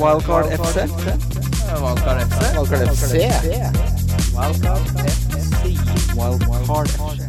[0.00, 0.76] Wildcard FC.
[1.76, 2.40] Wildcard FC.
[2.56, 3.12] Wildcard FC.
[6.16, 7.26] Wildcard FC.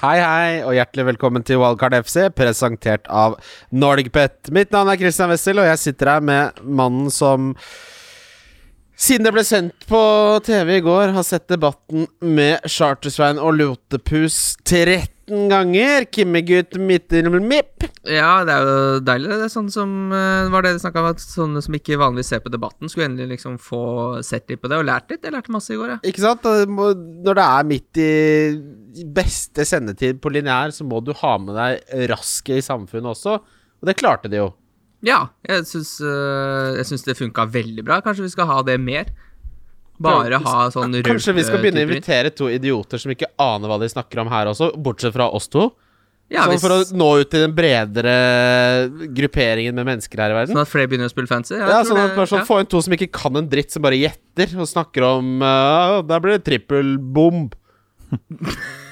[0.00, 3.36] Hei, hei, og hjertelig velkommen til Wildcard FC, presentert av
[3.68, 4.48] NordicBet.
[4.56, 7.52] Mitt navn er Christian Wessel, og jeg sitter her med mannen som
[8.98, 10.00] siden det ble sendt på
[10.46, 16.06] TV i går, har sett debatten med Chartersvein og Lotepus 13 ganger.
[16.10, 17.86] Kimmegutt mipp.
[18.08, 19.30] Ja, det er jo deilig.
[19.30, 22.32] Det er sånn som eh, var det det snakka om, at sånne som ikke vanligvis
[22.34, 23.82] ser på debatten, skulle endelig liksom få
[24.26, 25.22] sett litt på det og lært litt.
[25.22, 26.12] Jeg lærte masse i går, jeg.
[26.12, 26.48] Ikke sant?
[26.48, 32.08] Når det er midt i beste sendetid på lineær, så må du ha med deg
[32.10, 33.38] rasket i samfunnet også.
[33.78, 34.50] Og det klarte de jo.
[35.06, 38.00] Ja, jeg syns, eh, jeg syns det funka veldig bra.
[38.02, 39.12] Kanskje vi skal ha det mer?
[39.98, 43.70] Bare ha sånn rød Kanskje vi skal begynne å invitere to idioter som ikke aner
[43.70, 45.68] hva de snakker om her også, bortsett fra oss to?
[46.28, 48.14] Ja, sånn hvis, for å nå ut til den bredere
[49.16, 50.52] grupperingen med mennesker her i verden.
[50.52, 51.56] Sånn at flere begynner å spille fancy?
[51.56, 52.48] Ja, sånn at bare sånn, ja.
[52.48, 56.02] Få inn to som ikke kan en dritt, som bare gjetter og snakker om uh,
[56.04, 57.48] Der blir det trippelbom.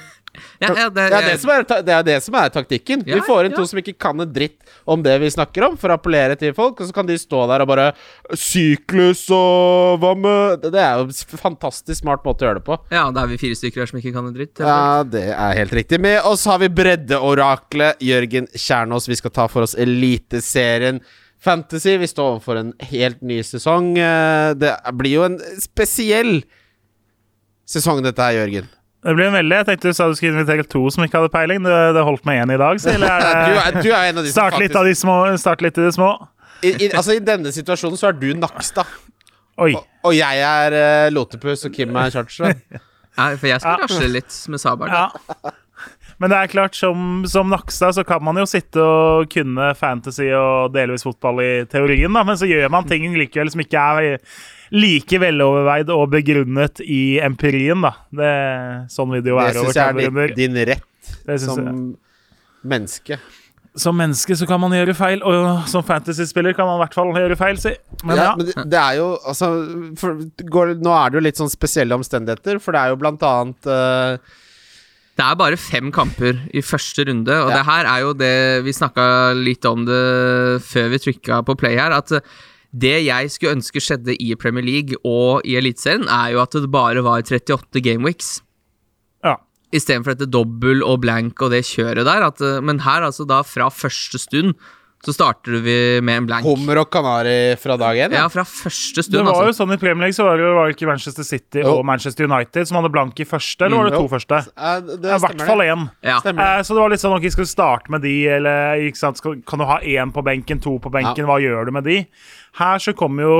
[0.59, 3.03] Ja, ja, det, Det er det som er, det er, det som er taktikken.
[3.05, 4.57] Vi får inn to som ikke kan en dritt
[4.89, 7.43] om det vi snakker om, for å appellere til folk, og så kan de stå
[7.51, 7.91] der og bare
[8.33, 12.79] Syklus og hva med Det er jo en fantastisk smart måte å gjøre det på.
[12.93, 14.57] ja, da er vi fire stykker her som ikke kan en dritt.
[14.63, 15.99] Ja, det er helt riktig.
[16.01, 19.07] Med oss har vi breddeoraklet Jørgen Kjernås.
[19.11, 21.01] Vi skal ta for oss Eliteserien
[21.39, 21.97] Fantasy.
[22.01, 23.93] Vi står overfor en helt ny sesong.
[23.97, 26.41] Eh, Det blir jo en spesiell
[27.67, 28.67] sesong, dette her, Jørgen.
[29.05, 31.29] Det blir en veldig, Jeg tenkte du sa du skulle invitere to som ikke hadde
[31.33, 31.61] peiling.
[31.63, 32.79] Det, det holdt med én i dag.
[32.81, 35.17] Så, eller er det, er, du er en av de start litt av de små.
[35.37, 36.09] Start litt i det små.
[36.65, 38.89] I, i, altså, I denne situasjonen så er du Nakstad,
[39.61, 42.61] og, og jeg er uh, Lotepus, og Kim er Chartersveien.
[43.17, 43.85] Ja, for jeg skal Ja.
[43.87, 44.93] rasle litt med sabelen.
[44.93, 45.53] Ja.
[46.21, 50.27] Men det er klart, som, som Nakstad så kan man jo sitte og kunne fantasy
[50.37, 54.19] og delvis fotball i teorien, da, men så gjør man ting likevel som ikke er
[54.75, 57.93] like veloverveid og begrunnet i empirien, da.
[58.11, 58.31] Det,
[58.93, 61.75] sånn vil det jo Det være over syns jeg er din, din rett som jeg.
[62.67, 63.19] menneske.
[63.77, 67.11] Som menneske så kan man gjøre feil, og som fantasyspiller kan man i hvert fall
[67.13, 67.75] gjøre feil, si.
[68.03, 68.33] Men ja, ja.
[68.39, 69.51] men det, det er jo altså
[70.01, 70.17] for,
[70.49, 73.69] går, Nå er det jo litt sånn spesielle omstendigheter, for det er jo blant annet
[73.69, 74.17] uh,
[75.17, 77.59] Det er bare fem kamper i første runde, og Ja.
[77.59, 78.33] det her er jo det
[78.65, 79.07] Vi snakka
[79.37, 80.01] litt om det
[80.65, 82.17] før vi trykka på play her, at
[82.75, 86.69] det jeg skulle ønske skjedde i Premier League og i Eliteserien, er jo at det
[86.71, 88.41] bare var 38 gameweeks.
[89.23, 89.37] ja.
[89.73, 92.23] Istedenfor dette dobbel og blank og det kjøret der.
[92.23, 94.55] At, eh, men her, altså da fra første stund,
[95.05, 96.43] så starter vi med en blank.
[96.47, 98.11] hummer og kanari fra dag én.
[98.15, 98.27] Ja, Ja.
[98.29, 99.11] fra første stund.
[99.13, 99.65] Det var var jo altså.
[99.67, 101.75] sånn i Premier League, så var det jo var ikke Manchester City Jo.
[101.77, 104.07] og Manchester United som hadde blank i første, eller var det to jo.
[104.07, 104.37] første?
[104.57, 105.89] Eh, det I hvert fall én.
[106.01, 106.17] Ja.
[106.17, 109.17] Eh, Så det var litt sånn ok, skal du starte med de, eller ikke sant?
[109.17, 112.07] Skal, kan du ha én på benken, to på benken, hva gjør du med de?
[112.57, 113.37] Her så kommer jo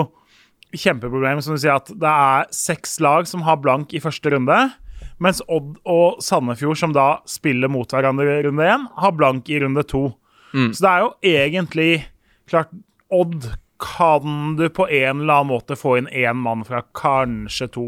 [0.77, 4.57] kjempeproblemet, som du sier, at det er seks lag som har blank i første runde,
[5.23, 9.61] mens Odd og Sandefjord, som da spiller mot hverandre i runde én, har blank i
[9.63, 10.09] runde to.
[10.73, 11.91] Så det er jo egentlig
[12.49, 12.69] klart
[13.13, 13.47] Odd
[13.81, 17.87] kan du på en eller annen måte få inn én mann fra, kanskje to,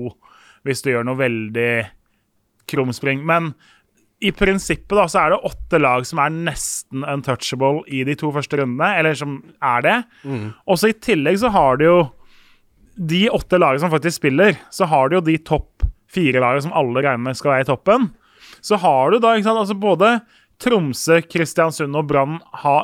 [0.68, 1.72] hvis du gjør noe veldig
[2.70, 3.24] krumspring.
[3.26, 3.54] Men
[4.20, 8.32] i prinsippet da, så er det åtte lag som er nesten untouchable i de to
[8.36, 9.98] første rundene, eller som er det.
[10.68, 12.00] Og så i tillegg så har du jo
[13.00, 16.76] de åtte lagene som faktisk spiller, så har du jo de topp fire lagene som
[16.76, 18.10] alle regner med skal være i toppen.
[18.66, 20.18] Så har du da ikke sant, altså både
[20.60, 22.42] Tromsø, Kristiansund og Brann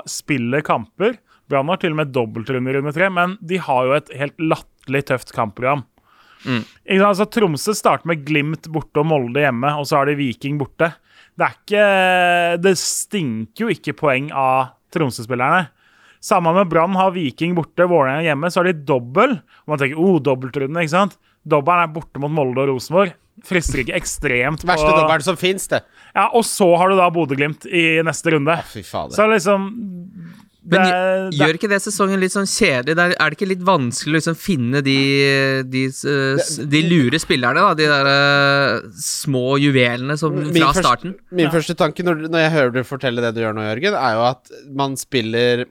[0.08, 1.18] spiller kamper.
[1.52, 4.40] Brann har til og med dobbeltrunde i runde tre, men de har jo et helt
[4.40, 5.84] latterlig tøft kampprogram.
[6.94, 7.10] Sant?
[7.10, 10.92] Altså, Tromsø starter med Glimt borte og Molde hjemme, og så har de Viking borte.
[11.36, 11.86] Det er ikke
[12.64, 15.68] Det stinker jo ikke poeng av Tromsø-spillerne.
[16.24, 19.36] Samme med Brann har Viking borte, Vålerenga hjemme, så har de dobbel.
[19.66, 21.20] Og man tenker oh, dobbeltrunde, ikke sant?
[21.46, 23.14] Dobbelen er borte mot Molde og Rosenborg.
[23.46, 25.84] Frister ikke ekstremt på Verste dobbelen som fins, det.
[26.16, 28.56] Ja, Og så har du da Bodø-Glimt i neste runde.
[28.72, 29.14] Fy fader.
[29.18, 29.68] Så liksom
[30.66, 32.96] Men det, gjør ikke det sesongen litt sånn kjedelig?
[32.98, 34.96] Er det ikke litt vanskelig å liksom finne de,
[35.70, 35.84] de,
[36.74, 37.76] de lure spillerne, da?
[37.78, 41.16] De der eh, små juvelene som, fra første- starten?
[41.38, 44.18] Min første tanke når, når jeg hører du fortelle det du gjør nå, Jørgen, er
[44.18, 45.68] jo at man spiller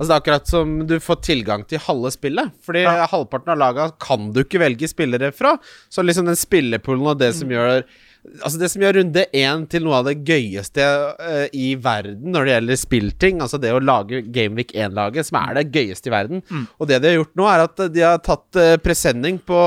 [0.00, 2.50] Altså Det er akkurat som du får tilgang til halve spillet.
[2.64, 3.04] Fordi Ja.
[3.06, 5.52] halvparten av laga kan du ikke velge spillere fra.
[5.92, 7.84] Så liksom den spillepoolen og det som gjør
[8.22, 10.84] Altså Det som gjør runde én til noe av det gøyeste
[11.18, 15.58] uh, i verden når det gjelder spillting, altså det å lage Gameweek 1-laget, som er
[15.58, 16.44] det gøyeste i verden.
[16.78, 19.58] Og det de har gjort nå, er at de har tatt uh, presenning på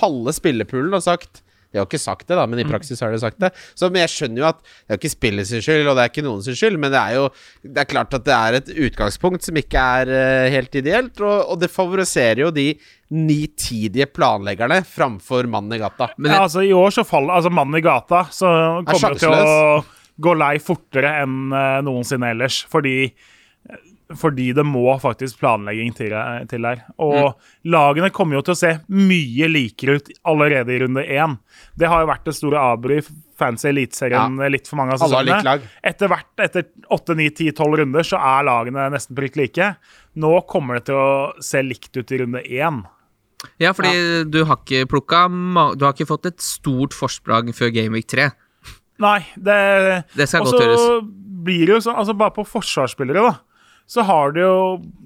[0.00, 3.20] halve spillepoolen og sagt De har ikke sagt det, da, men i praksis har de
[3.22, 3.52] sagt det.
[3.78, 6.12] Så men jeg skjønner jo at det er ikke spillet sin skyld, og det er
[6.12, 7.28] ikke noen sin skyld, men det er jo
[7.62, 11.36] Det er klart at det er et utgangspunkt som ikke er uh, helt ideelt, og,
[11.44, 12.72] og, det favoriserer jo de
[13.14, 16.10] nitidige planleggerne framfor mannen i gata.
[16.18, 18.50] Men ja, altså, i år så faller Altså, mannen i gata så
[18.86, 19.82] kommer til å
[20.20, 23.12] gå lei fortere enn uh, noensinne ellers, fordi
[24.18, 26.14] fordi det må faktisk planlegging til,
[26.50, 26.82] til her.
[27.02, 27.48] Og mm.
[27.70, 31.36] lagene kommer jo til å se mye likere ut allerede i runde én.
[31.78, 33.04] Det har jo vært det store avbry i
[33.40, 34.50] fancy eliteserien ja.
[34.52, 35.56] litt for mange av sesongene.
[35.86, 39.72] Etter hvert, etter 8-9-10-12 runder, så er lagene nesten prikk like.
[40.20, 41.10] Nå kommer det til å
[41.44, 42.82] se likt ut i runde én.
[43.62, 44.24] Ja, fordi ja.
[44.28, 45.22] du har ikke plukka
[45.80, 48.26] Du har ikke fått et stort forsprang før Gameweek 3.
[49.00, 49.60] Nei, det,
[50.12, 51.06] det skal godt gjøres.
[51.40, 53.38] Blir det jo sånn, altså bare på forsvarsspillere, da
[53.90, 54.56] så har du jo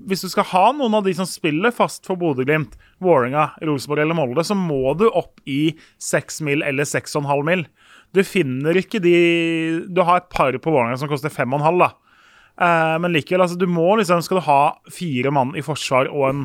[0.04, 4.18] Hvis du skal ha noen av de som spiller fast for Bodø-Glimt, Vålerenga, Rosenborg eller
[4.18, 5.72] Molde, så må du opp i
[6.04, 7.64] 6 mil eller 6,5 mil.
[8.12, 9.14] Du finner ikke de
[9.88, 11.88] Du har et par på Vålerenga som koster 5,5, da.
[12.60, 14.60] Eh, men likevel, altså, du må liksom Skal du ha
[14.92, 16.44] fire mann i forsvar og en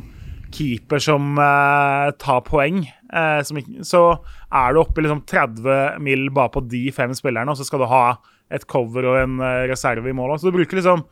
[0.55, 2.81] keeper som eh, tar poeng,
[3.13, 4.03] eh, som, så
[4.49, 7.83] er du oppe i liksom 30 mil bare på de fem spillerne, og så skal
[7.83, 8.05] du ha
[8.49, 10.39] et cover og en eh, reserve i mål.
[10.39, 11.03] Så du bruker liksom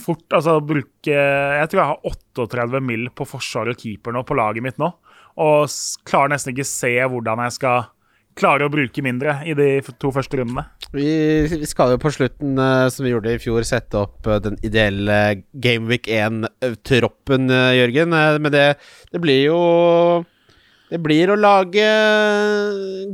[0.00, 3.10] fort altså bruke Jeg tror jeg har 38 mill.
[3.10, 4.92] på forsvar og keeper nå på laget mitt nå.
[5.42, 5.68] Og
[6.08, 7.90] klarer nesten ikke se hvordan jeg skal
[8.38, 9.68] klare å bruke mindre i de
[10.00, 10.64] to første rundene.
[10.92, 14.58] Vi, skal jo på slutten, uh, som vi gjorde i fjor, sette opp uh, den
[14.64, 18.12] ideelle Gameweek 1-troppen, uh, eh, Jørgen.
[18.12, 18.66] men det,
[19.12, 19.60] det blir jo
[20.92, 21.84] Det blir å lage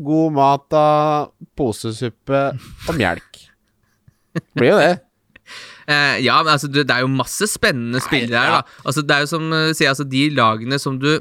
[0.03, 2.49] god mat av posesuppe
[2.89, 3.45] og melk.
[4.35, 4.95] Det blir jo det.
[5.89, 8.79] Eh, ja, men altså, det, er jo masse spennende spillere her, da.
[8.85, 11.15] Altså, det er jo som uh, sier, altså, de lagene som du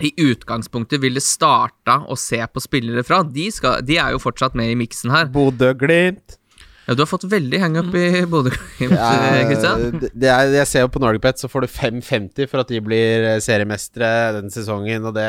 [0.00, 4.54] i utgangspunktet ville starta å se på spillere fra, de, skal, de er jo fortsatt
[4.58, 5.28] med i miksen her.
[5.34, 6.38] Bodø-Glimt.
[6.86, 11.42] Ja, du har fått veldig hangup i Bodø-Glimt, ja, eh, Jeg ser jo på Norgepet,
[11.42, 15.28] så får du 5,50 for at de blir eh, seriemestere denne sesongen, og det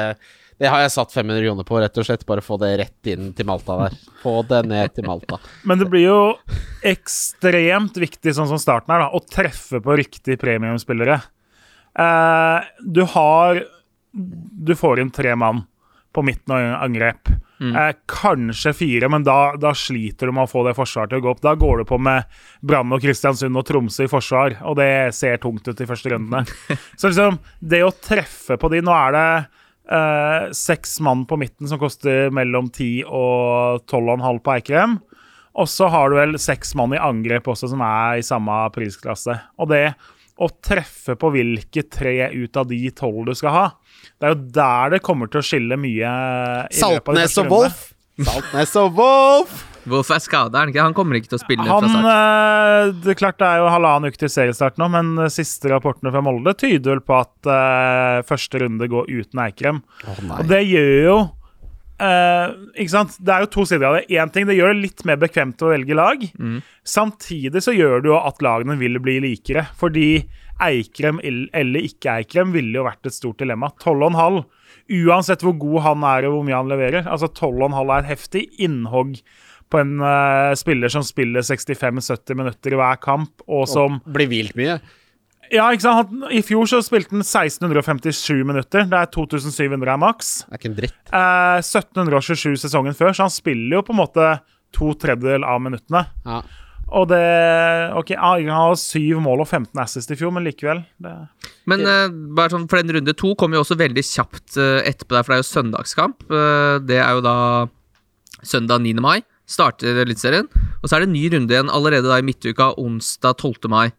[0.61, 2.23] det har jeg satt 500 kroner på, rett og slett.
[2.29, 3.95] Bare få det rett inn til Malta der.
[4.21, 5.39] Få det ned til Malta.
[5.65, 6.19] Men det blir jo
[6.85, 11.17] ekstremt viktig, sånn som starten her, da, å treffe på riktig premiumspillere.
[11.97, 13.63] Eh, du har
[14.11, 15.61] Du får inn tre mann
[16.11, 17.29] på midten av angrep.
[17.61, 17.75] Mm.
[17.75, 21.23] Eh, kanskje fire, men da, da, sliter du med å få det forsvaret til å
[21.23, 21.41] gå opp.
[21.41, 22.27] Da går du på med
[22.59, 26.43] Brann og Kristiansund og Tromsø i forsvar, og det ser tungt ut i første rundene.
[26.99, 29.27] Så liksom, det å treffe på de Nå er det
[29.91, 34.95] Uh, seks mann på midten som koster mellom 10 og 12,5 på Eikrem.
[35.59, 39.35] Og så har du vel seks mann i angrep også, som er i samme prisklasse.
[39.59, 39.85] Og det
[40.41, 43.65] å treffe på hvilke tre ut av de tolv du skal ha,
[44.17, 46.13] det er jo der det kommer til å skille mye.
[46.73, 47.83] Saltnes og Wolf!
[48.21, 49.59] Saltnes og Wolf!
[49.89, 50.63] Hvorfor er skada?
[50.77, 52.07] Han kommer ikke til å spille han, fra start.
[52.11, 56.13] Eh, det er klart det er jo halvannen uke til seriestart nå, men siste rapportene
[56.13, 59.81] fra Molde tyder vel på at uh, første runde går uten Eikrem.
[60.05, 63.17] Oh, og det gjør jo uh, Ikke sant?
[63.17, 64.05] Det er jo to sider av det.
[64.13, 66.23] Én ting, det gjør det litt mer bekvemt å velge lag.
[66.37, 66.61] Mm.
[66.87, 69.67] Samtidig så gjør det jo at lagene vil bli likere.
[69.79, 70.23] Fordi
[70.61, 73.71] Eikrem eller ikke Eikrem ville jo vært et stort dilemma.
[73.81, 74.43] 12,5
[74.91, 77.07] uansett hvor god han er og hvor mye han leverer.
[77.09, 79.17] Altså 12,5 er et heftig innhogg
[79.71, 84.29] på en uh, spiller som spiller 65-70 minutter i hver kamp, og som og Blir
[84.31, 84.79] hvilt mye?
[85.51, 86.13] Ja, ikke sant?
[86.31, 88.85] I fjor så spilte han 1657 minutter.
[88.87, 90.31] Det er 2700 er maks.
[90.45, 91.01] Det er ikke en dritt.
[91.11, 94.27] Uh, 1727 sesongen før, så han spiller jo på en måte
[94.75, 96.05] to tredjedel av minuttene.
[96.23, 96.39] Ja.
[96.91, 97.23] Og det
[97.95, 100.83] Ok, han har syv mål og 15 assist i fjor, men likevel.
[101.03, 101.11] Det,
[101.71, 105.15] men uh, bare sånn, for den runde to kommer jo også veldig kjapt uh, etterpå
[105.15, 106.25] der, for det er jo søndagskamp.
[106.31, 107.37] Uh, det er jo da
[108.47, 108.95] søndag 9.
[109.03, 109.19] mai
[109.49, 110.49] starter Eliteserien.
[110.81, 113.69] Og så er det en ny runde igjen allerede da i midtuka, onsdag 12.
[113.71, 113.91] mai.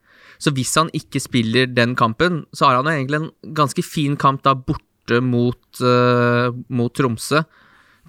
[0.42, 4.16] Så hvis han ikke spiller den kampen, så har han jo egentlig en ganske fin
[4.18, 7.44] kamp da borte mot, uh, mot Tromsø.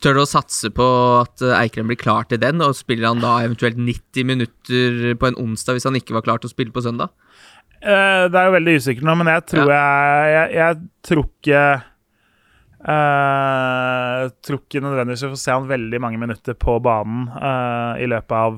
[0.02, 0.86] Tør du å satse på
[1.22, 5.30] at eh, Eikrem blir klar til den, og spiller han da eventuelt 90 minutter på
[5.30, 7.14] en onsdag hvis han ikke var klar til å spille på søndag?
[7.78, 9.78] Uh, det er jo veldig usikkert nå, men jeg tror ja.
[9.78, 11.64] jeg, jeg, jeg tror ikke
[12.84, 18.10] Uh, tror ikke nødvendigvis vi får se han veldig mange minutter på banen uh, i
[18.12, 18.58] løpet av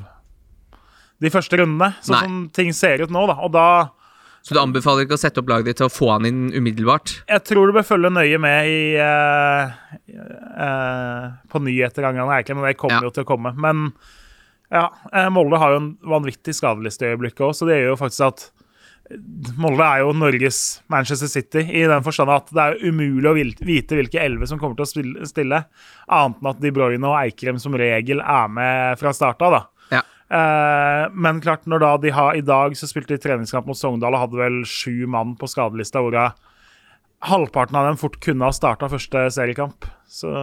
[1.21, 3.21] de første rundene, sånn som ting ser ut nå.
[3.29, 3.67] da, og da
[4.41, 7.13] Så du anbefaler ikke å sette opp laget ditt til å få han inn umiddelbart?
[7.29, 9.69] Jeg tror du bør følge nøye med i uh,
[11.45, 13.05] på nyheter angående Eikrem, og det kommer ja.
[13.05, 13.53] jo til å komme.
[13.53, 13.91] Men
[14.73, 14.89] ja,
[15.29, 18.49] Molde har jo en vanvittig skadeliste i øyeblikket òg, så det gjør jo faktisk at
[19.61, 20.59] Molde er jo Norges
[20.89, 24.79] Manchester City, i den forstand at det er umulig å vite hvilke elleve som kommer
[24.79, 25.61] til å stille,
[26.09, 29.59] annet enn at De Bruyne og Eikrem som regel er med fra start av.
[29.59, 29.61] da.
[29.99, 30.01] Ja.
[30.25, 34.17] Eh, men klart, når da de har i dag så spilte de treningskamp mot Sogndal
[34.17, 36.33] og hadde vel sju mann på skadelista, hvorav
[37.25, 39.85] halvparten av dem fort kunne ha starta første seriekamp.
[40.09, 40.33] Så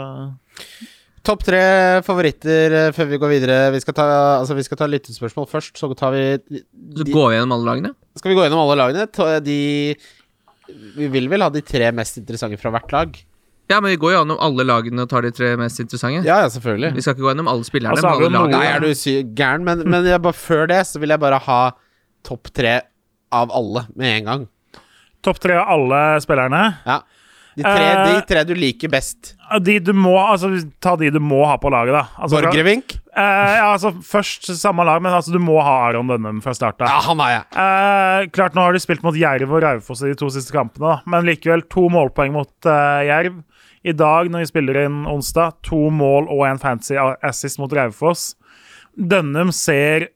[1.23, 1.59] Topp tre
[2.03, 3.59] favoritter eh, før vi går videre.
[3.75, 4.07] Vi skal ta,
[4.41, 7.93] altså, vi skal ta lyttespørsmål først, så tar vi Så går vi gjennom alle lagene.
[8.19, 9.05] Skal vi gå gjennom alle lagene?
[9.07, 9.59] Ta De
[10.99, 13.21] Vi vil vel ha de tre mest interessante fra hvert lag?
[13.71, 16.27] Ja, men vi går jo gjennom alle lagene og tar de tre mest interessante.
[16.27, 16.91] Ja, ja, selvfølgelig.
[16.97, 17.95] Vi skal ikke gå gjennom alle spillerne.
[17.95, 19.63] Og så har men vi alle jo Nei, er du sy gæren?
[19.69, 21.61] Men, men jeg bare, før det så vil jeg bare ha
[22.27, 22.75] topp tre
[23.33, 24.45] av alle med en gang.
[25.23, 26.63] topp tre av alle spillerne.
[26.85, 26.99] Ja.
[27.57, 29.35] De tre, uh, de tre du liker best.
[29.61, 30.49] De du må, altså
[30.81, 32.07] Ta de du må ha på laget, da.
[32.17, 32.97] Altså, Borgervink?
[33.13, 36.81] Eh, ja, altså Først samme lag, men altså du må ha Aron Dønnum fra start
[36.81, 36.89] av.
[36.89, 37.45] Ja, han har jeg.
[37.53, 40.95] Uh, klart Nå har de spilt mot Jerv og Raufoss i de to siste kampene,
[40.95, 41.13] da.
[41.13, 42.73] men likevel to målpoeng mot
[43.09, 43.43] Jerv.
[43.83, 48.37] I dag, når vi spiller inn onsdag, to mål og en fancy assist mot Raufoss.
[48.95, 50.13] Dønnum ser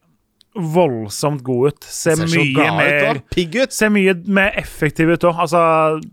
[0.57, 1.85] voldsomt god ut.
[1.85, 3.75] Ser, Ser mye mer pigg ut.
[3.75, 5.43] Ser mye mer effektiv ut òg.
[5.47, 5.61] Altså,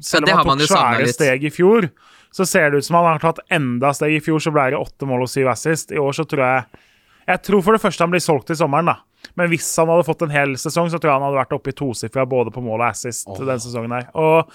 [0.04, 1.90] selv om han tok svære steg i fjor,
[2.34, 4.18] så ser det ut som han har tatt enda steg.
[4.18, 5.94] I fjor så ble det åtte mål og syv assist.
[5.94, 6.84] I år så tror jeg
[7.24, 8.98] Jeg tror for det første han blir solgt til sommeren, da.
[9.40, 11.72] Men hvis han hadde fått en hel sesong, så tror jeg han hadde vært oppe
[11.72, 13.40] i tosifra både på mål og assist oh.
[13.48, 14.10] den sesongen her.
[14.20, 14.52] Og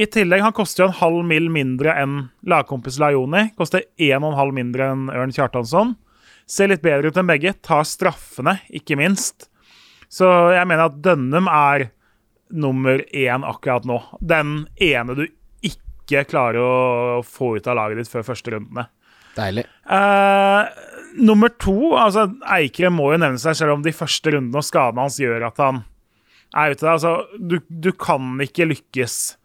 [0.00, 1.50] i tillegg, han koster jo en halv mill.
[1.52, 2.16] mindre enn
[2.48, 3.50] lagkompis Lajoni.
[3.56, 5.94] Koster en og en halv mindre enn Ørn Kjartansson.
[6.46, 7.56] Ser litt bedre ut enn begge.
[7.64, 9.48] Tar straffene, ikke minst.
[10.12, 11.88] Så jeg mener at Dønnum er
[12.54, 13.98] nummer én akkurat nå.
[14.20, 15.24] Den ene du
[15.66, 18.86] ikke klarer å få ut av laget ditt før første rundene.
[19.36, 19.66] Deilig.
[19.84, 20.64] Uh,
[21.18, 25.04] nummer to altså Eikrem må jo nevne seg, selv om de første rundene og skadene
[25.04, 25.82] hans gjør at han
[26.56, 26.86] er ute.
[26.88, 29.36] Altså, du, du kan ikke lykkes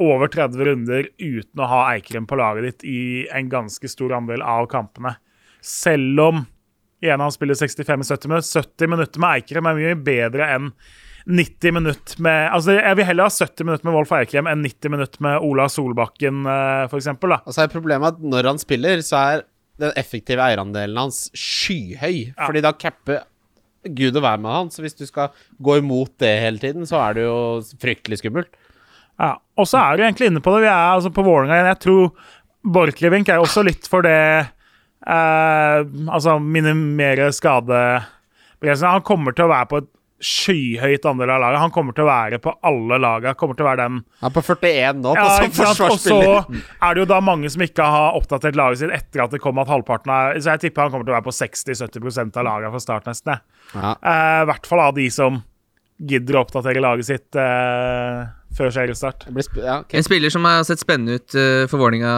[0.00, 3.00] over 30 runder uten å ha Eikrem på laget ditt i
[3.32, 5.14] en ganske stor andel av kampene.
[5.64, 6.42] Selv om
[7.00, 8.62] igjen han spiller 65-70 minutter.
[8.62, 10.72] 70 minutter med Eikrem er mye bedre enn
[11.30, 14.94] 90 minutter med Altså, jeg vil heller ha 70 minutter med Wolf Eikrem enn 90
[14.94, 17.40] minutter med Ola Solbakken, eh, for eksempel, da.
[17.44, 19.44] Og så er problemet at når han spiller, så er
[19.80, 22.32] den effektive eierandelen hans skyhøy.
[22.32, 22.46] Ja.
[22.46, 23.22] Fordi da capper
[23.96, 24.72] Gud og være med han.
[24.72, 27.38] Så hvis du skal gå imot det hele tiden, så er det jo
[27.80, 28.52] fryktelig skummelt.
[29.20, 30.64] Ja, og så er du egentlig inne på det.
[30.64, 31.70] Vi er altså på Vålerenga igjen.
[31.74, 32.10] Jeg tror
[32.76, 34.20] Borchgrevink er også litt for det
[35.06, 35.78] eh,
[36.10, 38.92] Altså minimere skadebegrensninger.
[38.92, 39.90] Han kommer til å være på et
[40.20, 41.62] skyhøyt andel av laget.
[41.62, 43.32] Han kommer til å være på alle lagene.
[43.40, 46.32] Kommer til å være den Han er på 41 nå, på ja, som forsvarsspiller.
[46.34, 49.32] Og så er det jo da mange som ikke har oppdatert laget sitt etter at
[49.32, 52.36] det kom at halvparten er Så jeg tipper han kommer til å være på 60-70%
[52.36, 53.32] av lagene fra start, nesten.
[53.32, 53.62] jeg.
[53.72, 53.94] Ja.
[53.96, 55.40] uh, I hvert fall av de som
[56.08, 58.22] gidder å oppdatere laget sitt eh,
[58.56, 59.26] før seriestart.
[59.44, 59.98] Sp ja, okay.
[60.00, 62.14] En spiller som har sett spennende ut eh, for Vålerenga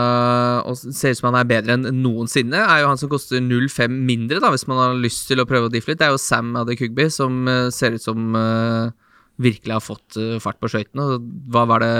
[0.69, 3.99] og ser ut som han er bedre enn noensinne, er jo han som koster 0,5
[4.07, 6.01] mindre, da, hvis man har lyst til å prøve å diffe litt.
[6.03, 9.12] Det er jo Sam Adekugbi, som eh, ser ut som eh,
[9.43, 11.19] virkelig har fått eh, fart på skøytene.
[11.53, 11.93] Hva var det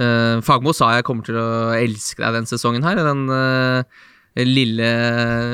[0.00, 3.00] uh, Fagmo sa jeg kommer til å elske deg den sesongen her.
[3.04, 4.00] Den eh,
[4.46, 4.90] lille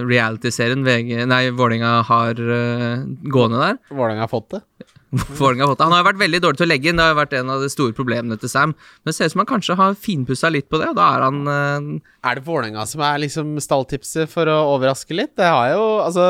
[0.07, 1.25] reality-serien VG
[1.57, 3.81] Vålerenga har uh, gående der.
[3.91, 4.63] Vålerenga har fått det.
[5.39, 5.85] Vålerenga har fått.
[5.87, 7.71] Han har vært veldig dårlig til å legge inn, det har vært en av de
[7.73, 8.75] store problemene til Sam.
[8.77, 11.25] Men det ser ut som han kanskje har finpussa litt på det, og da er
[11.27, 11.89] han eh,
[12.27, 15.35] Er det Vålerenga som er liksom stalltipset for å overraske litt?
[15.39, 16.25] Det har jo Altså,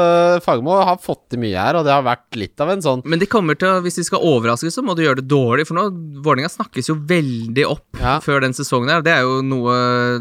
[0.44, 3.20] Fagermo har fått til mye her, og det har vært litt av en sånn Men
[3.22, 5.66] de kommer til å, hvis de skal overraske, så må de gjøre det dårlig.
[5.68, 5.86] For nå,
[6.24, 8.16] Vålerenga snakkes jo veldig opp Ja.
[8.24, 9.02] før den sesongen her.
[9.06, 9.76] Det er jo noe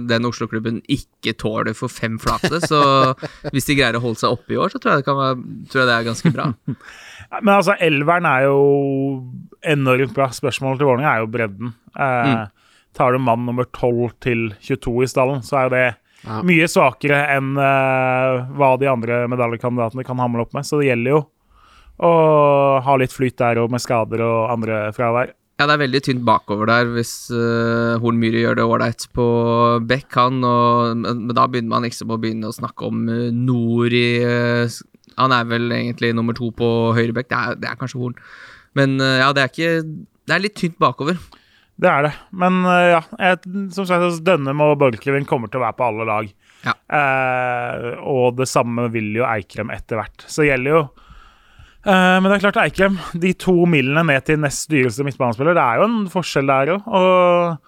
[0.08, 2.62] den Oslo-klubben ikke tåler for fem flate.
[2.66, 2.80] Så
[3.54, 5.40] hvis de greier å holde seg oppe i år, så tror jeg det, kan være,
[5.72, 6.48] tror jeg det er ganske bra.
[7.42, 8.60] Men altså, elveren er jo
[9.66, 10.28] enormt bra.
[10.36, 11.74] Spørsmålet til Vålerenga er jo bredden.
[11.98, 12.48] Eh,
[12.96, 15.86] Tar du mann nummer 12 til 22 i stallen, så er jo det
[16.26, 16.40] Ja.
[16.42, 20.64] mye svakere enn eh, hva de andre medaljekandidatene kan hamle opp med.
[20.66, 21.20] Så det gjelder jo
[22.02, 22.12] å
[22.84, 25.34] ha litt flyt der og med skader og andre fravær.
[25.60, 29.28] Ja, det er veldig tynt bakover der hvis uh, Hornmyhre gjør det ålreit på
[29.88, 33.30] bekk, han, og, men, men da begynner man liksom å begynne å snakke om uh,
[33.32, 34.82] Nori eh, s-
[35.22, 37.30] Han er vel egentlig nummer to på høyrebekk.
[37.32, 38.20] Det er, det er kanskje Horn.
[38.76, 39.74] Men eh, ja, det er ikke
[40.26, 41.20] Det er litt tynt bakover.
[41.76, 42.14] Det er det.
[42.32, 43.40] Men eh, ja, jeg,
[43.76, 46.30] som sagt, Dønnem og Borchgrevink kommer til å være på alle lag.
[46.66, 46.76] Ja.
[47.00, 50.28] Eh, og det samme vil jo Eikrem etter hvert.
[50.28, 50.86] Så det gjelder jo
[51.86, 55.66] Eh, Men det er klart, Eikrem, de to millene ned til nest dyreste midtbanespiller, det
[55.66, 57.60] er jo en forskjell der òg.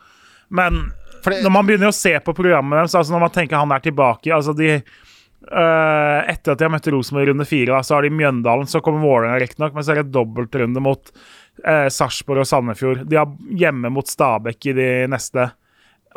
[0.58, 0.88] Men
[1.22, 1.44] Fordi...
[1.44, 4.34] når man begynner å se på programmet deres, altså når man tenker han er tilbake
[4.34, 4.80] altså de
[5.46, 8.82] eh, Etter at de har møtt Rosenborg i runde fire, så har de Mjøndalen, så
[8.84, 11.12] kommer Vålerenga riktignok, men så er det dobbeltrunde mot
[11.64, 13.06] eh, Sarpsborg og Sandefjord.
[13.10, 13.32] De har
[13.64, 15.50] hjemme mot Stabæk i de neste.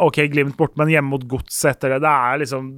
[0.01, 2.03] OK, Glimt bort, men hjemme mot Godset etter det.
[2.07, 2.73] Det er liksom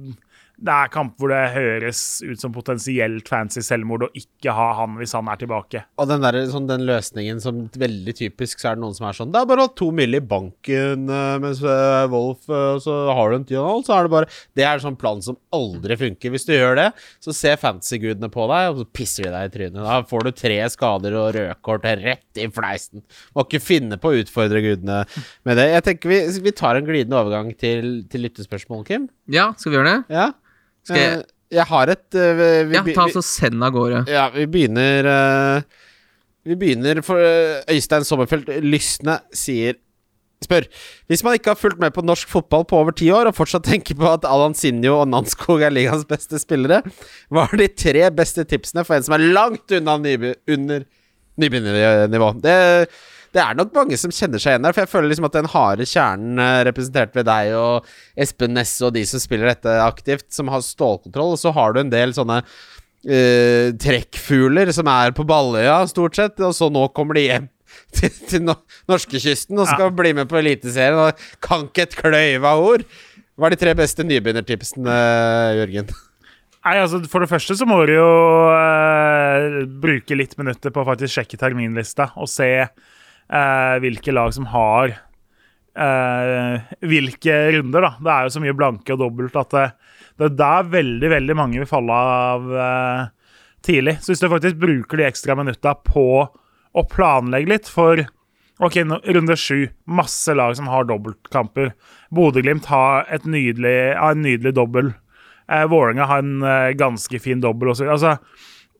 [0.63, 4.95] det er kamp hvor det høres ut som potensielt fancy selvmord å ikke ha han
[4.99, 5.83] hvis han er tilbake.
[5.99, 9.17] Og den, der, sånn, den løsningen som veldig typisk, så er det noen som er
[9.17, 10.15] sånn Det er bare å ha to mill.
[10.15, 14.13] i banken uh, mens uh, Wolf uh, Så har du en Tional, så er det
[14.13, 16.33] bare Det er en sånn plan som aldri funker.
[16.33, 16.87] Hvis du gjør det,
[17.23, 19.81] så ser fancy-gudene på deg, og så pisser de deg i trynet.
[19.83, 23.03] Da får du tre skader og rødkort rett i fleisen.
[23.35, 25.03] Må ikke finne på å utfordre gudene
[25.47, 25.67] med det.
[25.75, 29.09] Jeg tenker vi, vi tar en glidende overgang til, til lyttespørsmål, Kim.
[29.31, 29.99] Ja, skal vi gjøre det?
[30.13, 30.31] Ja
[30.83, 34.03] Skal jeg, uh, jeg har et uh, vi, vi, ja, ta altså send av gårde.
[34.11, 35.87] Ja, vi begynner uh,
[36.43, 37.23] Vi begynner for
[37.71, 39.79] Øystein Sommerfelt Lysne sier
[40.43, 40.67] Spør
[41.07, 43.65] Hvis man ikke har fulgt med på norsk fotball på over ti år, og fortsatt
[43.67, 46.81] tenker på at Alan Sinjo og Nanskog er ligaens beste spillere,
[47.31, 50.83] hva er de tre beste tipsene for en som er langt unna nyby under
[51.39, 52.33] nybegynnernivå?
[52.43, 52.57] Det,
[53.33, 55.49] det er nok mange som kjenner seg igjen der, for jeg føler liksom at den
[55.49, 60.27] harde kjernen eh, representert ved deg og Espen Nesse og de som spiller dette aktivt,
[60.33, 65.25] som har stålkontroll, og så har du en del sånne uh, trekkfugler som er på
[65.27, 67.49] Balløya, stort sett, og så nå kommer de hjem
[67.97, 68.59] til, til no
[68.91, 72.85] norskekysten og skal bli med på Eliteserien og kan ikke et kløyva ord.
[73.33, 74.97] Hva er de tre beste nybegynnertipsene,
[75.57, 75.89] Jørgen?
[76.63, 78.09] Nei, altså For det første så må du jo
[78.53, 82.51] eh, bruke litt minutter på å faktisk sjekke terminlista og se
[83.29, 84.95] eh, hvilke lag som har
[85.77, 87.91] eh, hvilke runder, da.
[87.99, 89.67] Det er jo så mye blanke og dobbelt at det,
[90.19, 93.05] det er der veldig, veldig mange vil falle av eh,
[93.65, 93.99] tidlig.
[94.01, 96.07] Så hvis du faktisk bruker de ekstra minutta på
[96.73, 98.01] å planlegge litt for
[98.63, 99.67] OK, runde sju.
[99.89, 101.73] Masse lag som har dobbeltkamper.
[102.13, 104.93] Bodø-Glimt har et nydelig, en nydelig dobbel.
[105.49, 107.73] Eh, Vålerenga har en eh, ganske fin dobbel.
[107.73, 108.17] Altså,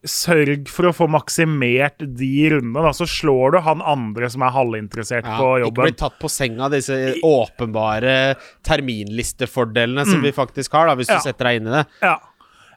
[0.09, 4.51] sørg for å få maksimert de rundene, da, så slår du han andre som er
[4.51, 5.85] halvinteressert på jobben.
[5.87, 8.35] ikke bli tatt på senga disse åpenbare
[8.67, 11.17] terminlistefordelene som vi faktisk har, da, hvis Ja.
[11.19, 11.85] du setter deg inn i det.
[12.01, 12.15] Ja.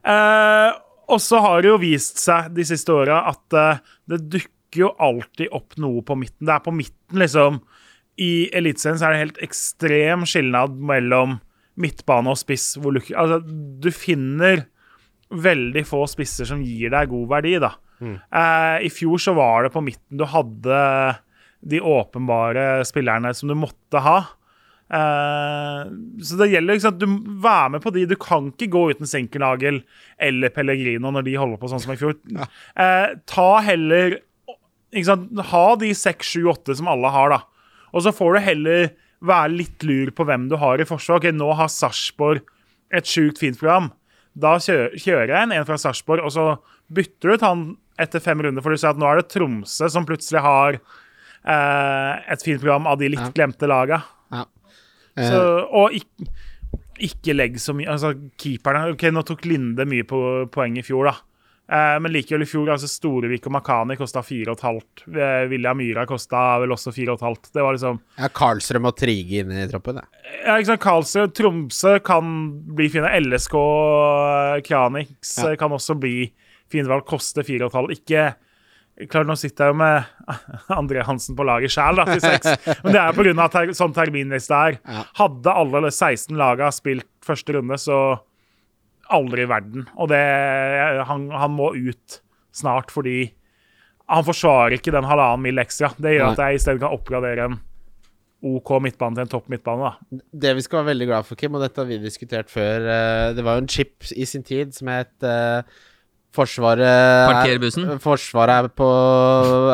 [0.06, 0.72] Eh,
[1.08, 3.78] og så har det jo vist seg de siste åra at eh,
[4.08, 6.46] det dukker jo alltid opp noe på midten.
[6.46, 7.60] Det er på midten, liksom.
[8.18, 11.40] I Eliteserien er det helt ekstrem skilnad mellom
[11.76, 12.76] midtbane og spiss.
[12.80, 14.66] Hvor du, altså, du finner
[15.30, 17.72] veldig få spisser som gir deg god verdi, da.
[18.02, 20.80] Eh, I fjor så var det på midten du hadde
[21.66, 24.18] de åpenbare spillerne som du måtte ha.
[24.86, 25.80] Eh,
[26.22, 28.04] så det gjelder ikke sant, du Vær med på de.
[28.06, 29.80] Du kan ikke gå uten Senkernagel
[30.22, 32.14] eller Pellegrino når de holder på sånn som i fjor.
[32.78, 34.20] Eh, ta heller
[34.94, 37.40] ikke sant, Ha de seks, sju, åtte som alle har, da.
[37.92, 38.88] Og så får du heller
[39.26, 41.18] være litt lur på hvem du har i forsvar.
[41.18, 42.44] Ok, Nå har Sarpsborg
[42.94, 43.90] et sjukt fint program.
[44.36, 46.46] Da kjører, jeg inn en fra Sarpsborg, og så
[46.92, 47.66] bytter du ut han
[48.00, 52.12] etter fem runder, for du ser at nå er det Tromsø som plutselig har eh,
[52.34, 54.02] et fint program av de litt glemte laga.
[54.34, 54.44] Ja.
[55.16, 55.40] Så,
[55.72, 56.26] og ikke,
[57.06, 60.18] ikke legg så mye Altså, keeperne Ok, nå tok Linde mye på
[60.52, 61.14] poeng i fjor, da.
[61.66, 64.78] Eh, men likevel i fjor, altså Storevik og Makani kosta 4,5.
[65.50, 67.50] Vilja Myra kosta vel også 4,5.
[67.56, 70.04] Det var liksom Ja, Karlstrøm og Trige inne i troppen, det.
[70.44, 72.32] Ja, ikke sant, Karlstrøm, Tromsø kan
[72.78, 73.10] bli fine.
[73.26, 75.50] LSK eh, Kranix Ja.
[75.50, 76.30] eh, kan også bli
[76.70, 77.06] fine valg.
[77.10, 77.90] Koste 4,5.
[77.98, 78.34] Ikke
[79.10, 80.04] Klart, nå sitter jeg jo med
[80.72, 82.46] André Hansen på laget sjæl, til seks.
[82.80, 83.48] Men det er pga.
[83.52, 84.78] Ter sånn terminliste er.
[85.18, 87.98] Hadde alle 16 laga spilt første runde, så
[89.14, 89.86] aldri i verden.
[89.96, 90.22] Og det
[91.08, 92.20] Han, han må ut
[92.56, 93.32] snart fordi
[94.06, 95.90] han forsvarer ikke den halvannen mil ekstra.
[95.98, 97.58] Det gjør at jeg i stedet kan oppgradere en
[98.46, 99.90] OK midtbane til en topp midtbane.
[99.90, 100.20] da.
[100.46, 103.34] Det vi skal være veldig glad for, Kim, og dette har vi diskutert før eh,
[103.34, 105.26] Det var jo en chip i sin tid som het
[106.36, 107.26] Forsvaret er-
[108.04, 108.88] Forsvaret er på,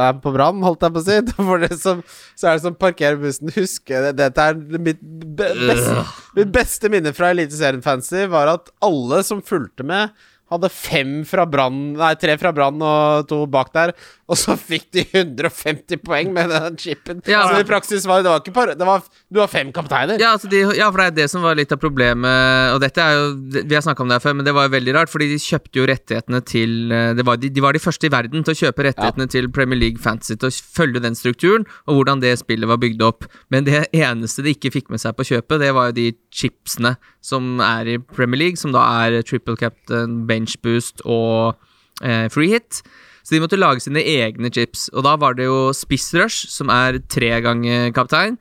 [0.07, 1.19] er på brann, holdt jeg på å si.
[1.51, 2.03] For det som,
[2.39, 3.51] så er det som parkerer bussen.
[3.57, 5.97] Husk, det- dette er mitt be beste,
[6.39, 10.15] mitt beste minne fra Eliteserien Fancy, var at alle som fulgte med,
[10.53, 13.93] hadde fem fra Brann Nei, tre fra Brann og to bak der,
[14.33, 17.21] og så fikk de 150 poeng med den chipen.
[17.29, 17.43] Ja.
[17.51, 20.21] så i praksis var det, det var ikke par, det var, Du har fem kapteiner.
[20.21, 22.73] Ja, altså de, ja, for det er det som var litt av problemet.
[22.75, 23.27] Og dette er jo
[23.59, 25.41] Vi har snakka om det her før, men det var jo veldig rart, fordi de
[25.43, 28.55] kjøpte jo rettighetene til eh, det var, de, de var de første i verden til
[28.55, 32.35] å kjøpe rettighetene til Premier League Fantasy, til å følge den strukturen, og hvordan det
[32.41, 33.29] spillet var bygd opp.
[33.53, 36.97] Men det eneste de ikke fikk med seg på kjøpet, det var jo de chipsene
[37.23, 41.55] som er i Premier League, som da er triple captain, bench boost og
[42.03, 42.83] eh, free hit.
[43.23, 44.89] Så de måtte lage sine egne chips.
[44.93, 48.39] Og da var det jo Spiss Rush, som er tre ganger kaptein.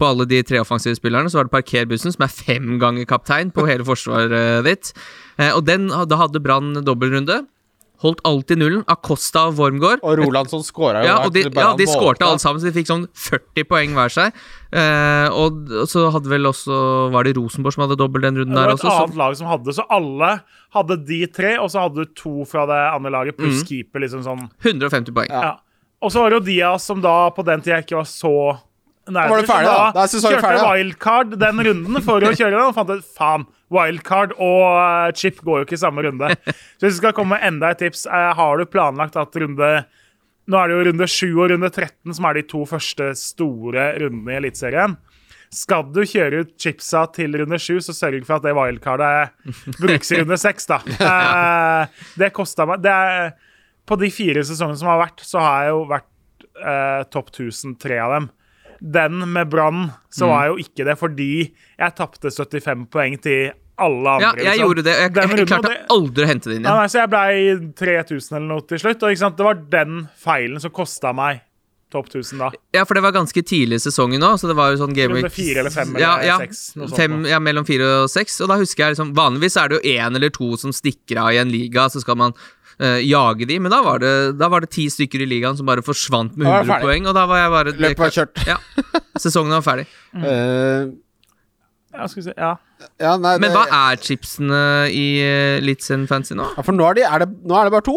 [0.00, 3.50] På alle de tre offensive spillerne så var det parkerbussen, som er fem ganger kaptein
[3.52, 4.94] på hele forsvaret ditt.
[5.36, 7.42] Eh, og den, da hadde Brann dobbeltrunde.
[8.00, 8.82] Holdt alltid nullen.
[8.88, 10.00] Acosta og Wormgård.
[10.02, 11.08] Og Rolandsson skåra jo.
[11.10, 14.12] Ja, og de, ja, de skårte alle sammen, så de fikk sånn 40 poeng hver
[14.14, 14.32] seg.
[14.72, 16.76] Eh, og, og så hadde vel også
[17.10, 18.92] Var det Rosenborg som hadde dobbelt den runden Det var et også?
[19.02, 20.28] annet lag som hadde, så alle
[20.76, 23.56] hadde de tre, og så hadde du to fra det andre laget, Mm.
[23.66, 24.44] keeper, liksom sånn.
[24.62, 25.28] 150 poeng.
[25.34, 25.56] Ja.
[26.00, 28.32] Og så var det jo Diaz som da på den tida ikke var så
[29.14, 29.28] nær.
[29.28, 29.92] Da var det ferdig, som da.
[29.94, 33.46] Da jeg kjørte ferdig, wildcard den runden for å kjøre den, og fant ut faen,
[33.70, 36.32] wildcard og eh, chip går jo ikke i samme runde.
[36.50, 39.72] Så hvis vi skal komme med enda et tips, eh, har du planlagt at runde
[40.50, 43.84] Nå er det jo runde 7 og runde 13 som er de to første store
[44.02, 44.96] rundene i Eliteserien.
[45.54, 50.10] Skal du kjøre ut chipsa til runde 7, så sørg for at det wildcardet brukes
[50.10, 50.80] i runde 6, da.
[51.10, 53.30] Eh, det kosta meg det er,
[53.86, 57.78] På de fire sesongene som har vært, så har jeg jo vært eh, topp 1000
[57.82, 58.28] tre av dem.
[58.80, 60.30] Den med Brann så Mm.
[60.30, 64.20] var jo ikke det, fordi jeg tapte 75 poeng til alle andre.
[64.26, 64.64] Ja, jeg liksom.
[64.66, 64.94] gjorde det.
[64.96, 67.70] Jeg, jeg, jeg, klarte det- aldri å hente det inn Ja, nei, så jeg blei
[67.76, 69.02] 3000 eller noe til slutt.
[69.02, 71.40] Og det var den feilen som kosta meg
[71.90, 72.50] topp 1000 da.
[72.72, 75.12] Ja, for det var ganske tidlig i sesongen òg, så det var jo sånn Game
[75.16, 78.40] Week fire eller fem eller ja, ja, seks, Fem, ja, mellom fire og seks.
[78.44, 81.32] Og da husker jeg liksom Vanligvis er det jo én eller to som stikker av
[81.34, 82.32] i en liga, så skal man
[82.78, 85.66] eh, jage de, men da var, det, da var det ti stykker i ligaen som
[85.66, 88.42] bare forsvant med Da var 100 poeng, og da var jeg bare Løpet var kjørt.
[88.46, 88.58] Ja,
[89.18, 89.86] Sesongen var ferdig.
[90.14, 90.96] Mm.
[91.90, 92.32] Ja, skal vi se.
[92.38, 92.52] Ja.
[93.02, 94.60] ja, nei, Men det- hva er chipsene
[94.94, 96.44] i uh, Litzen Fancy nå?
[96.56, 97.96] ja, For nå er, de, er det, nå er det bare to?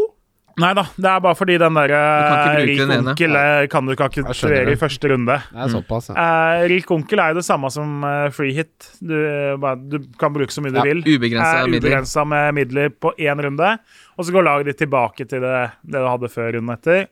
[0.62, 3.94] Nei da, det er bare fordi den derre ikke bruke rik onkel eh, kan du
[3.96, 5.38] ikke aktivere i første runde.
[5.50, 6.16] Det er såpass, ja.
[6.18, 8.92] Uh, rik onkel er jo det samme som eh, free hit.
[9.02, 11.02] Du, eh, du kan bruke så mye Ja, du vil.
[11.08, 11.82] ubegrenset Eh, midler.
[11.88, 13.72] Ubegrensa med midler på én runde.
[14.13, 17.08] Og så går laget ditt tilbake til det, det du hadde før runden etter.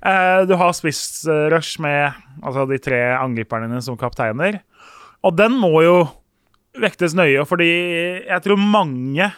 [0.00, 4.62] Eh, du har spissrush med altså de tre angriperne dine som kapteiner.
[5.20, 5.98] Og den må jo
[6.80, 7.68] vektes nøye, fordi
[8.24, 9.28] jeg tror mange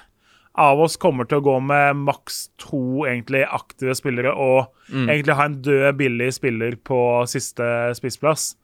[0.55, 5.09] av oss kommer til å gå med maks to egentlig aktive spillere og Mm.
[5.09, 8.57] egentlig ha en død, billig spiller på siste spissplass.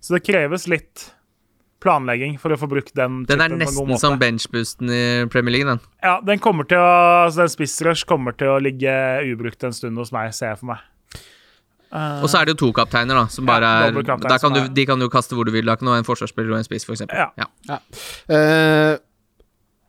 [0.00, 1.14] Så det kreves litt
[1.80, 4.00] planlegging for å få brukt den Den er chipen på en god nesten måte.
[4.00, 5.80] som benchboosten i Premier League, den.
[6.02, 8.92] Ja, den kommer til å, altså den spissrush kommer til å ligge
[9.32, 10.78] ubrukt en stund hos meg, ser jeg for meg.
[11.92, 14.40] Og så er det jo to kapteiner, da, som Ja, bare er dobbeltkaptein da kan
[14.40, 15.64] som du, er- De kan du kaste hvor du vil.
[15.66, 17.02] Da kan du ha en forsvarsspiller og en spiss, f.eks.
[17.12, 17.30] Ja.
[17.68, 17.78] Ja.
[18.28, 18.96] Eh,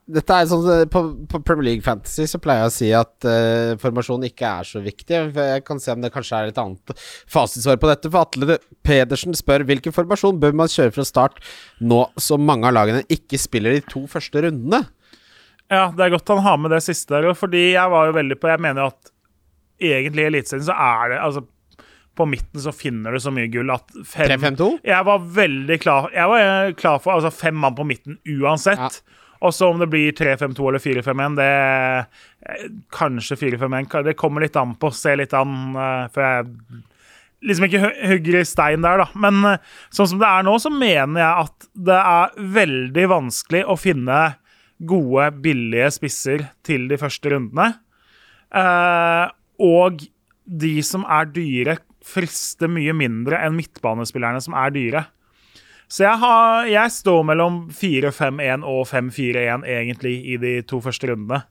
[0.04, 3.26] dette er sånn eh, på, på Premier League Fantasy så pleier jeg å si at
[3.28, 5.20] uh, formasjon ikke er så viktig.
[5.32, 6.92] Jeg kan se om det kanskje er et annet
[7.30, 8.10] fasitsvar på dette.
[8.12, 11.40] For Atle Pedersen spør hvilken formasjon bør man kjøre fra start
[11.80, 14.84] nå som mange av lagene ikke spiller de to første rundene?
[15.72, 18.36] Ja, det er godt han har med det siste der, fordi jeg var jo veldig
[18.36, 19.12] på Jeg mener at
[19.80, 21.46] egentlig i Eliteserien så er det altså
[22.14, 24.68] På midten så finner du så mye gull at fem 3-5-2?
[24.84, 29.00] Jeg var veldig klar Jeg var eh, klar for altså fem mann på midten uansett.
[29.00, 29.23] Ja.
[29.42, 34.02] Og så om det blir 3-5-2 eller 4-5-1, det eh, Kanskje 4-5-1.
[34.06, 34.92] Det kommer litt an på.
[34.94, 36.82] Se litt an for før jeg
[37.44, 39.08] liksom ikke hugger i stein der, da.
[39.20, 43.64] Men eh, sånn som det er nå, så mener jeg at det er veldig vanskelig
[43.68, 44.20] å finne
[44.84, 47.70] gode, billige spisser til de første rundene.
[48.54, 49.26] Eh,
[49.64, 50.06] og
[50.44, 55.06] de som er dyre, frister mye mindre enn midtbanespillerne som er dyre.
[55.88, 61.42] Så jeg, har, jeg står mellom 4-5-1 og 5-4-1 egentlig i de to første rundene.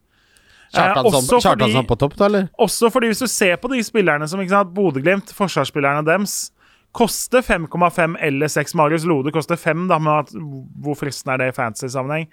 [0.74, 2.50] Eh, Kjartansson også på topp, da, eller?
[2.58, 4.42] også fordi hvis du ser på de spillerne som
[4.74, 6.52] Bodø-Glimt, forsvarsspillerne dems,
[6.94, 8.76] koster 5,5 eller 6.
[8.76, 10.34] Marius Lode koster 5, da, at,
[10.82, 12.28] hvor fristende er det i fantasy-sammenheng?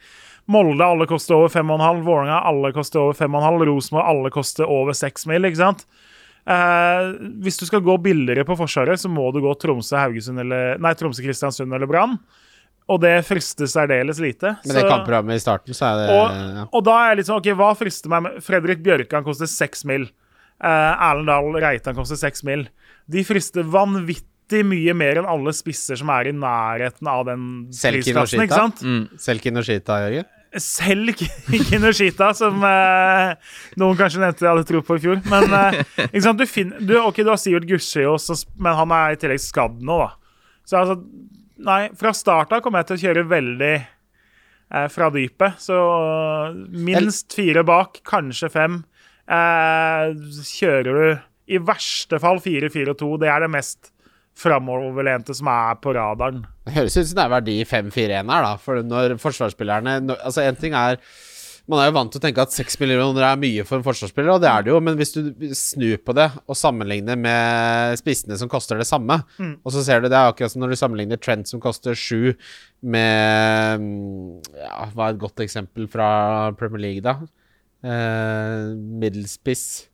[0.50, 2.02] Molde, alle koster over 5,5.
[2.04, 3.64] Vålerenga, alle koster over 5,5.
[3.68, 5.86] Rosenborg, alle koster over 6 mil, ikke sant?
[6.50, 7.08] Eh,
[7.44, 9.98] hvis du skal gå billigere på Forsvaret, så må du gå Tromsø,
[10.42, 12.16] eller Nei, Tromsø, Kristiansund eller Brann.
[12.90, 14.56] Og det frister særdeles lite.
[14.64, 16.64] Men det kampprogrammet i starten, så er det og, ja.
[16.66, 19.86] og da er jeg litt sånn, ok, hva frister meg med Fredrik Bjørkan koster seks
[19.86, 20.08] mil.
[20.58, 22.66] Eh, Erlend Dahl Reitan koster seks mil.
[23.10, 28.02] De frister vanvittig mye mer enn alle spisser som er i nærheten av den Selkin
[28.10, 29.22] prisklassen, og ikke sant?
[29.22, 30.26] Selkin og Shita, Jørgen?
[30.58, 31.14] Selv
[31.68, 33.34] Kinoshita, som eh,
[33.78, 35.20] noen kanskje nevnte jeg hadde tro på i fjor.
[35.30, 36.40] Men eh, ikke sant?
[36.40, 39.78] Du, finner, du, ok, du har Sivert Gussiås, også, men han er i tillegg skadd
[39.86, 40.10] nå, da.
[40.66, 41.00] Så altså
[41.60, 45.58] Nei, fra start av kommer jeg til å kjøre veldig eh, fra dypet.
[45.60, 46.54] Så eh,
[46.88, 48.78] minst fire bak, kanskje fem.
[49.28, 50.14] Eh,
[50.48, 53.10] kjører du i verste fall 4-4-2.
[53.20, 53.92] Det er det mest
[54.40, 56.44] framoverlente som er på radaren.
[56.66, 58.55] Det høres ut som det er verdi 5-4-1 her, da.
[58.61, 61.00] For når forsvarsspillerne når, Altså, en ting er
[61.70, 64.33] Man er jo vant til å tenke at 6 millioner er mye for en forsvarsspiller,
[64.33, 65.20] og det er det jo, men hvis du
[65.55, 70.09] snur på det og sammenligner med spissene som koster det samme, og så ser du
[70.09, 72.33] det er akkurat som når du sammenligner Trent som koster 7
[72.83, 76.09] med mm, Ja, hva er et godt eksempel fra
[76.59, 77.20] Premier League, da?
[77.87, 79.89] Eh, middelspiss.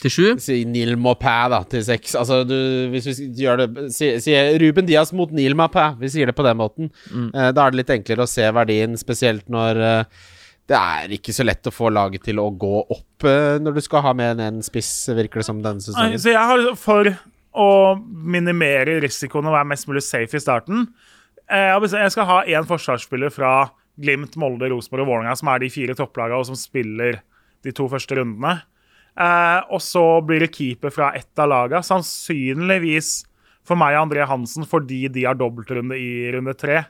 [0.00, 0.26] Til sju?
[0.40, 2.14] Si Neil Maupin da, til seks.
[2.16, 2.56] Altså, du,
[2.92, 6.46] hvis vi gjør det Si, si Ruben Diaz mot Neil Maupin, vi sier det på
[6.46, 6.92] den måten.
[7.10, 10.22] Eh, da er det litt enklere å se verdien, spesielt når eh,
[10.70, 13.82] det er ikke så lett å få laget til å gå opp eh, når du
[13.84, 16.20] skal ha med en, en spiss, virker det som denne sesongen.
[16.22, 17.10] Så jeg har for
[17.50, 17.70] å
[18.06, 20.84] minimere risikoen og være mest mulig safe i starten
[21.50, 23.54] eh, Jeg jeg skal ha én forsvarsspiller fra
[24.00, 27.18] Glimt, Molde, Rosenborg og Vålerenga, som er de fire topplagene og som spiller
[27.66, 28.60] de to første rundene.
[29.18, 31.82] Eh, og så blir det keeper fra ett av lagene.
[31.86, 33.20] Sannsynligvis
[33.66, 36.84] for meg og André Hansen fordi de har dobbeltrunde i runde tre.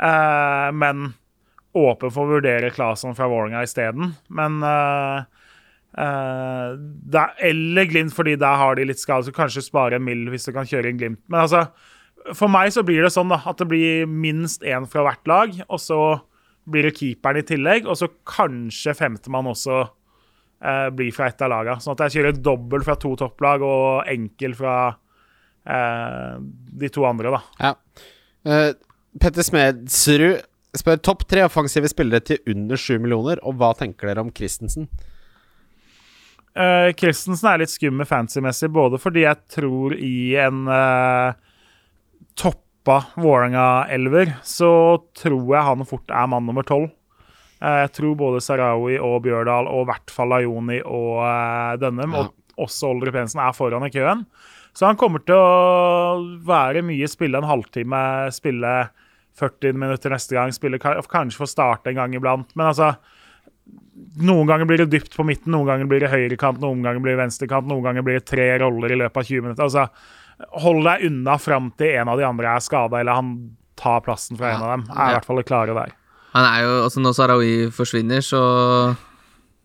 [0.00, 1.12] Eh, men
[1.72, 4.12] åpen for å vurdere Claesson fra Vålerenga isteden.
[4.32, 5.24] Men eh,
[6.02, 6.74] eh,
[7.14, 10.48] der, Eller Glimt, fordi der har de litt skade, så kanskje spare en mill hvis
[10.48, 11.22] du kan kjøre inn Glimt.
[11.32, 11.66] Men altså,
[12.36, 15.56] for meg så blir det sånn da, at det blir minst én fra hvert lag,
[15.68, 16.02] og så
[16.70, 19.86] blir det keeperen i tillegg, og så kanskje femtemann også
[20.62, 21.82] eh, blir fra ett av lagene.
[21.82, 24.76] Sånn at jeg kjører dobbel fra to topplag og enkel fra
[25.66, 26.38] eh,
[26.82, 27.42] de to andre, da.
[27.60, 27.74] Ja.
[28.46, 28.70] Eh,
[29.20, 30.42] Petter Smedsrud
[30.78, 34.88] spør topp tre offensive spillere til under sju millioner, og hva tenker dere om Christensen?
[36.52, 41.32] Uh, Christensen er litt skummel fancy-messig, både fordi jeg tror i en uh,
[42.36, 44.72] toppa Vålerenga-elver, så
[45.16, 46.90] tror jeg han fort er mann nummer tolv.
[47.62, 52.24] Eh, jeg tror både Sarawi og Bjørdal og i hvert fall Ajoni og Denne, Ja.
[52.26, 54.26] og også Oldrup Jensen, er foran i køen.
[54.74, 58.88] Så han kommer til å være mye spille en halvtime, spille
[59.36, 62.48] 40 minutter neste gang, spille ka- kanskje få starte en gang iblant.
[62.56, 62.96] Men altså
[64.22, 67.14] noen ganger blir det dypt på midten, noen ganger blir det høyrekant, noen ganger blir
[67.16, 69.64] det venstrekant, noen ganger blir det tre roller i løpet av 20 minutter.
[69.68, 69.88] Altså,
[70.64, 73.32] hold deg unna fram til en av de andre er skada, eller han
[73.76, 74.86] tar plassen fra en av dem.
[74.96, 75.92] Er i hvert fall det klare der.
[76.32, 78.42] Han er jo, altså Når Sarawi forsvinner, så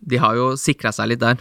[0.03, 1.39] De har jo sikra seg litt der.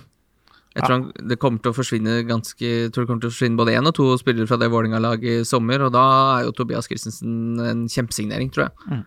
[0.76, 3.34] Jeg tror han, det kommer til å forsvinne ganske Jeg tror det kommer til å
[3.34, 6.04] forsvinne både én og to spillere fra det Vålerenga-laget i sommer, og da
[6.36, 9.04] er jo Tobias Christensen en kjempesignering, tror jeg.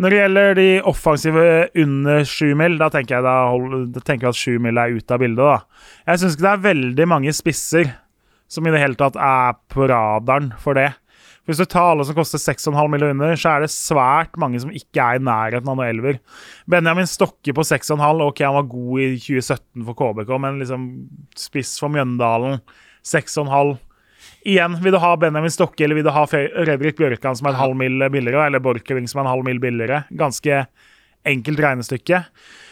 [0.00, 1.46] Når det gjelder de offensive
[1.82, 4.94] under sju mil, da tenker jeg, da hold, da tenker jeg at sju mil er
[4.94, 5.42] ute av bildet.
[5.42, 5.90] da.
[6.12, 7.90] Jeg syns ikke det er veldig mange spisser
[8.50, 10.92] som i det hele tatt er på radaren for det.
[11.48, 15.00] Hvis du tar alle som koster 6,5 millioner, så er det svært mange som ikke
[15.02, 16.18] er i nærheten av noen elver.
[16.70, 18.20] Benjamin Stokke på 6,5.
[18.28, 20.84] Ok, han var god i 2017 for KBK, men liksom
[21.40, 22.60] spiss for Mjøndalen
[23.08, 23.78] 6,5.
[24.46, 27.54] Igjen, vil du ha Benjamin Stokke eller vil du ha Fre- Fredrik Bjørkan som er
[27.56, 30.02] en halv mil billigere, eller Borchgrevink som er en halv mil billigere?
[30.16, 30.62] Ganske
[31.28, 32.22] enkelt regnestykke.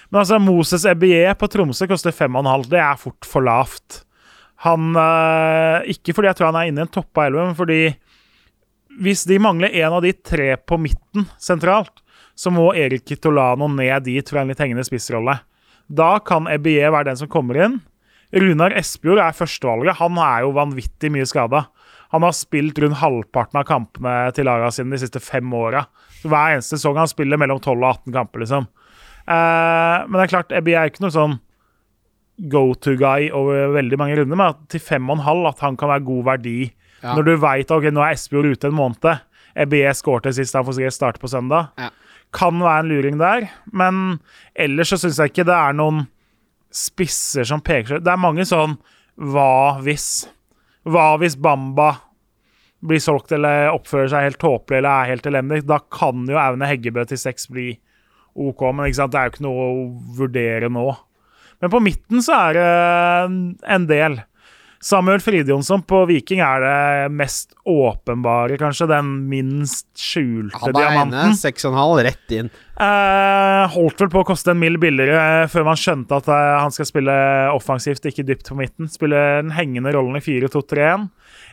[0.08, 2.68] Men altså, Moses Ebie på Tromsø koster 5,5.
[2.72, 4.02] Det er fort for lavt.
[4.64, 7.82] Han øh, Ikke fordi jeg tror han er inne i en toppa elven, men fordi
[8.98, 12.02] hvis de mangler en av de tre på midten sentralt,
[12.38, 15.40] så må Erik Kitolano ned dit fra en litt hengende spissrolle.
[15.88, 17.78] Da kan Ebie være den som kommer inn.
[18.34, 19.98] Runar Espejord er førstevalget.
[20.02, 21.64] Han er jo vanvittig mye skada.
[22.12, 25.86] Han har spilt rundt halvparten av kampene til laga sine de siste fem åra.
[26.22, 28.68] Hver eneste sesong han spiller mellom 12 og 18 kamper, liksom.
[29.28, 31.38] Eh, men det er klart, Ebie er ikke noe sånn
[32.52, 35.76] go to guy over veldig mange runder, men til fem og en halv at han
[35.76, 36.58] kan være god verdi.
[37.02, 37.14] Ja.
[37.14, 39.24] Når du veit ok, nå er Espejord ute en måned,
[39.58, 41.72] Ebie skårte sist han får sikkert starte på søndag.
[41.78, 41.90] Ja.
[42.34, 44.18] Kan være en luring der, men
[44.58, 46.04] ellers så syns jeg ikke det er noen
[46.74, 48.74] spisser som peker seg Det er mange sånn
[49.18, 50.28] hva hvis?
[50.86, 51.88] Hva hvis Bamba
[52.84, 55.64] blir solgt eller oppfører seg helt tåpelig eller er helt elendig?
[55.66, 57.72] Da kan jo Aune Heggebø til seks bli
[58.38, 59.86] OK, men det er jo ikke noe å
[60.20, 60.86] vurdere nå.
[61.58, 62.68] Men på midten så er det
[63.74, 64.20] en del.
[64.80, 68.86] Samuel Fridjonsson på Viking er det mest åpenbare, kanskje.
[68.86, 71.18] Den minst skjulte Han er diamanten.
[71.18, 72.50] ene, seks og en halv, rett inn.
[72.78, 76.70] Eh, holdt vel på å koste en mill billigere før man skjønte at eh, han
[76.74, 77.16] skal spille
[77.56, 78.86] offensivt, ikke dypt på midten.
[78.92, 81.08] Spille den hengende rollen i 4-2-3-1.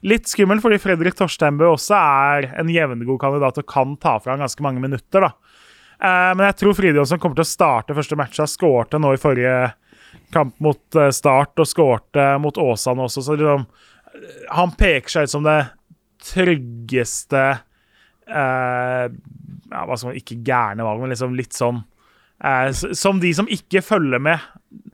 [0.06, 4.46] Litt skummel fordi Fredrik Torsteinbø også er en jevngod kandidat og kan ta fra han
[4.46, 5.26] ganske mange minutter.
[5.26, 5.34] da.
[5.98, 8.46] Eh, men jeg tror Fridjonsson kommer til å starte første matcha.
[8.46, 9.58] Skårte nå i forrige
[10.36, 13.66] kamp mot eh, Start og skårte mot Åsane også, så liksom
[14.56, 15.60] Han peker seg ut som det
[16.26, 17.42] tryggeste
[18.28, 21.82] eh, ja, hva skal man, Ikke gærne valg, men liksom litt sånn
[22.44, 24.44] eh, Som de som ikke følger med.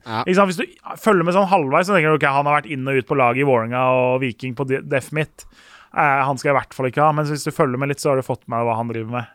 [0.06, 0.22] Ja.
[0.26, 0.48] Ikke?
[0.50, 0.66] Hvis du
[1.00, 3.18] følger med sånn halvveis, så tenker du ok, han har vært inn og ut på
[3.18, 5.46] laget i Vålerenga og Viking på def mitt.
[5.92, 8.02] Eh, han skal jeg i hvert fall ikke ha, men hvis du følger med litt,
[8.02, 9.32] så har du fått med deg hva han driver med.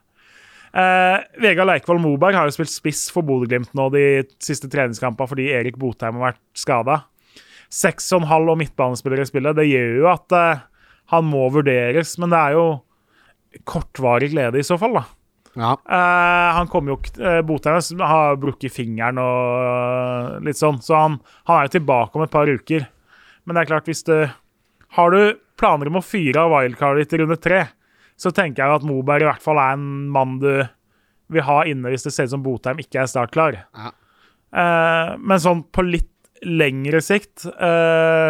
[0.77, 4.03] Eh, Vegard Leikvoll Moberg har jo spilt spiss for Bodø-Glimt nå de
[4.43, 6.99] siste treningskampene fordi Erik Botheim har vært skada.
[7.73, 10.65] Seks og en halv og midtbanespillere i spillet, det gjør jo at eh,
[11.13, 12.67] han må vurderes, men det er jo
[13.67, 15.05] kortvarig glede i så fall, da.
[15.57, 15.71] Ja.
[15.73, 21.17] Eh, han kommer jo uh, Botheim har brukket fingeren og eh, litt sånn, så han,
[21.49, 22.85] han er jo tilbake om et par uker.
[23.47, 24.27] Men det er klart, hvis du
[24.95, 27.63] Har du planer om å fyre av wildcardet ditt i runde tre,
[28.17, 30.51] så tenker jeg at Moberg i hvert fall er en mann du
[31.33, 33.59] vil ha inne hvis det ser ut som Botheim ikke er startklar.
[33.77, 33.91] Ja.
[34.57, 36.13] Eh, men sånn på litt
[36.45, 38.29] lengre sikt eh,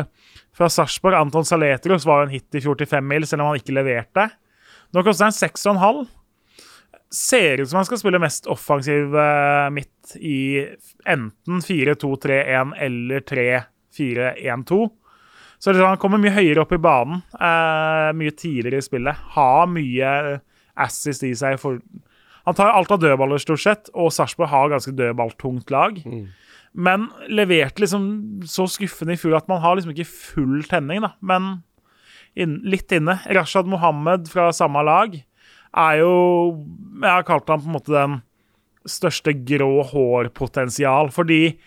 [0.56, 3.52] Fra Sarpsborg, Anton Saletros var jo en hit i fjor til fem mil, selv om
[3.52, 4.30] han ikke leverte.
[4.96, 6.06] Nå koster han seks og en halv.
[7.14, 10.40] Ser ut som han skal spille mest offensiv eh, midt i
[11.08, 14.80] enten 4-2-3-1 eller 3-4-1-2.
[15.58, 19.24] Så liksom, han kommer mye høyere opp i banen, uh, mye tidligere i spillet.
[19.34, 20.12] Har mye
[20.78, 21.58] assist i seg.
[21.62, 21.80] For,
[22.48, 25.98] han tar alt av dødballer, stort sett, og Sarpsborg har ganske dødballtungt lag.
[26.78, 28.04] Men leverte liksom
[28.46, 31.16] så skuffende i fjor at man har liksom ikke full tenning, da.
[31.26, 31.64] Men
[32.38, 33.18] inn, litt inne.
[33.34, 35.18] Rashad Mohammed fra samme lag
[35.78, 36.14] er jo
[37.02, 38.20] Jeg har kalt ham på en måte den
[38.88, 41.58] største grå hår-potensial, fordi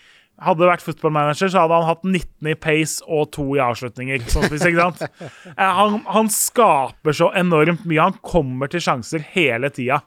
[0.40, 4.24] hadde det vært footballmanager, så hadde han hatt 19 i pace og to i avslutninger.
[4.33, 4.46] Sånn?
[5.57, 8.00] Eh, Han, han skaper så enormt mye.
[8.11, 10.00] Han kommer til sjanser hele tida.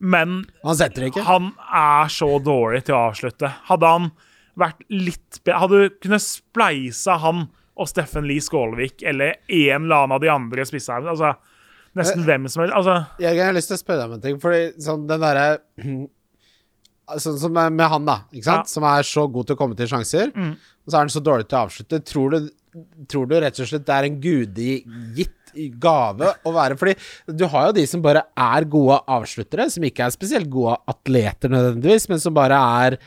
[0.00, 3.52] Men Han han er så dårlig til å avslutte.
[3.68, 4.10] Hadde han
[4.58, 7.46] vært litt bedre Hadde du kunnet spleisa han
[7.80, 11.34] og Steffen Lie Skålevik eller en eller annen av de andre spisserne Altså
[11.96, 12.74] nesten hvem som helst.
[12.76, 14.40] Altså, Jeg, jeg har lyst til å spørre deg om en ting.
[14.42, 15.46] Fordi sånn den derre
[17.18, 18.20] Sånn som med han, da.
[18.36, 18.60] Ja.
[18.68, 20.30] Som er så god til å komme til sjanser.
[20.34, 20.54] Mm.
[20.54, 22.02] Og så er han så dårlig til å avslutte.
[22.06, 22.50] Tror du,
[23.10, 25.36] tror du rett og slett det er en gudegitt
[25.82, 26.92] gave å være Fordi
[27.34, 31.50] du har jo de som bare er gode avsluttere, som ikke er spesielt gode atleter
[31.50, 32.98] nødvendigvis, men som bare er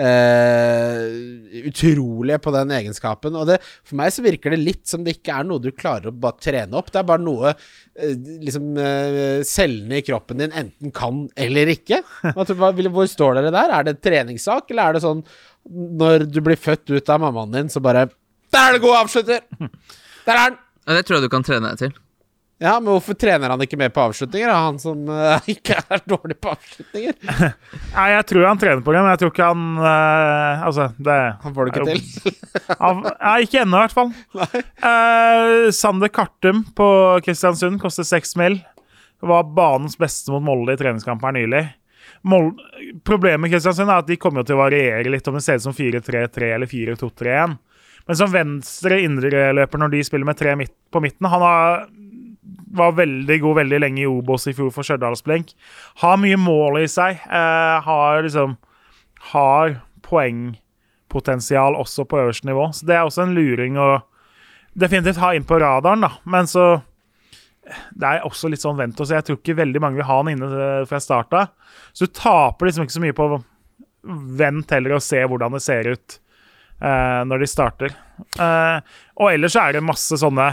[0.00, 3.36] eh, utrolige på den egenskapen.
[3.38, 6.10] Og det, for meg så virker det litt som det ikke er noe du klarer
[6.10, 6.90] å bare trene opp.
[6.94, 8.14] Det er bare noe eh,
[8.46, 12.02] liksom eh, cellene i kroppen din enten kan eller ikke.
[12.80, 13.74] Vil- hvor står dere der?
[13.78, 15.24] Er det en treningssak, eller er det sånn
[15.70, 18.06] når du blir født ut av mammaen din, så bare
[18.50, 19.42] Der er det god avslutter!
[20.24, 20.56] Der er den!
[20.90, 21.92] Det tror jeg du kan trene deg til.
[22.60, 24.50] Ja, men hvorfor trener han ikke mer på avslutninger?
[24.52, 27.14] Han som uh, ikke er dårlig på avslutninger.
[27.96, 31.16] nei, jeg tror han trener på det, men jeg tror ikke han uh, Altså, det
[31.40, 32.34] Han får det ikke til.
[32.90, 34.12] Av, nei, ikke ennå, i hvert fall.
[34.84, 36.90] Uh, Sander Kartum på
[37.24, 38.60] Kristiansund koster seks mil.
[39.24, 41.64] Var banens beste mot Molde i treningskamp her nylig.
[42.28, 42.52] Mol
[43.08, 45.64] Problemet med Kristiansund er at de kommer til å variere litt om det ser ut
[45.64, 47.56] som 4-3-3 eller 4-2-3-1.
[48.08, 51.84] Men som venstre indreløper når de spiller med tre midt på midten Han har,
[52.76, 55.54] var veldig god veldig lenge i Obos i fjor for Stjørdalsblink.
[56.02, 57.22] Har mye mål i seg.
[57.26, 58.56] Eh, har liksom
[59.32, 62.70] Har poengpotensial også på øverste nivå.
[62.72, 64.00] Så det er også en luring å
[64.72, 66.12] definitivt ha inn på radaren, da.
[66.24, 66.82] Men så
[67.94, 69.14] Det er også litt sånn vent og se.
[69.14, 71.52] Jeg tror ikke veldig mange vil ha han inne eh, fra start av.
[71.92, 73.28] Så du taper liksom ikke så mye på
[74.40, 76.16] vent heller og se hvordan det ser ut
[76.80, 77.94] eh, når de starter.
[78.40, 78.80] Eh,
[79.20, 80.48] og ellers så er det masse sånne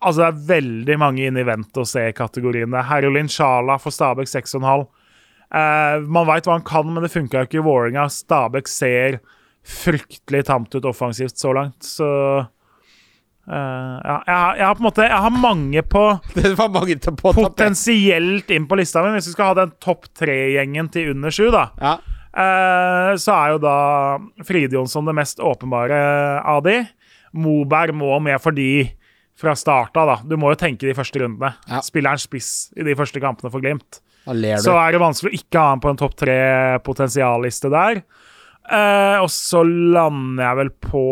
[0.00, 2.76] Altså, det er veldig mange inne i vent og se-kategoriene.
[2.78, 4.86] Er Herolin Sjala for Stabæk 6,5.
[5.48, 8.04] Eh, man veit hva han kan, men det funka ikke i Vålerenga.
[8.12, 9.18] Stabæk ser
[9.68, 12.46] fryktelig tamt ut offensivt så langt, så
[13.48, 16.00] Uh, ja, jeg, har- jeg har på en måte Jeg har mange på
[16.36, 19.14] Det var mange på potensielt inn på lista mi.
[19.14, 21.94] Hvis vi skal ha den topp tre-gjengen til under sju, da, Ja.
[22.36, 25.96] uh, så er jo da Fridjonsson det mest åpenbare
[26.44, 26.82] av de.
[27.32, 28.90] Moberg må med fordi
[29.38, 30.18] fra starta, da.
[30.26, 31.52] Du må jo tenke de første rundene.
[31.70, 31.82] Ja.
[31.84, 34.00] Spiller han spiss i de første kampene for Glimt,
[34.60, 38.02] så er det vanskelig å ikke ha han på en topp tre-potensialliste der.
[38.68, 41.04] Eh, og så lander jeg vel på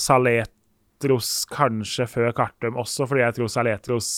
[0.00, 4.10] Saletros kanskje før Kartum også, fordi jeg tror Saletros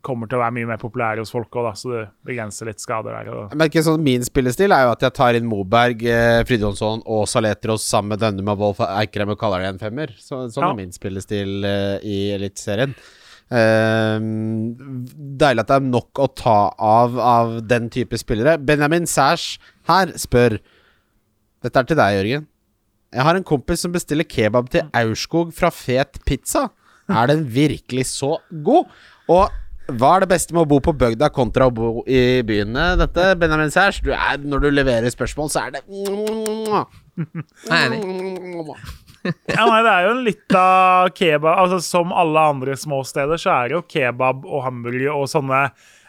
[0.00, 3.12] kommer til å være mye mer populær hos folk òg, så det begrenser litt skader
[3.12, 3.28] der.
[3.34, 7.02] Og Men ikke sånn Min spillestil er jo at jeg tar inn Moberg, eh, Fridjonsson
[7.04, 10.14] og Saletros sammen med denne og Wolf Eikrem og kaller det en femmer.
[10.16, 10.70] Så, sånn Ja.
[10.70, 12.94] er min spillestil eh, i Eliteserien.
[13.50, 14.18] Eh,
[15.40, 18.56] deilig at det er nok å ta av av den type spillere.
[18.58, 20.58] Benjamin Sæsj her spør
[21.60, 22.46] Dette er til deg, Jørgen.
[23.12, 26.68] Jeg har en kompis som bestiller kebab til Aurskog fra Fet Pizza.
[27.10, 28.86] Er den virkelig så god?
[29.28, 29.48] Og
[29.98, 32.90] hva er det beste med å bo på bygda kontra å bo i byene?
[33.00, 35.82] Dette, Benjamin Sæsj, du er, når du leverer spørsmål, så er det.
[39.50, 43.40] Ja, nei, det er jo en litt av kebab Altså, Som alle andre små steder,
[43.40, 45.68] så er det jo kebab og hamburger og sånne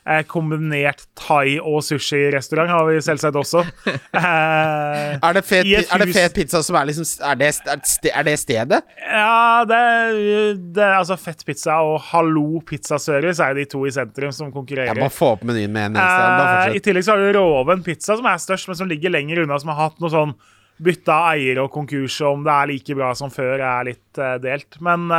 [0.10, 3.64] eh, kombinert thai- og sushi-restaurant har vi selvsagt også.
[4.20, 8.26] Eh, Er det, fet, er det fet pizza som er liksom Er det, er det
[8.32, 8.80] det stedet?
[9.06, 9.80] ja, det,
[10.76, 14.92] det er altså Fett pizza og Hallo pizzaservice er de to i sentrum som konkurrerer.
[14.94, 16.72] Jeg må få opp menyen med en eneste.
[16.72, 19.44] Eh, I tillegg så har du Roven pizza, som er størst, men som ligger lenger
[19.46, 20.34] unna, som har hatt noe sånn
[20.80, 24.22] bytte av eier og konkurs, og om det er like bra som før, er litt
[24.22, 24.78] eh, delt.
[24.86, 25.10] Men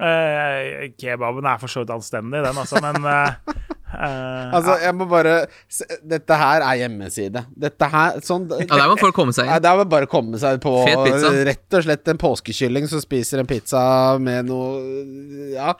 [0.00, 2.80] eh, eh, kebaben er for så vidt anstendig, den, altså.
[2.82, 3.54] Men uh,
[3.92, 5.34] uh, Altså, jeg må bare
[5.68, 7.42] se, Dette her er hjemmeside.
[7.66, 9.58] Dette her sånn, Ja, der må folk komme seg inn.
[9.62, 13.50] Det er vel bare komme seg på rett og slett en påskekylling som spiser en
[13.50, 13.82] pizza
[14.22, 14.80] med noe
[15.52, 15.74] Ja,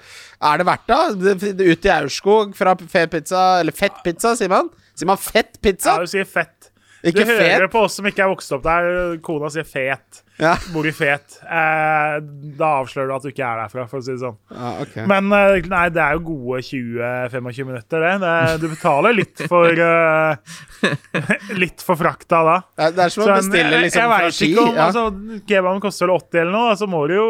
[0.52, 1.00] er det verdt det?
[1.40, 4.68] Det- det- Ut i Aurskog fra fet pizza Eller fett pizza, sier man?
[4.94, 5.94] Sier man fett pizza?
[5.96, 6.61] ja, du sier fett.
[7.02, 7.70] Ikke du hører fet?
[7.72, 9.16] på oss som ikke er vokst opp der.
[9.26, 10.20] Kona sier fet.
[10.38, 10.52] Ja.
[10.72, 11.36] Bor i fet.
[11.42, 12.14] Eh,
[12.58, 14.36] da avslører du at du ikke er derfra, for å si det sånn.
[14.54, 15.04] ja, okay.
[15.10, 18.14] Men eh, nei, det er jo gode 20-25 minutter, det.
[18.22, 18.36] det.
[18.62, 20.56] Du betaler litt for uh,
[21.62, 22.56] Litt for frakta da.
[22.76, 24.50] Det er- det er som å bestille jeg, liksom jeg fra Ski.
[24.52, 25.04] ikke om altså,
[25.50, 27.28] Kebaben koster vel 80 eller noe, så må du jo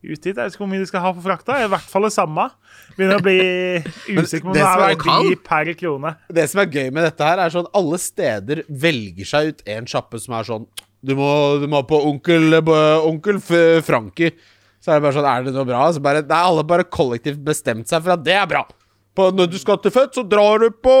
[0.00, 0.30] ut hit.
[0.32, 1.58] Jeg vet ikke hvor mye de skal ha for frakta.
[1.60, 2.46] I hvert fall det samme.
[3.00, 3.38] Begynner å bli
[4.20, 6.14] usikker på om det det som er er verdi per krone.
[6.36, 9.88] Det som er gøy med dette her, er sånn alle steder velger seg ut en
[9.88, 10.66] sjappe som er sånn
[11.00, 11.30] Du må,
[11.62, 12.58] du må på onkel,
[13.08, 13.38] onkel
[13.86, 14.34] Frankie.
[14.80, 15.86] Så er det bare sånn Er det noe bra?
[15.96, 18.66] Så bare, nei, alle bare kollektivt bestemt seg for at det er bra.
[19.16, 20.92] På, når du skal til fett, så drar du på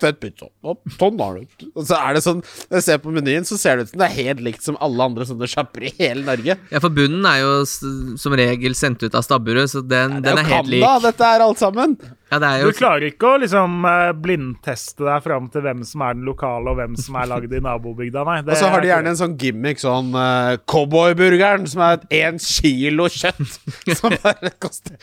[0.00, 0.48] fett pizza.
[0.64, 1.66] Og sånn er det.
[1.74, 4.00] Og så er det sånn Når jeg ser på menyen, så ser det ut som
[4.00, 6.56] det er helt likt som alle andre sånne sjapper i hele Norge.
[6.72, 10.40] Ja, for bunnen er jo som regel sendt ut av stabburet, så den, Det den
[10.40, 10.82] er er jo helt lik.
[10.86, 11.96] Canada, dette er alt sammen.
[12.32, 16.06] Ja, det er Du klarer ikke å liksom eh, blindteste deg fram til hvem som
[16.06, 18.38] er den lokale, og hvem som er lagd i nabobygda, nei.
[18.46, 22.06] Det Og så har de er gjerne en sånn gimmick, sånn uh, cowboyburgeren, som er
[22.22, 23.58] én kilo kjøtt.
[24.00, 24.96] som bare koster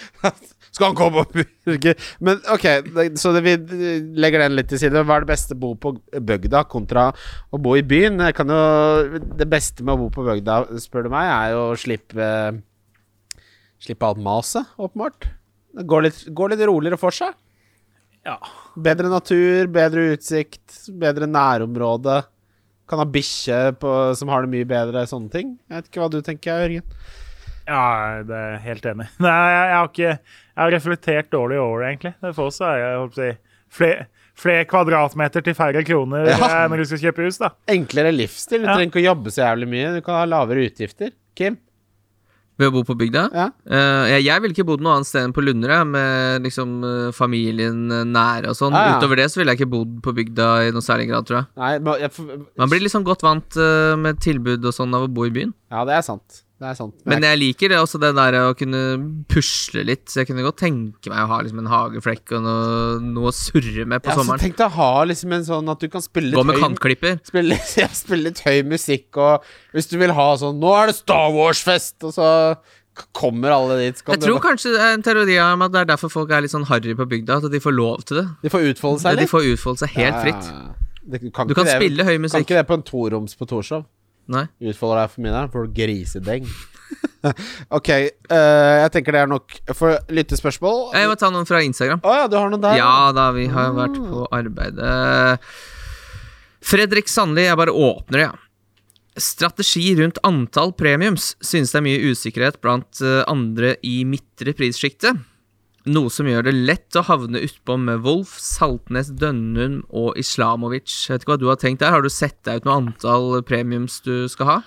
[0.69, 1.95] Skal han komme og purke?
[2.23, 2.65] Men OK,
[3.19, 3.55] så det, vi
[4.19, 5.03] legger den litt til side.
[5.03, 5.95] Hva er det beste å bo på
[6.29, 7.09] bygda kontra
[7.49, 8.21] å bo i byen?
[8.29, 11.69] Jeg kan jo, det beste med å bo på bygda, spør du meg, er jo
[11.71, 12.31] å slippe
[13.79, 15.29] Slippe alt maset, åpenbart.
[15.71, 17.31] Det går litt, går litt roligere for seg.
[18.27, 18.35] Ja.
[18.75, 20.65] Bedre natur, bedre utsikt,
[20.99, 22.17] bedre nærområde.
[22.89, 23.61] Kan ha bikkje
[24.19, 25.53] som har det mye bedre, sånne ting.
[25.69, 26.99] Jeg vet ikke hva du tenker, Jørgen.
[27.69, 27.85] Ja,
[28.25, 29.07] det er helt enig.
[29.21, 30.13] Nei, jeg, jeg har ikke
[30.59, 32.33] Jeg har reflektert dårlig over det, egentlig.
[32.35, 33.37] For oss er jeg holdt på å si,
[33.79, 36.35] flere, flere kvadratmeter til færre kroner Ja.
[36.35, 37.53] eh, når du skal kjøpe hus, da.
[37.71, 38.65] Enklere livsstil.
[38.65, 38.75] Du Ja.
[38.75, 39.95] trenger ikke å jobbe så jævlig mye.
[39.95, 41.13] Du kan ha lavere utgifter.
[41.35, 41.57] Kim?
[42.59, 43.21] ved å bo på bygda.
[43.31, 43.45] Ja.
[43.63, 47.11] Uh, jeg, jeg ville ikke bodd noe annet sted enn på Lunderud, med liksom eh,
[47.15, 48.75] familien nær nære og sånn.
[48.75, 48.97] Ja, ja.
[48.99, 51.47] Utover det så ville jeg ikke bodd på bygda i noe særlig grad, tror jeg.
[51.55, 52.11] Nei, men jeg,
[52.59, 55.55] Man blir liksom godt vant uh, med tilbud og sånn av å bo i byen.
[55.71, 56.41] Ja, det er sant.
[56.59, 56.95] Det er sant.
[57.07, 58.79] Men jeg liker det også det der å kunne
[59.31, 60.09] pusle litt.
[60.11, 62.71] Så jeg kunne godt tenke meg å ha liksom en hageflekk og noe,
[63.03, 64.43] noe å surre med på ja, sommeren.
[64.43, 66.65] tenk deg å ha liksom en sånn at du kan spille Gå litt med høy
[66.65, 67.21] kantklipper.
[67.29, 69.47] spille, ja, spille litt høy musikk, og
[69.77, 71.95] hvis du vil ha sånn Nå er det Star Wars-fest!
[72.03, 72.27] Og så
[73.15, 74.01] kommer alle dit.
[74.03, 76.51] Jeg tror kanskje det er en teori om at det er derfor folk er litt
[76.51, 77.39] sånn harry på bygda.
[77.39, 78.25] At de får lov til det.
[78.43, 80.49] De får utfolde seg De får utfolde seg helt fritt.
[80.51, 80.89] Ja, ja, ja.
[81.09, 82.43] Det, kan Du kan det, spille høy musikk.
[82.43, 83.87] Kan ikke det på en toroms på Torshov.
[84.29, 84.45] Nei.
[84.61, 86.49] Utfolder deg for der, får du grisedeng.
[87.77, 87.89] ok,
[88.31, 90.83] uh, jeg tenker det er nok for lyttespørsmål.
[90.97, 92.03] Jeg må ta noen fra Instagram.
[92.05, 92.77] Å ja, du har noen der?
[92.79, 94.79] Ja da, vi har vært på arbeid.
[94.79, 95.57] Eh,
[96.69, 98.37] Fredrik Sandli, jeg bare åpner det, ja.
[99.19, 105.17] Strategi rundt antall premiums synes det er mye usikkerhet blant eh, andre i midtre prissjiktet.
[105.89, 110.91] Noe som gjør det lett å havne utpå med Wolf, Saltnes, Dønnum og Islamovic.
[111.07, 111.95] Jeg vet ikke hva du har tenkt der.
[111.95, 114.57] Har du sett deg ut noe antall premiums du skal ha?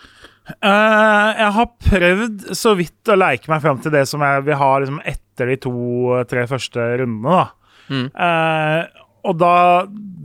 [0.58, 4.58] Uh, jeg har prøvd så vidt å leike meg fram til det som jeg vil
[4.58, 7.76] ha liksom, etter de to-tre første rundene, da.
[7.92, 8.08] Mm.
[8.16, 9.54] Uh, og da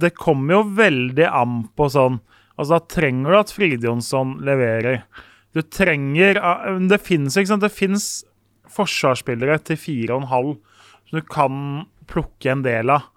[0.01, 2.19] Det kommer jo veldig an på sånn
[2.53, 5.01] Altså, da trenger du at Fridjonsson leverer.
[5.53, 8.07] Du trenger uh, fins, Det fins
[8.73, 10.55] forsvarsspillere til fire og en halv
[11.07, 13.09] som du kan plukke en del av.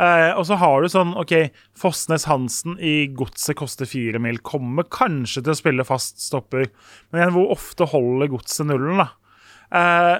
[0.00, 1.34] Eh, og så har du sånn OK,
[1.76, 4.40] Fossnes Hansen i Godset koster fire mil.
[4.46, 6.70] Kommer kanskje til å spille fast stopper,
[7.10, 9.10] men igjen, hvor ofte holder Godset nullen, da?
[9.76, 10.16] Eh,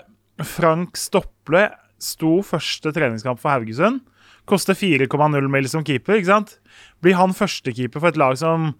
[0.46, 1.68] Frank Stople
[2.00, 4.04] sto første treningskamp for Haugesund.
[4.48, 6.56] Koster 4,0 mil som keeper, ikke sant?
[7.04, 8.72] Blir han førstekeeper for et lag som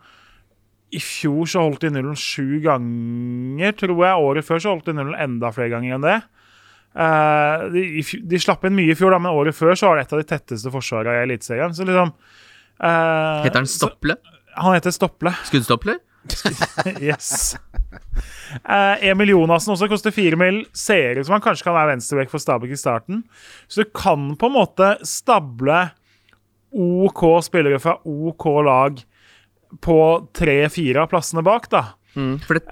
[0.91, 4.25] i fjor så holdt de nullen sju ganger, tror jeg.
[4.27, 6.17] Året før så holdt de nullen enda flere ganger enn det.
[6.91, 10.09] Eh, de, de slapp inn mye i fjor, da, men året før så var det
[10.09, 11.75] et av de tetteste forsvarene i Eliteserien.
[11.77, 14.17] Så liksom uh, Heter han så- Stopple?
[14.61, 15.31] Han heter Stople.
[15.49, 16.01] Skuddstopler?
[17.01, 17.55] yes.
[18.67, 20.65] Uh, Emil Jonassen også koster fire mil.
[20.77, 23.23] Ser ut som han kanskje kan være venstrebekk for Stabæk i starten.
[23.71, 25.79] Så du kan på en måte stable
[26.75, 28.99] OK spillere fra OK lag
[29.83, 29.97] på
[30.37, 31.85] tre-fire av plassene bak, da.
[32.15, 32.65] For det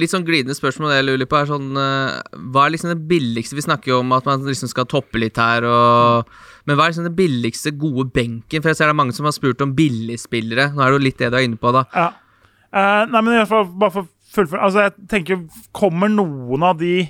[0.00, 3.58] litt sånn glidende spørsmål jeg lurer på, er sånn eh, Hva er liksom det billigste
[3.58, 6.30] Vi snakker jo om at man liksom skal toppe litt her, og
[6.66, 8.62] Men hva er liksom det billigste gode benken?
[8.62, 10.72] For jeg ser det er mange som har spurt om billigspillere.
[10.74, 11.86] Nå er det jo litt det du er inne på, da.
[11.94, 12.10] ja.
[12.74, 15.44] Uh, nei, men fall, bare for fullføre Altså, jeg tenker,
[15.76, 17.04] kommer noen av de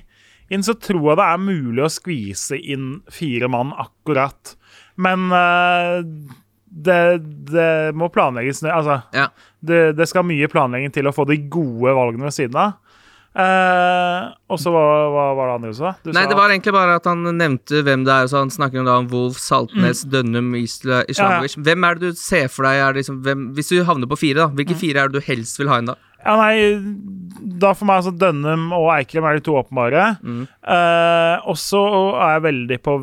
[0.52, 4.54] inn, så tror jeg det er mulig å skvise inn fire mann akkurat.
[5.00, 6.02] Men eh,
[6.74, 7.00] det,
[7.52, 8.64] det må planlegges.
[8.66, 9.28] Altså, Ja.
[9.62, 12.72] det, det skal mye planlegging til å få de gode valgene ved siden av.
[13.34, 15.90] Eh, og så hva, hva var det andre du sa?
[16.06, 18.28] Du Nei, sa det var egentlig bare at han nevnte hvem det er.
[18.30, 21.56] Så han snakker om, da om Wolf, Saltnes, Dønnum, Isla, Islamovic.
[21.66, 24.44] Hvem er det du ser for deg er liksom, hvem, Hvis du havner på fire,
[24.44, 25.96] da hvilke fire er det du helst vil ha inn da?
[26.24, 26.78] Ja, nei,
[27.60, 30.04] da for meg altså Dønnum og Eikrem er de to åpenbare.
[30.24, 31.82] Eh, og så
[32.14, 32.98] er jeg veldig på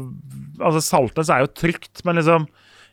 [0.61, 2.43] Altså, Saltnes er jo trygt, men liksom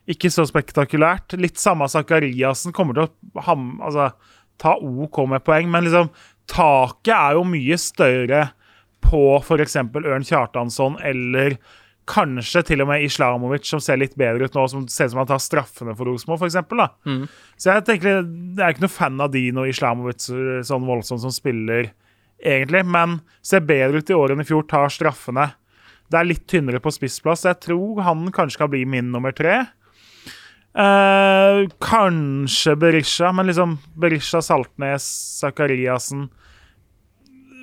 [0.09, 1.35] ikke så spektakulært.
[1.37, 4.11] Litt samme Zakariassen kommer til å ham, altså,
[4.59, 6.09] ta OK med poeng, men liksom
[6.49, 8.47] taket er jo mye større
[9.05, 9.77] på f.eks.
[9.79, 11.59] Ørn Kjartansson eller
[12.09, 15.21] kanskje til og med Islamovic, som ser litt bedre ut nå, som ser ut som
[15.21, 16.57] han tar straffene for Rosenborg, f.eks.
[17.61, 21.91] Så jeg tenker, jeg er ikke noe fan av Dino Islamovic sånn voldsomt som spiller,
[22.41, 25.51] egentlig, men ser bedre ut i år enn i fjor, tar straffene.
[26.09, 27.45] Det er litt tynnere på spissplass.
[27.45, 29.67] Jeg tror han kanskje kan bli min nummer tre.
[30.79, 35.03] Eh, kanskje Berisha, men liksom Berisha, Saltnes,
[35.39, 36.29] Zakariassen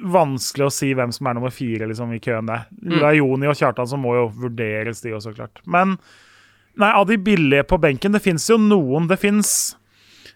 [0.05, 2.67] Vanskelig å si hvem som er nummer fire liksom, i køen der.
[2.69, 5.63] Det er Joni og Kjartan som må jo vurderes, de også, klart.
[5.65, 5.95] Men
[6.77, 9.09] nei, av de billige på benken, det fins jo noen.
[9.09, 9.49] Det fins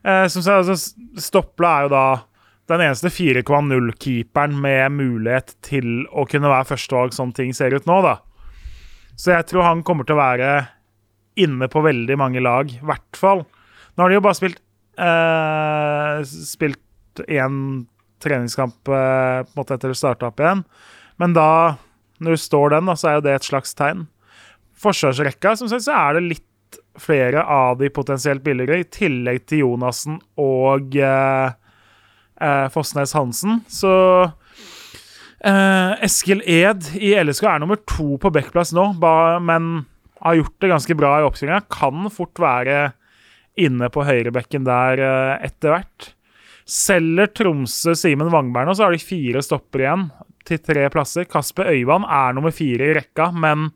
[0.01, 0.78] eh, altså,
[1.20, 2.05] Stopla er jo da
[2.72, 8.01] den eneste 4,0-keeperen med mulighet til å kunne være førstevalg, sånn ting ser ut nå,
[8.07, 8.16] da.
[9.20, 10.53] Så jeg tror han kommer til å være
[11.45, 13.45] inne på veldig mange lag, i hvert fall.
[13.95, 14.61] Nå har de jo bare spilt
[15.01, 17.57] eh, Spilt én
[18.20, 20.62] treningskamp eh, på en måte etter å starte opp igjen.
[21.20, 21.76] Men da,
[22.20, 24.07] når du står den, da, så er jo det et slags tegn.
[24.80, 26.47] Forsvarsrekka, som sagt, så er det litt
[27.01, 31.53] flere av de potensielt billigere, i tillegg til Jonassen og eh,
[32.41, 33.61] eh, Fossnes Hansen.
[33.70, 33.93] Så
[35.45, 39.84] eh, Eskil Ed i LSK er nummer to på backplass nå, ba, men
[40.20, 41.66] har gjort det ganske bra i oppstillinga.
[41.72, 42.92] Kan fort være
[43.60, 46.10] inne på høyrebekken der eh, etter hvert.
[46.70, 50.08] Selger Tromsø Simen Wangberg nå, så har de fire stopper igjen
[50.46, 51.26] til tre plasser.
[51.30, 53.70] Kasper Øyvand er nummer fire i rekka, men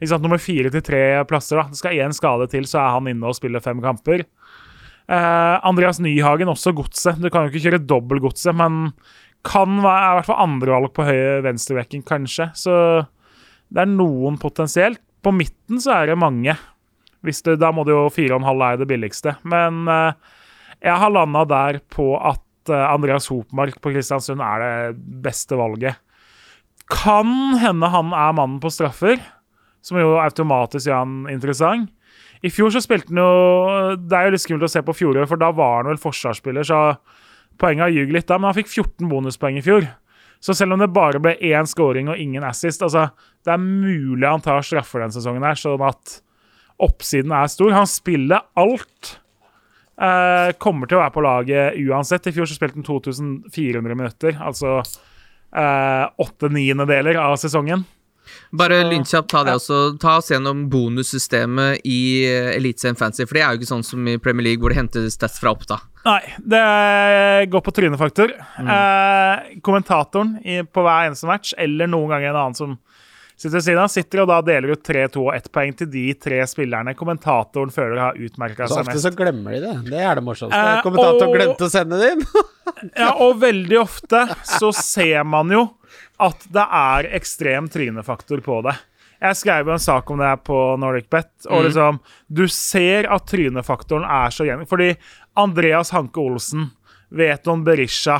[0.00, 1.60] sant, nummer fire til tre plasser.
[1.60, 1.68] da.
[1.68, 4.24] Det skal én skade til, så er han inne og spiller fem kamper.
[5.10, 7.20] Eh, Andreas Nyhagen, også godset.
[7.20, 8.92] Du kan jo ikke kjøre dobbel godset, men
[9.46, 12.50] kan være i hvert fall andrevalg på høyre venstrebekken, kanskje.
[12.56, 12.74] Så
[13.70, 15.02] det er noen potensielt.
[15.22, 16.56] På midten så er det mange.
[17.20, 19.34] Det, da må det jo 4,5 er det billigste.
[19.44, 20.36] Men eh,
[20.80, 26.00] jeg har landa der på at eh, Andreas Hopmark på Kristiansund er det beste valget.
[26.90, 29.20] Kan hende han er mannen på straffer,
[29.84, 31.92] som jo automatisk gjør han interessant.
[32.40, 35.28] I fjor så spilte han jo Det er jo litt skummelt å se på fjoråret,
[35.28, 36.96] for da var han vel forsvarsspiller, så
[37.60, 39.84] poenget har ljuget litt da, men han fikk 14 bonuspoeng i fjor.
[40.40, 43.10] Så selv om det bare ble én scoring og ingen assist, altså
[43.44, 46.20] det er mulig han tar straffer denne sesongen, her, sånn at
[46.80, 47.74] oppsiden er stor.
[47.76, 49.18] Han spiller alt.
[50.00, 52.30] Eh, kommer til å være på laget uansett.
[52.30, 57.84] I fjor så spilte han 2400 minutter, altså eh, åtte niendedeler av sesongen.
[58.52, 59.58] Bare Så- lynkjapt ta det ja.
[59.60, 59.98] også.
[60.02, 64.08] Ta oss gjennom bonussystemet i uh, Eliteserien Fancy, for det er jo ikke sånn som
[64.10, 65.78] i Premier League, hvor det henter stats fra opp, da.
[66.04, 66.64] Nei, det
[67.52, 68.32] går på trynefaktor.
[68.58, 72.78] Eh, kommentatoren i, på hver eneste match, eller noen ganger en annen som
[73.40, 75.88] sitter ved siden av, sitter og da deler ut 3, 2 og 1 poeng til
[75.92, 79.06] de tre spillerne kommentatoren føler har utmerka Så seg ofte mest.
[79.06, 79.74] så glemmer de det.
[79.92, 80.56] Det er det morsomste.
[80.60, 82.26] Eh, Kommentatoren og- glemte å sende det inn.
[82.96, 85.66] Ja, og veldig ofte så ser man jo
[86.20, 88.76] at det er ekstrem trynefaktor på det.
[89.20, 91.98] Jeg skrev jo en sak om det her på NordicBet, og liksom
[92.32, 94.94] Du ser at trynefaktoren er så gjennom Fordi
[95.36, 96.70] Andreas Hanke Olsen,
[97.12, 98.16] Veton Berisha,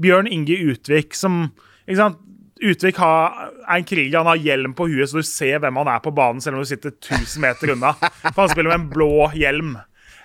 [0.00, 1.44] Bjørn Inge Utvik, som
[1.86, 2.26] Ikke sant?
[2.60, 5.88] Utvik har, er en kriger, han har hjelm på huet, så du ser hvem han
[5.88, 7.94] er på banen, selv om du sitter 1000 meter unna.
[8.34, 9.78] For han spiller med en blå hjelm.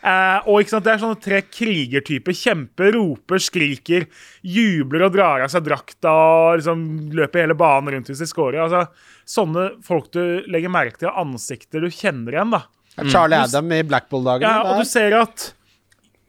[0.06, 2.36] Eh, og Det er sånne tre krigertyper.
[2.38, 4.06] Kjemper, roper, skriker,
[4.46, 6.86] jubler og drar av seg drakta og liksom
[7.18, 8.62] løper hele banen rundt hvis de scorer.
[8.68, 8.86] Altså,
[9.26, 12.54] sånne folk du legger merke til, og ansikter du kjenner igjen.
[12.54, 12.62] da.
[13.10, 14.46] Charlie Adam i Blackpool-dagene.
[14.46, 15.50] Ja, og du ser at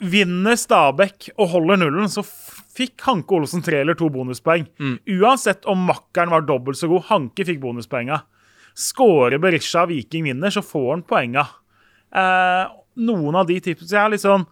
[0.01, 2.25] vinner Stabæk og holder nullen, så
[2.77, 4.67] fikk Hanke Olsen tre eller to bonuspoeng.
[5.21, 7.07] Uansett om makkeren var dobbelt så god.
[7.13, 8.23] Hanke fikk bonuspoenga.
[8.77, 11.47] Skårer Berisha Viking vinner, så får han poenga.
[12.17, 12.65] Eh,
[12.97, 14.47] noen av de tipsene jeg er litt sånn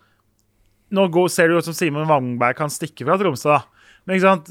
[0.94, 3.88] Nå går, ser det ut som Simon Wangberg kan stikke fra Tromsø, da.
[4.04, 4.50] Men ikke sant?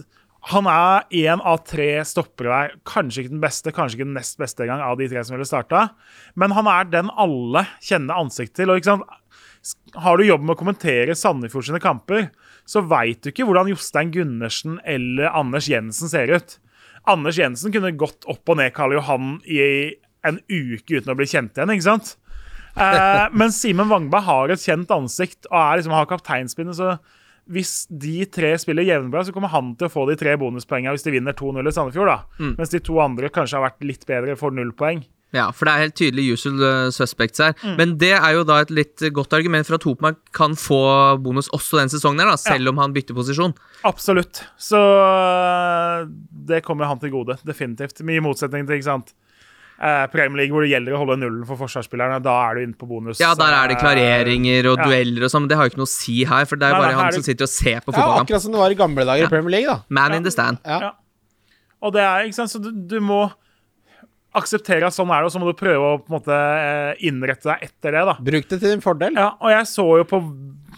[0.52, 2.74] Han er én av tre stoppere der.
[2.89, 5.48] Kanskje ikke den beste, kanskje ikke den nest beste engang av de tre som ville
[5.48, 5.86] starta.
[6.36, 8.74] Men han er den alle kjenner ansikt til.
[8.74, 9.06] Og ikke sant?
[9.96, 12.28] har du jobb med å kommentere Sandefjord sine kamper,
[12.68, 16.58] så veit du ikke hvordan Jostein Gundersen eller Anders Jensen ser ut.
[17.10, 19.62] Anders Jensen kunne gått opp og ned Karl Johan i
[20.24, 22.14] en uke uten å bli kjent igjen, ikke sant?
[22.74, 26.98] Eh, men Simen Wangberg har et kjent ansikt og er liksom, har kapteinspinnet, så
[27.52, 31.04] hvis de tre spiller jevnbra, så kommer han til å få de tre bonuspoengene hvis
[31.04, 32.12] de vinner 2-0 i Sandefjord.
[32.14, 32.46] da.
[32.56, 35.04] Mens de to andre kanskje har vært litt bedre, får null poeng.
[35.34, 37.56] Ja, for det er helt tydelig usual uh, suspects her.
[37.66, 37.74] Mm.
[37.80, 40.78] Men det er jo da et litt godt argument for at Hopmark kan få
[41.26, 43.56] bonus også den sesongen, her da, selv om han bytter posisjon.
[43.90, 44.44] Absolutt.
[44.62, 46.06] Så øh,
[46.48, 47.40] det kommer han til gode.
[47.50, 48.06] Definitivt.
[48.06, 49.16] Mye motsetning til ikke sant?
[49.84, 52.22] Eh, Premier League hvor det gjelder å holde nullen for forsvarsspillerne.
[52.24, 53.20] Da er du inne på bonus.
[53.20, 54.88] Ja, der er det klareringer og ja.
[54.88, 56.76] dueller og sånn, men det har jo ikke noe å si her, for det er
[56.76, 58.78] jo bare nei, han som sitter og ser på Ja, akkurat som det var i
[58.80, 59.84] gamle dager i Premier League, da.
[59.92, 60.62] Man in the stand.
[60.64, 60.80] Ja.
[60.88, 60.92] Ja.
[61.84, 63.26] Og det er, ikke sant, så du, du må
[64.40, 67.04] akseptere at sånn er det, og så må du prøve å på en måte eh,
[67.10, 68.06] innrette deg etter det.
[68.08, 68.16] da.
[68.24, 69.20] Bruk det til din fordel.
[69.20, 70.22] Ja, og jeg så jo på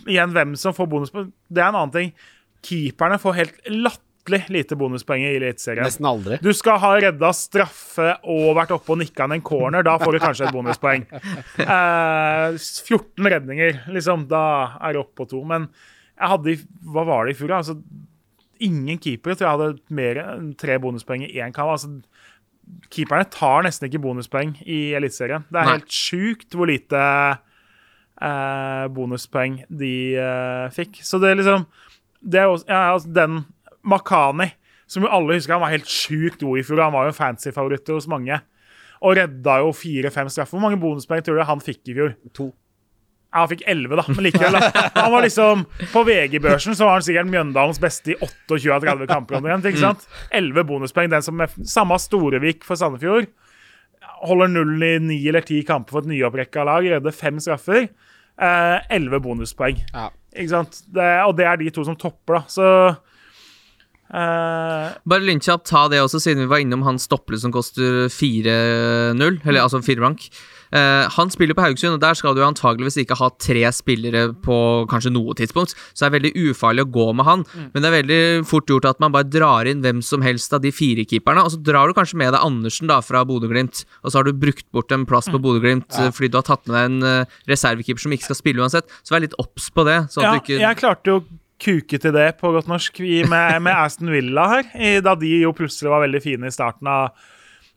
[0.09, 1.29] igjen hvem som får bonuspoeng.
[1.45, 2.11] Det er en annen ting.
[2.65, 5.85] Keeperne får helt latterlig lite bonuspoeng i Eliteserien.
[5.85, 6.39] Nesten aldri.
[6.43, 9.85] Du skal ha redda straffe og vært oppe og nikka en corner.
[9.85, 11.05] Da får du kanskje et bonuspoeng.
[11.65, 14.27] Eh, 14 redninger, liksom.
[14.29, 14.41] Da
[14.83, 15.41] er det opp på to.
[15.47, 15.69] Men
[16.15, 16.57] jeg hadde
[16.93, 17.55] Hva var det i fjor?
[17.57, 17.77] Altså,
[18.63, 21.73] ingen keepere tror jeg hadde mer enn tre bonuspoeng i én kamp.
[21.73, 21.89] Altså,
[22.93, 25.47] keeperne tar nesten ikke bonuspoeng i Eliteserien.
[25.49, 25.75] Det er Nei.
[25.77, 27.01] helt sjukt hvor lite
[28.21, 31.01] eh, bonuspoeng de eh, fikk.
[31.05, 31.67] Så det er liksom
[32.25, 33.43] det er også, ja, altså Den
[33.85, 34.49] Makani,
[34.89, 36.83] som jo alle husker, han var helt sjukt god i fjor.
[36.83, 38.37] Han var jo fancy-favoritt hos mange.
[39.05, 40.55] Og redda jo fire-fem straffer.
[40.57, 42.13] Hvor mange bonuspoeng tror du han fikk i fjor?
[42.37, 42.51] To.
[43.35, 44.55] Ja, han fikk 11, da, men likevel.
[44.55, 44.83] Da.
[44.95, 49.09] Han var liksom, På VG-børsen så var han sikkert Mjøndalens beste i 28 av 30
[49.11, 49.39] kamper.
[49.41, 50.05] omtrent, ikke sant?
[50.31, 51.09] 11 bonuspoeng.
[51.11, 53.27] Den som er samme Storevik for Sandefjord.
[54.25, 56.87] Holder nullen i ni eller ti kamper for et nyopprekka lag.
[56.95, 57.89] Redder fem straffer.
[58.39, 59.81] Eh, 11 bonuspoeng.
[59.91, 60.07] Ja.
[60.35, 60.79] Ikke sant?
[60.95, 62.41] Det, og det er de to som topper, da.
[62.51, 62.69] Så
[64.13, 69.41] eh, Bare lynkjapt ta det også, siden vi var innom han Stopple som koster 4-0,
[69.45, 70.29] eller altså 4 blank.
[70.75, 74.57] Uh, han spiller på Haugesund, og der skal du antageligvis ikke ha tre spillere på
[74.91, 77.45] kanskje noe tidspunkt, så det er veldig ufarlig å gå med han.
[77.71, 80.65] Men det er veldig fort gjort at man bare drar inn hvem som helst av
[80.65, 84.11] de fire keeperne, og så drar du kanskje med deg Andersen da fra Bodø-Glimt, og
[84.11, 86.11] så har du brukt bort en plass på Bodø-Glimt ja.
[86.11, 88.91] fordi du har tatt med deg en eh, reservekeeper som ikke skal spille uansett.
[89.05, 90.01] Så vær litt obs på det.
[90.19, 91.23] Ja, ikke jeg klarte jo
[91.61, 95.29] kuke til det på godt norsk i- med, med Aston Villa her, i, da de
[95.41, 97.13] jo plutselig var veldig fine i starten av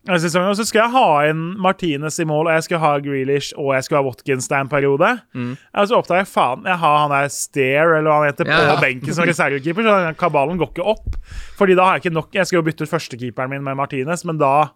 [0.09, 0.49] sesongen.
[0.51, 3.75] Og så skal jeg ha inn Martinez i mål, og jeg skal ha Grealish og
[3.77, 5.11] jeg skal ha Watkins der en periode.
[5.37, 8.57] Og så oppdager jeg faen, jeg har han der Stair, eller hva han heter, på
[8.71, 11.19] Ja, benken som reservekeeper, så den kabalen går ikke opp.
[11.59, 14.25] Fordi da har jeg ikke nok Jeg skal jo bytte ut førstekeeperen min med Martinez,
[14.25, 14.71] men da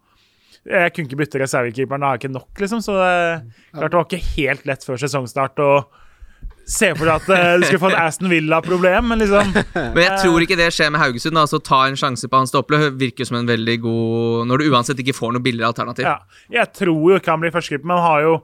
[0.62, 2.78] jeg kunne ikke bytte reservekeeperen, da har jeg ikke nok, liksom.
[2.84, 5.70] Så det, klart det var ikke helt lett før sesongstart å
[6.68, 9.50] se for deg at eh, du skulle få et Aston Villa-problem, men liksom
[9.94, 11.38] Men jeg tror ikke det skjer med Haugesund.
[11.40, 15.02] Altså Ta en sjanse på Hans Dopple virker som en veldig god Når du uansett
[15.02, 16.06] ikke får noe billigere alternativ.
[16.06, 16.18] Ja.
[16.52, 18.40] Jeg tror jo ikke han blir førstekeeper, men han har jo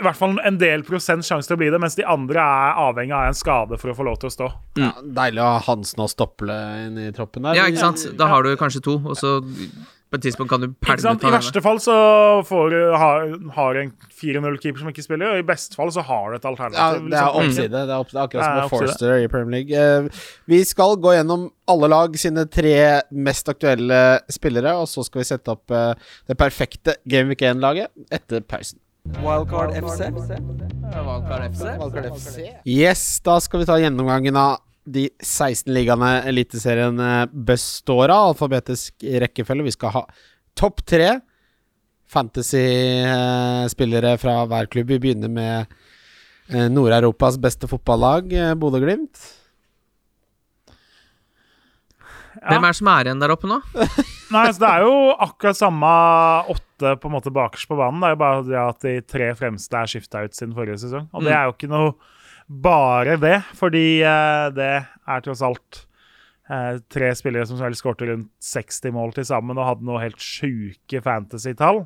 [0.00, 2.78] i hvert fall en del prosent sjanse til å bli det, mens de andre er
[2.86, 4.46] avhengig av en skade for å få lov til å stå.
[4.80, 7.58] Ja, deilig å ha Hansen og Stopple inn i troppen der.
[7.58, 8.06] Ja, ikke sant?
[8.16, 9.36] Da har du kanskje to, og så
[10.10, 11.94] på et tidspunkt kan du pælme ut I verste fall så
[12.48, 16.30] får du har, har en 4-0-keeper som ikke spiller, og i beste fall så har
[16.32, 17.06] du et Ja, alternativ.
[17.06, 17.40] det er liksom.
[17.44, 17.70] oppside.
[17.70, 18.22] Det er, oppside.
[18.24, 18.70] akkurat som med.
[18.74, 19.72] Forster i Premier League.
[19.78, 20.08] Eh,
[20.50, 22.74] vi skal gå gjennom alle lag sine tre
[23.10, 24.00] mest aktuelle
[24.30, 25.94] spillere, og så skal vi sette opp eh,
[26.26, 28.78] det perfekte Game Week 1-laget etter pausen.
[29.22, 30.10] Wildcard FC.
[30.90, 32.50] Wildcard FC.
[32.68, 38.32] Yes, da skal vi ta gjennomgangen av de 16 ligaene Eliteserien eh, består av.
[38.32, 39.68] Alfabetisk rekkefølge.
[39.68, 40.06] Vi skal ha
[40.58, 41.18] topp tre
[42.10, 44.88] fantasy-spillere fra hver klubb.
[44.90, 45.66] Vi begynner med
[46.50, 49.36] eh, Nord-Europas beste fotballag, eh, Bodø-Glimt.
[52.40, 53.58] Hvem er det som er igjen der oppe nå?
[54.32, 54.94] Nei, altså Det er jo
[55.26, 55.90] akkurat samme
[56.54, 58.00] åtte på en måte bakerst på banen.
[58.00, 61.10] Det er jo bare det at de tre fremste er skifta ut siden forrige sesong.
[61.12, 61.92] Og det er jo ikke noe
[62.50, 65.84] bare det, fordi eh, det er tross alt
[66.50, 71.02] eh, tre spillere som vel rundt 60 mål til sammen og hadde noe helt sjuke
[71.04, 71.84] fantasy-tall.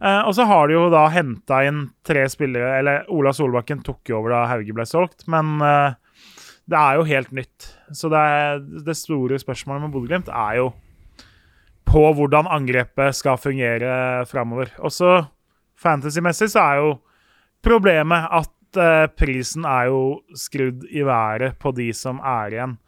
[0.00, 4.08] Eh, og så har de jo da henta inn tre spillere Eller Ola Solbakken tok
[4.08, 7.68] jo over da Hauge ble solgt, men det er jo helt nytt.
[7.92, 10.72] Så det, er, det store spørsmålet med Bodø-Glimt er jo
[11.92, 14.72] på hvordan angrepet skal fungere framover.
[14.80, 15.18] Også
[15.76, 16.92] fantasymessig så er jo
[17.62, 18.48] problemet at
[19.16, 22.78] prisen er jo skrudd i været på de som er igjen.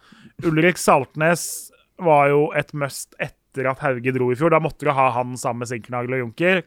[0.44, 1.70] Ulrik Saltnes
[2.02, 4.50] var jo et must etter at Hauge dro i fjor.
[4.50, 6.62] Da måtte du ha han sammen med Sinkernagel og Junker.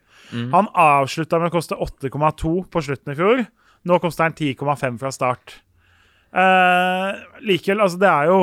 [0.54, 3.46] Han avslutta med å koste 8,2 på slutten i fjor.
[3.88, 5.58] Nå koster han 10,5 fra start.
[6.32, 7.12] Eh,
[7.48, 8.40] likevel, altså, det er jo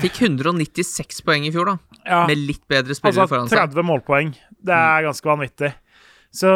[0.00, 1.74] Fikk 196 poeng i fjor, da.
[2.08, 3.58] ja, Med litt bedre spillere altså, foran seg.
[3.74, 4.30] 30 målpoeng.
[4.56, 4.96] Det Mm.
[4.96, 5.72] er ganske vanvittig.
[6.32, 6.48] Så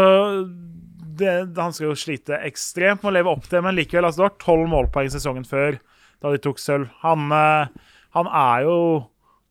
[1.18, 4.28] det, han skal jo slite ekstremt med å leve opp til men likevel, altså, det
[4.28, 5.78] var 12 målpoeng sesongen før,
[6.22, 6.88] da de tok sølv.
[7.02, 8.78] Han, eh, han er jo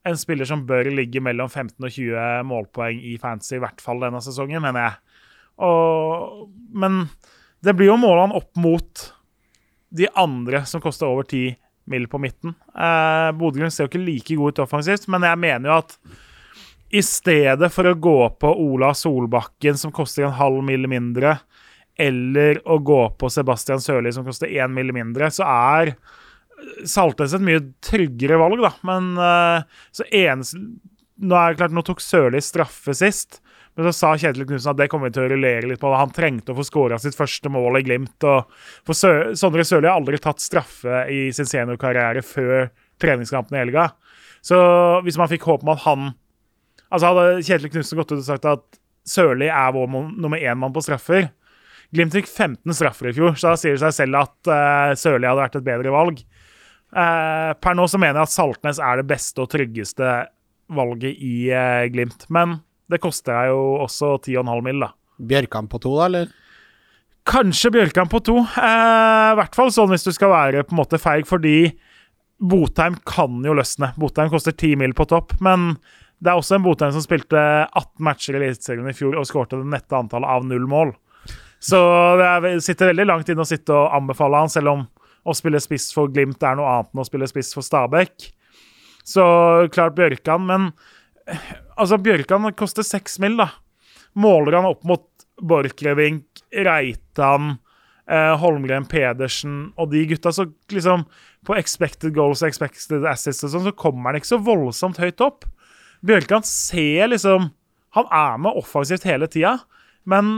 [0.04, 4.04] en spiller som bør ligge mellom 15 og 20 målpoeng i fantasy, i hvert fall
[4.04, 5.20] denne sesongen, mener jeg.
[5.64, 7.06] Og, men
[7.64, 9.06] det blir jo måla han opp mot
[9.94, 11.56] de andre som koster over 10
[11.86, 12.08] mill.
[12.08, 12.56] på midten.
[12.76, 15.98] Eh, Bodø-Glimt ser jo ikke like god ut offensivt, men jeg mener jo at
[16.94, 21.40] i stedet for å gå på Ola Solbakken, som koster en halv mille mindre,
[22.00, 25.94] eller å gå på Sebastian Sørli, som koster én mille mindre, så er
[26.88, 28.72] Saltnes et mye tryggere valg, da.
[28.88, 30.62] Men eh, så eneste
[31.24, 33.38] Nå er det klart, nå tok Sørli straffe sist,
[33.78, 35.92] men så sa Kjetil Knutsen at det kommer vi til å rullere litt på.
[35.94, 38.26] Han trengte å få skåra sitt første mål i Glimt.
[38.84, 42.72] for Sø Sondre Sørli har aldri tatt straffe i sin seniorkarriere før
[43.02, 43.92] treningskampen i helga.
[44.42, 44.58] Så
[45.06, 46.12] hvis man fikk håp om at han
[46.94, 50.84] Altså Hadde Kjetil Knutsen gått ut og sagt at Sørli er vår nummer én-mann på
[50.86, 51.32] straffer
[51.94, 55.30] Glimt fikk 15 straffer i fjor, så da sier det seg selv at uh, Sørli
[55.30, 56.24] hadde vært et bedre valg.
[56.94, 60.14] Uh, per nå så mener jeg at Saltnes er det beste og tryggeste
[60.74, 62.26] valget i uh, Glimt.
[62.34, 64.94] Men det koster deg jo også 10,5 mill., da.
[65.24, 66.32] Bjørkan på to, da, eller?
[67.30, 68.36] Kanskje Bjørkan på to.
[68.44, 71.72] Eh, I hvert fall sånn hvis du skal være på en måte feig, fordi
[72.44, 73.94] Botheim kan jo løsne.
[74.00, 75.78] Botheim koster 10 mil på topp, men
[76.20, 79.62] det er også en Botheim som spilte 18 matcher i Eliteserien i fjor og skårte
[79.62, 80.92] det nette antallet av null mål.
[81.64, 81.80] Så
[82.20, 84.86] det er, sitter veldig langt inne å sitte og anbefale han, selv om
[85.24, 88.28] å spille spiss for Glimt er noe annet enn å spille spiss for Stabæk.
[89.08, 89.24] Så
[89.72, 90.70] klart Bjørkan, men
[91.28, 93.50] eh, altså Bjørkan koster 6 mil, da.
[94.20, 95.08] Måler han opp mot
[95.42, 97.56] Borchgrevink, Reitan,
[98.12, 101.08] eh, Holmgren Pedersen og de gutta, så liksom
[101.44, 105.20] På expected goals og expected assists og sånn, så kommer han ikke så voldsomt høyt
[105.24, 105.44] opp.
[106.04, 107.50] Bjørkan ser liksom
[107.96, 109.58] Han er med offensivt hele tida,
[110.10, 110.32] men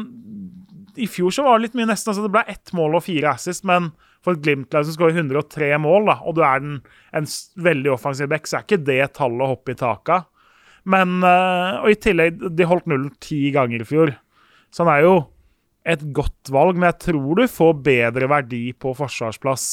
[1.02, 2.12] i fjor så var det litt mye nesten.
[2.12, 3.92] altså Det ble ett mål og fire assist, men
[4.26, 6.80] for et Glimt-lag som skårer 103 mål, da, og du er den,
[7.14, 7.28] en
[7.62, 10.26] veldig offensiv back, så er ikke det tallet å hoppe i taket av.
[10.86, 14.14] Men eh, Og i tillegg, de holdt nullen ti ganger i fjor.
[14.74, 15.16] Så han er jo
[15.86, 19.68] et godt valg, men jeg tror du får bedre verdi på forsvarsplass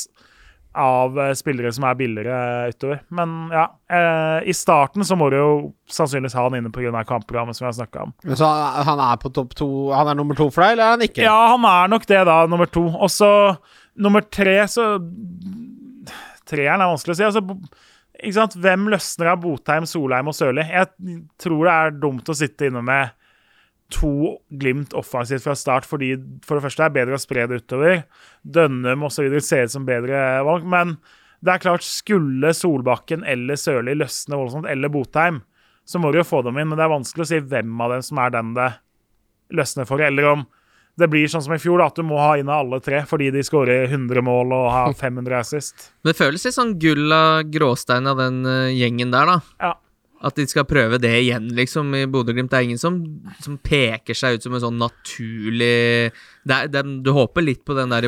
[0.74, 3.02] av eh, spillere som er billigere utover.
[3.14, 5.52] Men ja, eh, i starten så må du jo
[5.90, 7.04] sannsynligvis ha han inne pga.
[7.08, 8.14] kampprogrammet som jeg snakka om.
[8.24, 8.48] Men Så
[8.88, 11.24] han er på topp to Han er nummer to for deg, eller er han ikke?
[11.26, 12.86] Ja, han er nok det, da, nummer to.
[12.88, 13.56] Og så
[13.96, 14.94] nummer tre, så
[16.48, 17.24] Treeren er vanskelig å si.
[17.24, 17.42] Altså,
[18.18, 18.56] ikke sant?
[18.60, 20.64] Hvem løsner av Botheim, Solheim og Sørli?
[20.68, 20.90] Jeg
[21.40, 23.14] tror det er dumt å sitte inne med
[23.94, 24.12] to
[24.60, 26.14] Glimt offensivt fra start, fordi
[26.46, 28.02] for det første er det bedre å spre det utover.
[28.42, 29.28] Dønnum osv.
[29.44, 30.64] ser ut som bedre valg.
[30.68, 30.96] Men
[31.42, 35.42] det er klart, skulle Solbakken eller Sørli løsne voldsomt, eller Botheim,
[35.88, 36.70] så må du jo få dem inn.
[36.70, 38.68] Men det er vanskelig å si hvem av dem som er den det
[39.52, 40.44] løsner for, eller om
[41.00, 42.98] det blir sånn som i fjor, da, at du må ha inn av alle tre
[43.08, 45.88] fordi de skårer 100 mål og har 500 assist.
[46.02, 49.38] Men det føles litt sånn gull av gråstein av den eh, gjengen der, da.
[49.62, 49.72] Ja.
[50.22, 52.50] At de skal prøve det igjen, liksom, i Bodø-Glimt.
[52.52, 53.00] Det er ingen som,
[53.42, 55.70] som peker seg ut som en sånn naturlig
[56.46, 58.06] er, det, Du håper litt på den der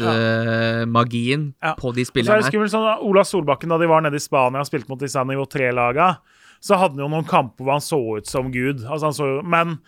[0.00, 1.74] Bodø-Glimt-magien Ja.
[1.78, 2.50] på de Så er det spillerne her.
[2.50, 5.46] skummelt sånn Ola Solbakken, da de var nede i Spania og spilte mot disse nivå
[5.46, 6.16] 3-laga,
[6.60, 8.84] så hadde han jo noen kamper hvor han så ut som Gud.
[8.84, 9.78] Altså, han så, men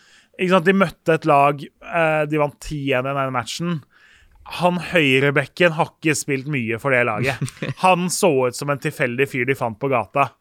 [0.49, 3.83] sant, de møtte et lag uh, De vant 10-1 i den matchen.
[4.59, 7.39] Han høyrebekken har ikke spilt mye for det laget.
[7.85, 10.33] Han så ut som en tilfeldig fyr de fant på gata.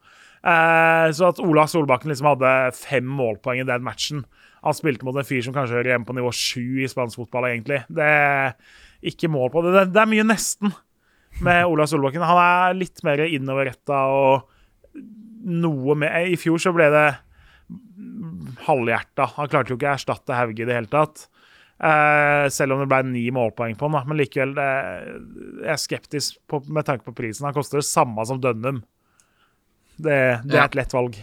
[0.42, 4.24] Eh, så at Ola Solbakken liksom hadde fem målpoeng i den matchen
[4.66, 7.46] Han spilte mot en fyr som kanskje hører hjemme på nivå sju i spansk fotball,
[7.50, 7.82] egentlig.
[7.86, 8.56] Det er
[9.12, 9.88] ikke mål på det.
[9.90, 10.74] Det, er mye nesten
[11.42, 12.22] med Ola Solbakken.
[12.26, 14.48] Han er litt mer innoverretta og
[15.42, 17.08] noe mer I fjor så ble det
[18.68, 19.32] halvhjerta.
[19.38, 21.26] Han klarte jo ikke å erstatte Hauge i det hele tatt.
[21.82, 23.96] Uh, selv om det ble ni målpoeng på han.
[23.98, 24.04] da.
[24.06, 24.68] Men likevel, det,
[25.64, 27.48] jeg er skeptisk på, med tanke på prisen.
[27.48, 28.82] Han koster det samme som Dønnum.
[29.98, 30.62] Det, det Ja.
[30.62, 31.16] er et lett valg.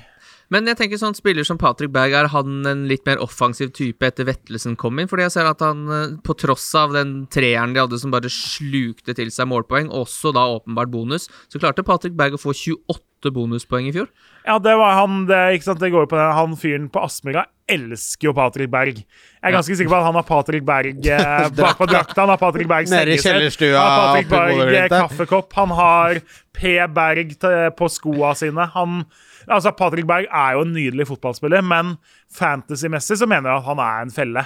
[0.51, 4.01] Men jeg tenker sånn spiller som Patrick Berg, er han en litt mer offensiv type
[4.01, 5.07] etter Vettelsen kom inn?
[5.07, 8.31] Fordi jeg ser at han, eh, på tross av den treeren de hadde som bare
[8.33, 12.89] slukte til seg målpoeng, også da åpenbart bonus, så klarte Patrick Berg å få 28
[13.35, 14.07] bonuspoeng i fjor.
[14.45, 15.81] Ja, det var han det, ikke sant?
[15.83, 19.01] Det går på den, Han fyren på Aspmyra elsker jo Patrick Berg.
[19.03, 22.21] Jeg er ganske sikker på at han har Patrick Berg eh, bak på drakta.
[22.23, 23.59] Han har Patrick Berg Nede i sengesett.
[23.59, 25.53] kjellerstua Han har Patrick Berg eh, kaffekopp.
[25.59, 26.21] Han har
[26.55, 26.75] P.
[26.95, 27.35] Berg
[27.77, 28.65] på skoa sine.
[28.73, 29.03] Han,
[29.47, 31.97] altså Patrick Berg er jo en nydelig fotballspiller, men
[32.39, 34.45] fantasymessig så mener jeg at han er en felle.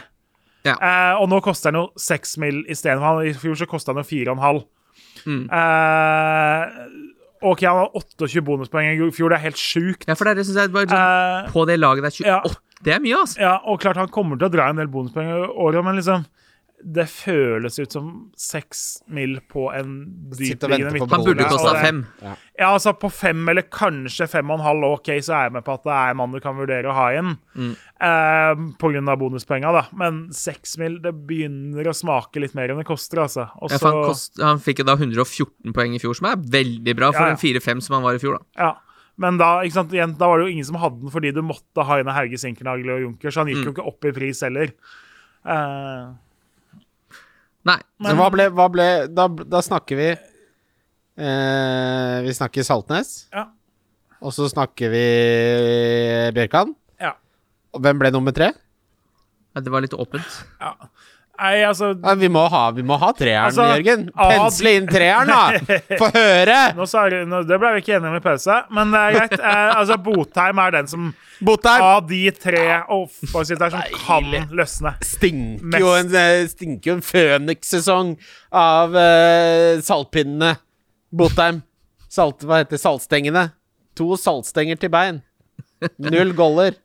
[0.64, 0.78] Ja.
[0.78, 2.64] Eh, og nå koster han jo 6 mill.
[2.72, 3.24] istedenfor.
[3.28, 4.64] I fjor så kosta han jo 4,5.
[5.24, 5.44] Mm.
[5.48, 6.64] Eh,
[7.44, 10.08] OK, han har 28 bonuspoeng i fjor, det er helt sjukt.
[10.08, 12.30] Ja, for det er det synes jeg bare sånn, Eh, På det laget der, 28
[12.30, 12.40] ja.
[12.84, 13.40] Det er mye, altså.
[13.40, 16.26] ja, og klart han kommer til å dra en del bonuspoeng i året, men liksom
[16.84, 19.92] det føles ut som seks mil på en
[20.36, 21.12] dypliggende midtbane.
[21.16, 22.02] Han burde kosta fem.
[22.20, 25.64] Ja, altså på fem eller kanskje fem og en halv, OK, så er jeg med
[25.64, 27.38] på at det er en mann du kan vurdere å ha inn.
[27.56, 27.72] Mm.
[28.04, 29.86] Eh, av bonuspoenga, da.
[29.96, 33.48] Men seks mil, det begynner å smake litt mer enn det koster, altså.
[33.64, 36.98] Også, Ja, han, kost, han fikk jo da 114 poeng i fjor, som er veldig
[37.00, 37.38] bra for Ja, ja.
[37.38, 38.40] en 4-5 som han var i fjor.
[38.56, 38.74] da ja.
[39.16, 41.44] Men da, ikke sant, igjen, da var det jo ingen som hadde den fordi du
[41.46, 43.76] måtte ha inn Hauge, Sinkernagel og Junker, så han gikk jo Mm.
[43.78, 44.74] ikke opp i pris heller.
[45.46, 46.14] Eh,
[47.66, 47.80] Nei.
[48.04, 53.14] Så hva ble, hva ble da, da snakker vi eh, Vi snakker Saltnes.
[53.34, 53.46] Ja.
[54.24, 55.04] Og så snakker vi
[56.36, 56.76] Bjørkan.
[57.04, 57.14] ja.
[57.74, 58.52] Og hvem ble nummer tre?
[59.56, 60.44] Ja, Det var litt åpent.
[60.62, 60.74] ja.
[61.44, 64.06] Nei, altså Ja, vi, må ha, vi må ha treeren, Altså, Jørgen.
[64.16, 65.76] Pensle inn treeren, da!
[66.02, 66.60] Få høre!
[66.78, 69.36] nå jeg, nå, Det ble vi ikke enige om i pause, men det er greit.
[69.40, 71.10] Eh, altså, Botheim er den som
[71.44, 72.64] Botheim av de tre
[72.96, 74.94] offensive der som kan løsne.
[75.04, 78.16] stinker jo en, eh, stinker en Føniks-sesong
[78.64, 80.56] av uh, saltpinnene.
[81.14, 81.62] Botheim.
[82.14, 83.50] Salt, hva heter saltstengene?
[84.00, 85.22] To saltstenger til bein.
[86.00, 86.78] Null goller.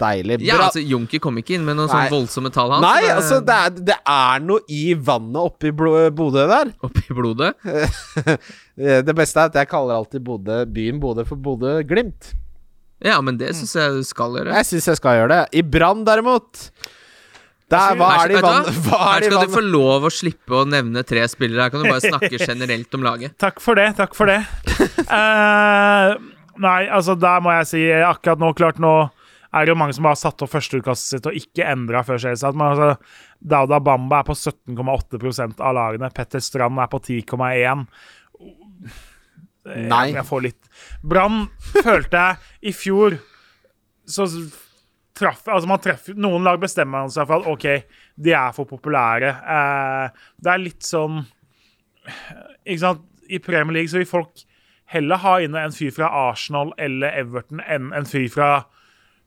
[0.00, 0.38] Deilig.
[0.48, 2.72] Ja, altså Junker kom ikke inn med noen sånn voldsomme tall.
[2.76, 6.72] Han, Nei, altså, det er, det er noe i vannet oppi i Bodø der.
[6.86, 7.52] Oppi blodet.
[7.66, 12.32] Eh, Det beste er at jeg kaller alltid Bodø, byen Bodø for Bodø-Glimt.
[13.04, 14.56] Ja, men det syns jeg du skal gjøre.
[14.60, 15.42] Jeg syns jeg skal gjøre det.
[15.60, 16.66] I Brann, derimot
[17.70, 18.80] der, Hva er det i vannet?
[18.82, 21.68] Hva Her er skal du få lov å slippe å nevne tre spillere.
[21.68, 23.36] Her kan du bare snakke generelt om laget.
[23.40, 23.92] Takk for det.
[24.00, 24.40] Takk for det.
[25.06, 26.18] Uh,
[26.66, 28.94] nei, altså, der må jeg si akkurat nå Klart, nå
[29.50, 32.58] er det jo mange som har satt opp førsteutkastet sitt og ikke endra før seriestart.
[32.58, 33.14] Men altså,
[33.52, 36.12] Dauda Bamba er på 17,8% av lagene.
[36.14, 37.86] Petter Strand er på 10,1.
[39.70, 40.04] Nei.
[40.08, 40.68] Jeg, jeg får litt
[41.04, 41.42] Brann
[41.84, 43.18] følte jeg i fjor
[44.08, 44.24] så
[45.20, 47.66] traff Altså, man treffer Noen lag bestemmer seg for at OK,
[48.16, 49.28] de er for populære.
[49.28, 51.20] Eh, det er litt sånn
[52.64, 53.06] Ikke sant?
[53.30, 54.46] I Premier League så vil folk
[54.90, 58.48] heller ha inne en fyr fra Arsenal eller Everton enn en fyr fra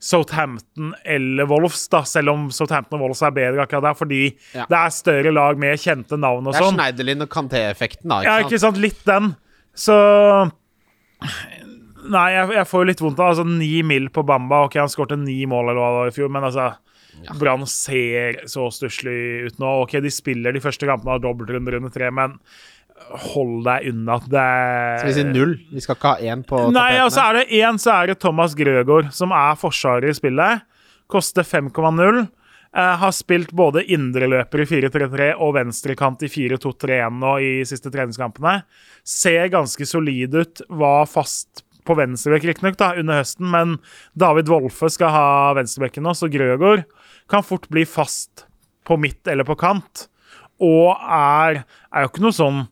[0.03, 4.21] Southampton eller Wolves, da, selv om Southampton og Wolves er bedre akkurat der, fordi
[4.53, 4.65] Ja.
[4.67, 6.75] det er større lag med kjente navn og Det er sånn.
[6.75, 8.21] Schneiderlin og Canté-effekten, da.
[8.25, 8.81] Ja, Ikke ikke sant?
[8.83, 9.35] Litt den.
[9.73, 9.95] Så
[12.03, 14.65] Nei, jeg, jeg får jo litt vondt av altså Ni mil på Bamba.
[14.67, 16.73] Ok, han skårte ni mål eller hva det var i fjor, men altså
[17.39, 19.69] Brann ser så stusslig ut nå.
[19.85, 22.35] Ok, de spiller de første kampene av dobbeltrunde runde tre, men
[23.33, 24.19] hold deg unna.
[24.19, 24.45] Det
[24.99, 25.57] Skal vi si null?
[25.71, 28.19] Vi skal ikke ha én på Nei, altså så er det én, så er det
[28.23, 30.63] Thomas Grøgaard, som er forsvarer i spillet.
[31.11, 32.23] Koster 5,0.
[32.73, 38.63] Uh, har spilt både indreløper i 4-3-3 og venstrekant i 4-2-3-1 nå i siste treningskampene.
[39.05, 40.63] Ser ganske solid ut.
[40.73, 43.77] Var fast på venstrebekk, riktignok, under høsten, men
[44.17, 45.27] David Wolfe skal ha
[45.57, 46.85] venstrebekken nå, så Grøgaard
[47.29, 48.47] kan fort bli fast
[48.87, 50.07] på midt eller på kant.
[50.63, 52.63] Og er, er jo ikke noe sånn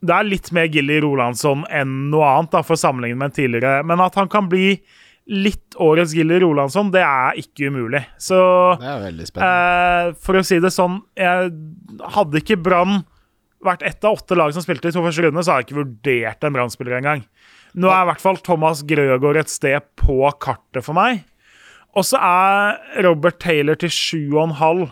[0.00, 3.84] det er litt mer Gilly Rolandsson enn noe annet, da, for sammenlignet med en tidligere.
[3.84, 4.78] Men at han kan bli
[5.30, 8.00] litt årets Gilly Rolandsson, det er ikke umulig.
[8.18, 8.38] Så
[8.80, 10.08] Det er veldig spennende.
[10.08, 11.52] eh, for å si det sånn jeg
[12.16, 13.04] Hadde ikke Brann
[13.62, 15.82] vært ett av åtte lag som spilte i to første runde, så hadde jeg ikke
[15.84, 17.24] vurdert en Brann-spiller engang.
[17.76, 21.20] Nå er i hvert fall Thomas Grøgaard et sted på kartet for meg.
[21.94, 24.54] Og så er Robert Taylor til 7,5.
[24.62, 24.90] halv.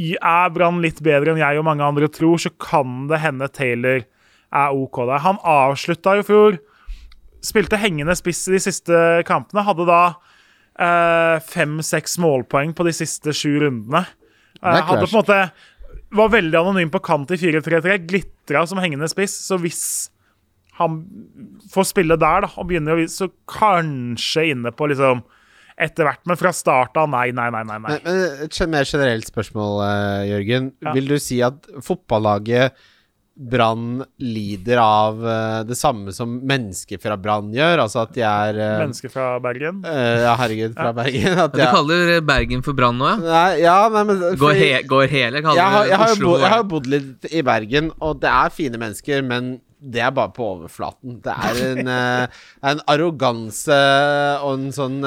[0.00, 4.00] Er Brann litt bedre enn jeg og mange andre tror, så kan det hende Taylor
[4.50, 5.22] er OK der.
[5.24, 6.58] Han avslutta jo i fjor.
[7.44, 8.98] Spilte hengende spiss i de siste
[9.28, 9.64] kampene.
[9.66, 10.02] Hadde da
[11.44, 14.06] fem-seks målpoeng på de siste sju rundene.
[14.60, 15.36] Eh, hadde på en måte
[16.10, 18.00] Var veldig anonym på kant i 4-3-3.
[18.08, 19.36] Glitra som hengende spiss.
[19.46, 19.82] Så hvis
[20.80, 21.04] han
[21.70, 25.20] får spille der, da, og begynner å vise, så kanskje inne på liksom
[25.80, 26.22] etter hvert.
[26.26, 27.62] Men fra start av, nei, nei, nei.
[27.68, 27.92] nei, nei.
[27.94, 30.72] Men, men et mer generelt spørsmål, eh, Jørgen.
[30.82, 30.96] Ja.
[30.96, 32.74] Vil du si at fotballaget
[33.36, 37.80] Brann lider av uh, det samme som mennesker fra Brann gjør?
[37.84, 39.78] Altså at de er uh, Mennesker fra Bergen.
[39.86, 40.96] Uh, Ja, herregud, fra Ja.
[40.98, 41.38] Bergen.
[41.46, 43.16] At Du er- kaller Bergen for Brann nå, ja?
[43.22, 46.28] Nei, ja, nei, men Går, he går hele, kaller jeg har, jeg, har jo Oslo
[46.28, 50.10] bo, jeg har bodd litt i Bergen, og det er fine mennesker, men det er
[50.12, 51.22] bare på overflaten.
[51.24, 51.88] Det er en,
[52.68, 53.78] en arroganse
[54.44, 54.98] og en sånn,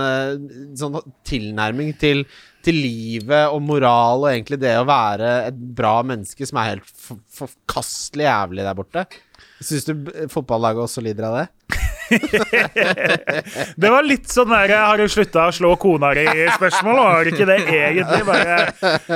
[0.80, 0.98] sånn
[1.30, 2.24] tilnærming til,
[2.64, 6.88] til livet og moral og egentlig det å være et bra menneske som er helt
[6.88, 9.06] for- forkastelig jævlig der borte.
[9.64, 9.94] Syns du
[10.32, 11.48] fotballaget også lider av det?
[13.84, 17.48] Det var litt sånn der Har du slutta å slå kona di-spørsmål, var det ikke
[17.50, 18.22] det egentlig?
[18.28, 18.58] Bare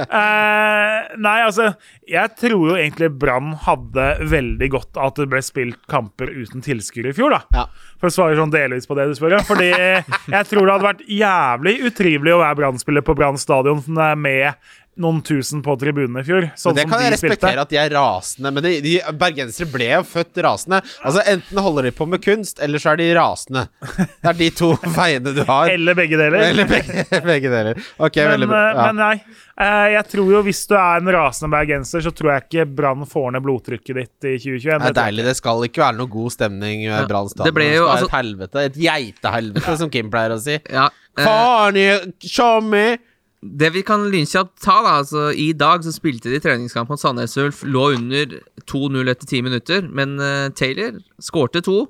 [0.03, 1.69] eh, Nei, altså
[2.07, 7.11] Jeg tror jo egentlig Brann hadde veldig godt at det ble spilt kamper uten tilskuere
[7.11, 7.41] i fjor, da.
[7.55, 7.67] Ja.
[8.01, 9.45] For å svare sånn delvis på det du spør om.
[9.47, 14.53] Fordi jeg tror det hadde vært jævlig utrivelig å være Brann-spiller på Brann stadion med
[14.97, 16.47] noen tusen på tribunen i fjor.
[16.57, 17.61] Sånn Men det som kan jeg respektere spilte.
[17.61, 20.81] at de er rasende, men de, de bergensere ble jo født rasende.
[21.05, 23.67] Altså Enten holder de på med kunst, eller så er de rasende.
[23.97, 25.69] Det er de to veiene du har.
[25.73, 26.47] Eller begge deler.
[26.51, 27.83] Eller begge, begge deler.
[27.99, 28.61] Ok, Men, veldig bra.
[28.69, 28.85] eh, Ja.
[28.91, 29.15] men nei.
[29.57, 33.05] eh, Jeg tror jo hvis du er en rasende bergenser, så tror jeg ikke Brann
[33.09, 34.63] får ned blodtrykket ditt i 2021.
[34.63, 35.25] Det er Det deilig.
[35.31, 37.53] Det skal ikke være noe god stemning ved Ja, Brann det stadion.
[37.61, 38.65] ble jo, altså- et helvete.
[38.71, 40.57] Et geitehelvete, som Kim pleier å si.
[40.71, 41.87] Ja, eh, Faen i
[42.27, 42.97] Tjommi!
[43.41, 47.38] Det vi kan lynkjapt ta, da altså I dag så spilte de treningskamp mot Sandnes
[47.38, 47.61] Ulf.
[47.69, 51.83] Lå under 2-0 etter 10 minutter, men uh, Taylor skårte to.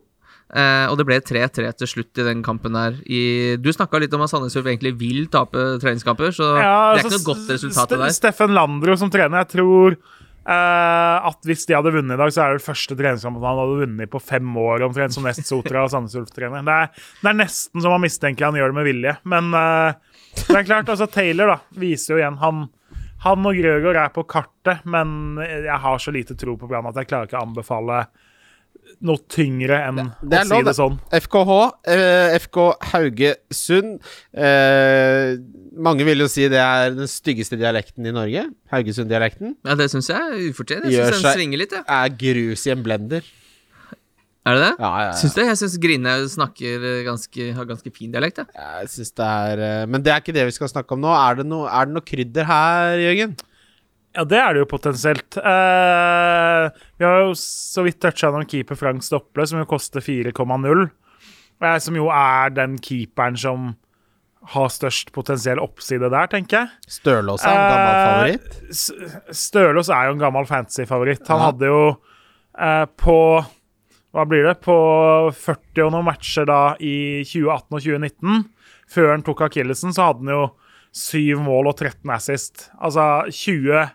[0.48, 3.00] Uh, og det ble 3-3 til slutt i den kampen her.
[3.04, 6.68] I, du snakka litt om at Sandnes Ulf egentlig vil tape treningskamper, så Ja, det
[6.68, 8.16] er altså, ikke noe godt resultat Ste- der.
[8.20, 10.00] Steffen Landro som trener, jeg tror
[10.48, 13.58] Uh, at hvis de hadde vunnet i dag, så er det det første treningskampen han
[13.60, 16.64] hadde vunnet på fem år, omtrent som Nest Sotra og Sandnes Ulf-trener.
[16.64, 16.78] Det,
[17.20, 19.14] det er nesten som man mistenker han gjør det med vilje.
[19.28, 19.98] Men eh,
[20.48, 22.68] det er klart, altså Taylor da, viser jo igjen han
[23.24, 27.00] han og Grøgaard er på kartet, men jeg har så lite tro på Brann at
[27.02, 28.04] jeg klarer ikke å anbefale
[29.04, 31.00] noe tyngre enn Det å er si det sånn.
[31.18, 31.56] FKH,
[31.92, 32.60] eh, FK
[32.94, 33.98] Haugesund.
[34.38, 35.34] Eh,
[35.82, 38.46] mange vil jo si det er den styggeste dialekten i Norge.
[38.72, 39.56] Haugesund-dialekten.
[39.66, 40.86] Ja, Det syns jeg er ufortjent.
[40.88, 41.74] Jeg syns den seg- svinger litt.
[41.76, 41.84] Ja.
[42.06, 43.26] Er grus i en blender.
[44.48, 44.72] Er det det?
[44.80, 45.16] Ja, ja, ja.
[45.20, 45.41] Syns du?
[45.43, 48.39] Jeg syns Grine snakker eh, ganske, har ganske fin dialekt.
[48.43, 48.48] Jeg.
[48.56, 51.12] Jeg synes det er eh, Men det er ikke det vi skal snakke om nå.
[51.18, 53.36] Er det noe, er det noe krydder her, Jørgen?
[54.18, 55.36] Ja, det er det jo potensielt.
[55.38, 60.88] Uh, vi har jo så vidt toucha noen keeper Frank Stopple, som jo koster 4,0.
[61.62, 63.76] Uh, som jo er den keeperen som
[64.54, 66.93] har størst potensiell oppside der, tenker jeg.
[66.98, 68.58] Stølås er en gammel Eh, favoritt.
[68.72, 71.28] Uh, Stølås er jo en gammel fantasy-favoritt.
[71.28, 71.50] Han Ja.
[71.52, 71.82] hadde jo
[72.58, 73.18] eh, på
[74.18, 74.55] Hva blir det?
[74.65, 74.76] På
[75.30, 78.39] 40 og noen matcher da i 2018 og 2019,
[78.89, 80.45] før han tok akillesen, så hadde han jo
[80.97, 82.63] syv mål og 13 assist.
[82.82, 83.91] Altså 20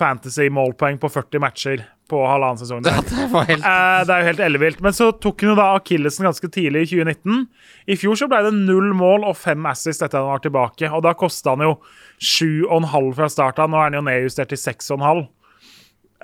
[0.00, 2.80] fantasy-målpoeng på 40 matcher på halvannen sesong.
[2.86, 2.94] Det
[3.34, 4.80] var helt Eh, det er jo helt ellevilt.
[4.80, 7.44] Men så tok han jo da akillesen ganske tidlig i 2019.
[7.92, 10.88] I fjor så ble det null mål og fem assist etter at han var tilbake.
[10.88, 11.76] Og da kosta han jo
[12.16, 13.68] 7,5 fra start av.
[13.68, 15.22] Nå er han jo nedjustert til 6,5.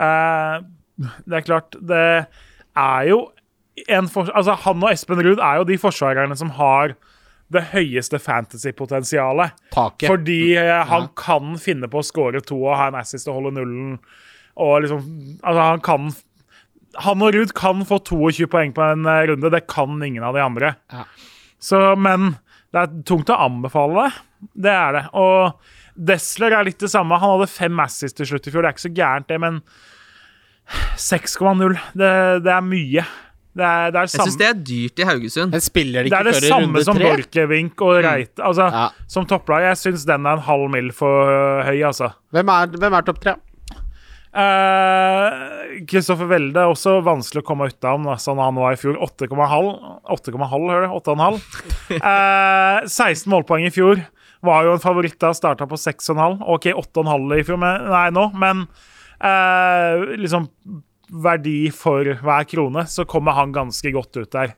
[0.09, 0.59] Eh,
[1.29, 2.03] det er klart, det
[2.77, 3.21] er jo
[3.93, 6.95] en for, Altså, han og Espen Ruud er jo de forsvarerne som har
[7.53, 9.53] det høyeste fantasy-potensialet.
[10.11, 13.55] Fordi eh, han kan finne på å score to og ha en assist og holde
[13.59, 13.99] nullen.
[14.57, 15.05] Og liksom
[15.45, 16.09] Altså, han kan
[17.05, 19.53] Han og Ruud kan få 22 poeng på en eh, runde.
[19.53, 20.75] Det kan ingen av de andre.
[20.91, 21.05] Ja.
[21.61, 22.35] Så, men
[22.73, 24.23] det er tungt å anbefale det.
[24.67, 25.05] Det er det.
[25.17, 25.61] Og
[26.09, 27.19] Desler er litt det samme.
[27.21, 28.65] Han hadde fem assist til slutt i fjor.
[28.65, 29.61] Det er ikke så gærent, det, men
[30.97, 32.11] 6,0 det,
[32.45, 33.07] det er mye.
[33.57, 35.55] Det er det, er Jeg syns det er dyrt i Haugesund.
[35.55, 35.61] De
[36.13, 36.99] det, er det før samme som?
[37.01, 38.35] Borchgrevink og Reit.
[38.37, 38.89] Altså, Ja.
[39.09, 39.65] Som topplag.
[39.71, 42.11] Jeg syns den er en halv mil for øh, høy, altså.
[42.37, 43.37] Hvem er, hvem er topp tre?
[45.89, 48.99] Kristoffer Welde er også vanskelig å komme ut av, da, sånn han var i fjor.
[49.07, 49.71] 8,5.
[50.13, 50.99] 8,5, hører du?
[50.99, 51.41] 8,5.
[51.97, 54.03] Uh, 16 målpoeng i fjor.
[54.45, 56.43] Var jo en favoritt da, starta på 6,5.
[56.45, 58.67] OK, 8,5 i fjor, men, nei nå, men
[59.21, 60.49] eh, liksom
[61.23, 64.57] verdi for hver krone, så kommer han ganske godt ut der.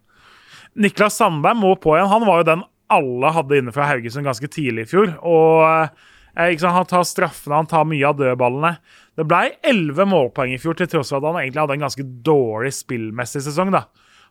[0.79, 2.11] Niklas Sandberg må på igjen.
[2.13, 5.11] Han var jo den alle hadde inne fra Haugesund ganske tidlig i fjor.
[5.27, 8.77] Og eh, sant, Han tar straffene, han tar mye av dødballene.
[9.19, 12.07] Det ble 11 målpoeng i fjor, til tross for at han egentlig hadde en ganske
[12.25, 13.75] dårlig spillmessig sesong.
[13.75, 13.85] da.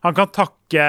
[0.06, 0.88] Han kan takke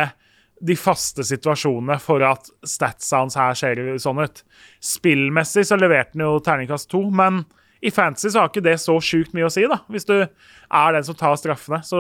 [0.59, 4.43] de faste situasjonene for at statsa hans her ser sånn ut.
[4.83, 7.45] Spillmessig så leverte han jo terningkast to, men
[7.81, 9.77] i fantasy så har ikke det så sjukt mye å si, da.
[9.87, 11.79] Hvis du er den som tar straffene.
[11.87, 11.99] Så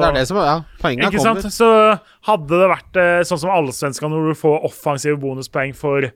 [0.00, 1.42] Det er det som Ja, poenget ikke kommer.
[1.42, 1.52] sant?
[1.52, 1.68] Så
[2.30, 6.08] hadde det vært eh, sånn som allsvenska, når du får offensive bonuspoeng for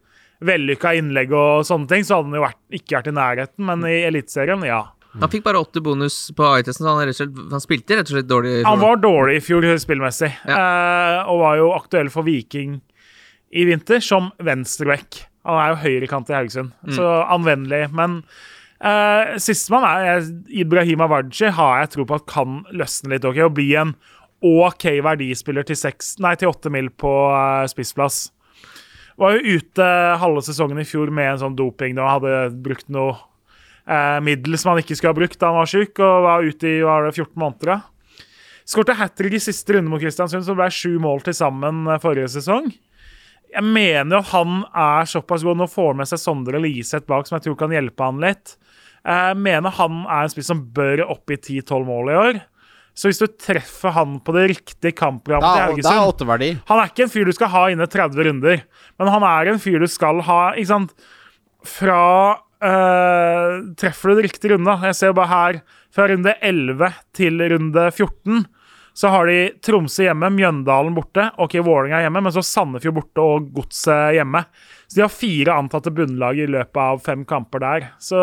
[0.43, 3.85] vellykka innlegg og sånne ting, så hadde han jo vært, ikke vært i nærheten, men
[3.87, 4.81] i Eliteserien, ja.
[5.21, 8.09] Han fikk bare åtte bonus på AI-testen, så han, rett og slett, han spilte rett
[8.09, 8.55] og slett dårlig.
[8.65, 12.79] Han var dårlig i fjor spillmessig, eh, og var jo aktuell for Viking
[13.53, 15.27] i vinter som venstreback.
[15.45, 17.91] Han er jo høyrekant i Haugesund, så anvendelig.
[17.93, 18.23] Men
[18.83, 23.25] uh, sistemann er Ibrahim Awarji, har jeg tro på at kan løsne litt.
[23.25, 23.95] ok, Og bli en
[24.43, 28.33] OK verdispiller til 6, nei, til 8 mil på uh, spissplass.
[29.21, 32.89] Var jo ute halve sesongen i fjor med en sånn doping da han hadde brukt
[32.91, 33.15] noe
[33.87, 36.71] uh, middel som han ikke skulle ha brukt da han var syk, og var ute
[36.71, 37.75] i var det 14 måneder.
[37.77, 38.25] da.
[38.73, 42.31] Skårte hat trick i siste runde mot Kristiansund, så ble sju mål til sammen forrige
[42.37, 42.71] sesong.
[43.53, 45.59] Jeg mener jo han er såpass god.
[45.61, 48.55] Nå får han med seg Sondre Liseth bak, som jeg tror kan hjelpe han litt.
[49.03, 52.41] Jeg mener han er en spiss som bør opp i 10-12 mål i år.
[52.95, 56.05] Så hvis du treffer han på det riktige kampprogrammet til Haugesund da er
[56.69, 58.65] Han er ikke en fyr du skal ha inne 30 runder,
[59.01, 60.93] men han er en fyr du skal ha ikke sant?
[61.63, 62.03] Fra
[62.61, 65.61] øh, Treffer du det riktige runde Jeg ser bare her
[65.95, 68.43] fra runde 11 til runde 14
[68.93, 73.47] så har de Tromsø hjemme, Mjøndalen borte, ok, Vålerenga hjemme, men så Sandefjord borte og
[73.57, 74.43] Godset hjemme.
[74.85, 77.87] Så de har fire antatte bunnlag i løpet av fem kamper der.
[77.97, 78.21] Så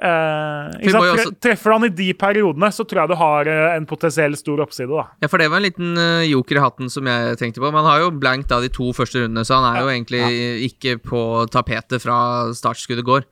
[0.00, 3.86] eh, også- Treffer du han i de periodene, så tror jeg du har eh, en
[3.86, 4.88] potensiell stor oppside.
[4.88, 5.06] da.
[5.22, 7.72] Ja, for det var en liten eh, joker i hatten som jeg tenkte på.
[7.72, 10.24] Man har jo blankt da de to første rundene, så han er jo egentlig
[10.70, 13.24] ikke på tapetet fra startskuddet går.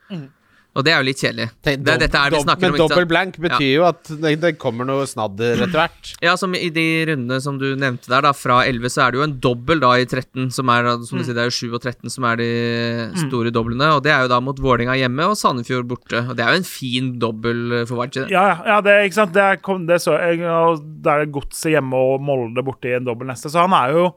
[0.73, 1.45] Og det er jo litt kjedelig.
[1.61, 2.77] Tenk, Det, dette er vi dob- snakker men om.
[2.79, 6.13] ikke dobbel blank betyr jo at det, det kommer noe snadder etter hvert.
[6.25, 9.21] Ja, som i de rundene som du nevnte der, da, fra 11, så er det
[9.21, 11.75] jo en dobbel da i 13, som er som du sier, det er jo 7
[11.77, 12.49] og 13 som er de
[13.27, 13.91] store doblene.
[13.99, 16.25] Og det er jo da mot Vålinga hjemme og Sandefjord borte.
[16.31, 18.25] Og det er jo en fin dobbel for Vardø.
[18.33, 19.37] Ja, ja, ja, det, ikke sant?
[19.37, 22.89] Det, er, kom- det så jeg, og Da er det Godset hjemme og Molde borte
[22.89, 23.53] i en dobbel neste.
[23.53, 24.09] Så han er jo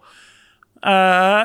[0.86, 1.43] eh,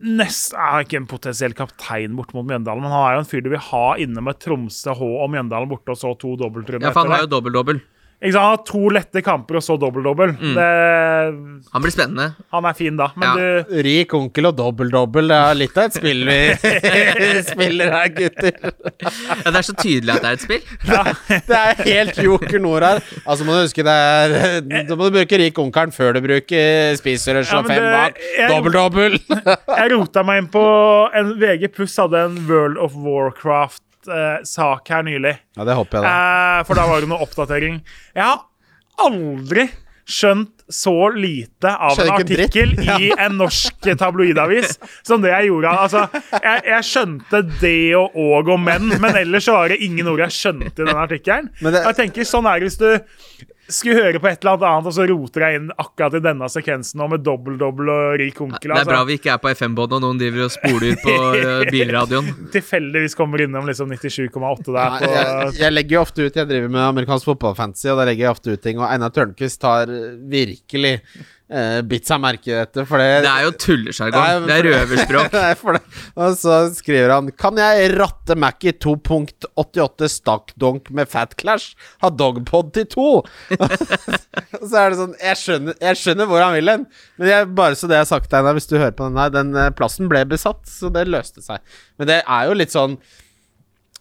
[0.00, 3.42] nest, er ikke en potensiell kaptein borte mot Mjøndalen, men han er jo en fyr
[3.44, 6.92] du vil ha inne med Tromsø, H og Mjøndalen borte, og så to dobbeltrunder Ja,
[6.94, 7.34] for han har jo det.
[7.36, 7.80] dobbel-dobbel.
[8.18, 8.42] Ikke sant?
[8.42, 10.32] Han har to lette kamper, og så dobbel-dobbel.
[10.40, 10.54] Mm.
[10.56, 12.34] Det- Han blir spennende.
[12.50, 13.34] Han er fin da, men Ja.
[13.62, 16.38] du Rik onkel og dobbel-dobbel, det er litt av et spill vi
[17.52, 18.52] spiller her, gutter.
[18.58, 20.62] Ja, det er så tydelig at det er et spill.
[21.48, 23.00] Det er helt joker nord her.
[23.26, 26.96] Altså må du huske det er Da må du bruke rik onkelen før du bruker
[26.98, 28.18] spiser Ja, og men fem bak.
[28.50, 29.18] Dobbel-dobbel.
[29.78, 30.64] Jeg rota meg inn på
[31.14, 32.94] en VG pluss hadde en World of
[34.08, 35.36] Warcraft-sak her nylig.
[35.56, 36.14] Ja, det håper jeg, da.
[36.60, 37.82] Uh, for da var det noe oppdatering.
[38.16, 38.44] Jeg har
[39.04, 39.68] aldri
[40.08, 42.96] skjønt så lite av en artikkel ja.
[43.00, 45.74] i en norsk tabloidavis som det jeg gjorde.
[45.84, 50.08] Altså, jeg, jeg skjønte det og og og men, men ellers så var det ingen
[50.08, 51.52] ord jeg skjønte i den artikkelen.
[51.60, 52.88] Jeg tenker sånn er det hvis du
[53.68, 57.02] skulle høre på et eller annet og så roter jeg inn akkurat i denne sekvensen
[57.04, 58.72] og med dobbel-dobbel og rik onkel.
[58.72, 59.08] Det er bra altså.
[59.10, 62.30] vi ikke er på FM-bånd og noen driver og spoler på eh, bilradioen.
[62.54, 64.98] Tilfeldigvis kommer innom liksom 97,8 der.
[64.98, 68.26] På, jeg, jeg legger jo ofte ut Jeg driver med amerikansk fotballfantasy, og da legger
[68.28, 68.80] jeg ofte ut ting.
[68.80, 69.92] Og Einar Tørnquist har
[70.32, 70.94] virkelig
[71.50, 74.46] eh, bitt seg merke i dette, for det Det er jo tullesjargong.
[74.48, 75.36] Det er røverspråk.
[76.24, 81.76] Og så skriver han Kan jeg ratte Mac i 2.88 stakkdonk med Fat Clash?
[82.04, 83.08] Ha dogpod til to?
[84.58, 86.84] og så er det sånn jeg skjønner, jeg skjønner hvor han vil hen,
[87.20, 89.32] men jeg, bare så det jeg har sagt, Einar, hvis du hører på den her,
[89.34, 91.62] den eh, plassen ble besatt, så det løste seg.
[92.00, 92.98] Men det er jo litt sånn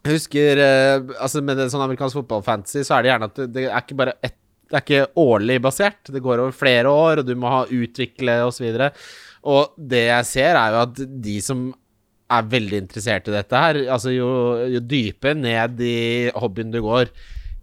[0.08, 3.48] jeg husker eh, altså Med det sånn amerikansk fotballfantasy Så er det gjerne at det,
[3.56, 4.38] det er ikke bare ett
[4.68, 6.12] Det er ikke årlig basert.
[6.12, 8.68] Det går over flere år, og du må ha utvikle osv.
[8.68, 11.68] Og, så og det jeg ser, er jo at de som
[12.28, 14.28] er veldig interessert i dette her Altså jo,
[14.68, 17.08] jo dypere ned i hobbyen du går,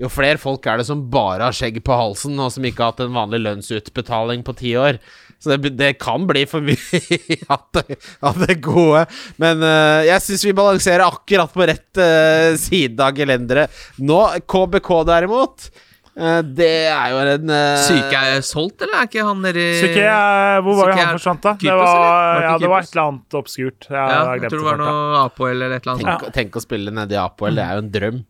[0.01, 2.95] jo flere folk er det som bare har skjegg på halsen, og som ikke har
[2.95, 4.99] hatt en vanlig lønnsutbetaling på ti år.
[5.39, 9.05] Så det, det kan bli for mye av det, gode.
[9.39, 13.83] Men uh, jeg syns vi balanserer akkurat på rett uh, side av gelenderet.
[14.03, 14.19] Nå,
[14.51, 15.69] KBK derimot,
[16.15, 20.05] det er jo en uh, Syke er solgt, eller er ikke han nedi i Syke,
[20.07, 21.55] eh, hvor var det han forsvant, da?
[21.59, 23.89] Det var, ja, det var et eller annet obskurt.
[23.91, 26.23] Ja, Ja, jeg jeg tror det var noe Apoel eller et eller annet.
[26.23, 28.21] tenk, tenk å spille nedi Apoel, det er jo en drøm.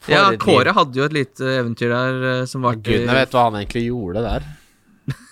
[0.00, 0.24] For Ja.
[0.40, 3.86] Kåre hadde jo et lite eventyr der eh, som varte Gudene vet hva han egentlig
[3.88, 4.48] gjorde der.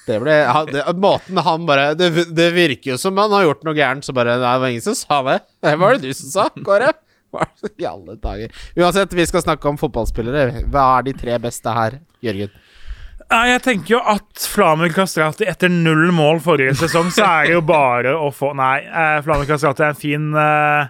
[0.08, 3.64] Det ble han, det, Måten han bare det, det virker jo som han har gjort
[3.68, 5.38] noe gærent, så bare det var ingen som sa det.
[5.64, 6.94] Det var det du som sa, Kåre.
[7.82, 8.54] I alle dager.
[8.78, 10.64] Uansett, vi skal snakke om fotballspillere.
[10.72, 12.52] Hva er de tre beste her, Jørgen?
[13.28, 17.64] Jeg tenker jo at Flamur Kastrati etter null mål forrige sesong, så er det jo
[17.68, 20.88] bare å få Nei, eh, Flamur Kastrati er en fin uh,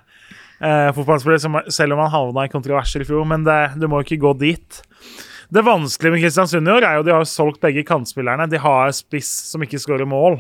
[0.62, 4.04] uh, fotballspiller, som, selv om han havna i kontroverser i fjor, men det, du må
[4.04, 4.78] ikke gå dit.
[5.50, 8.46] Det vanskelige med Kristiansund i år er jo de har solgt begge kantspillerne.
[8.52, 10.38] De har spiss som ikke skårer mål.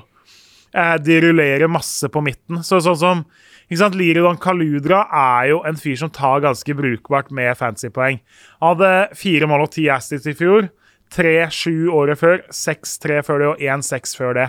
[0.70, 2.62] Uh, de rullerer masse på midten.
[2.62, 3.26] Så sånn som
[3.68, 8.20] ikke sant, Liridon Kaludra er jo en fyr som tar ganske brukbart med fancypoeng.
[8.62, 10.70] Han hadde fire mål og ti assists i fjor.
[11.12, 14.48] 3-7 året før, 6-3 før det og 1-6 før det.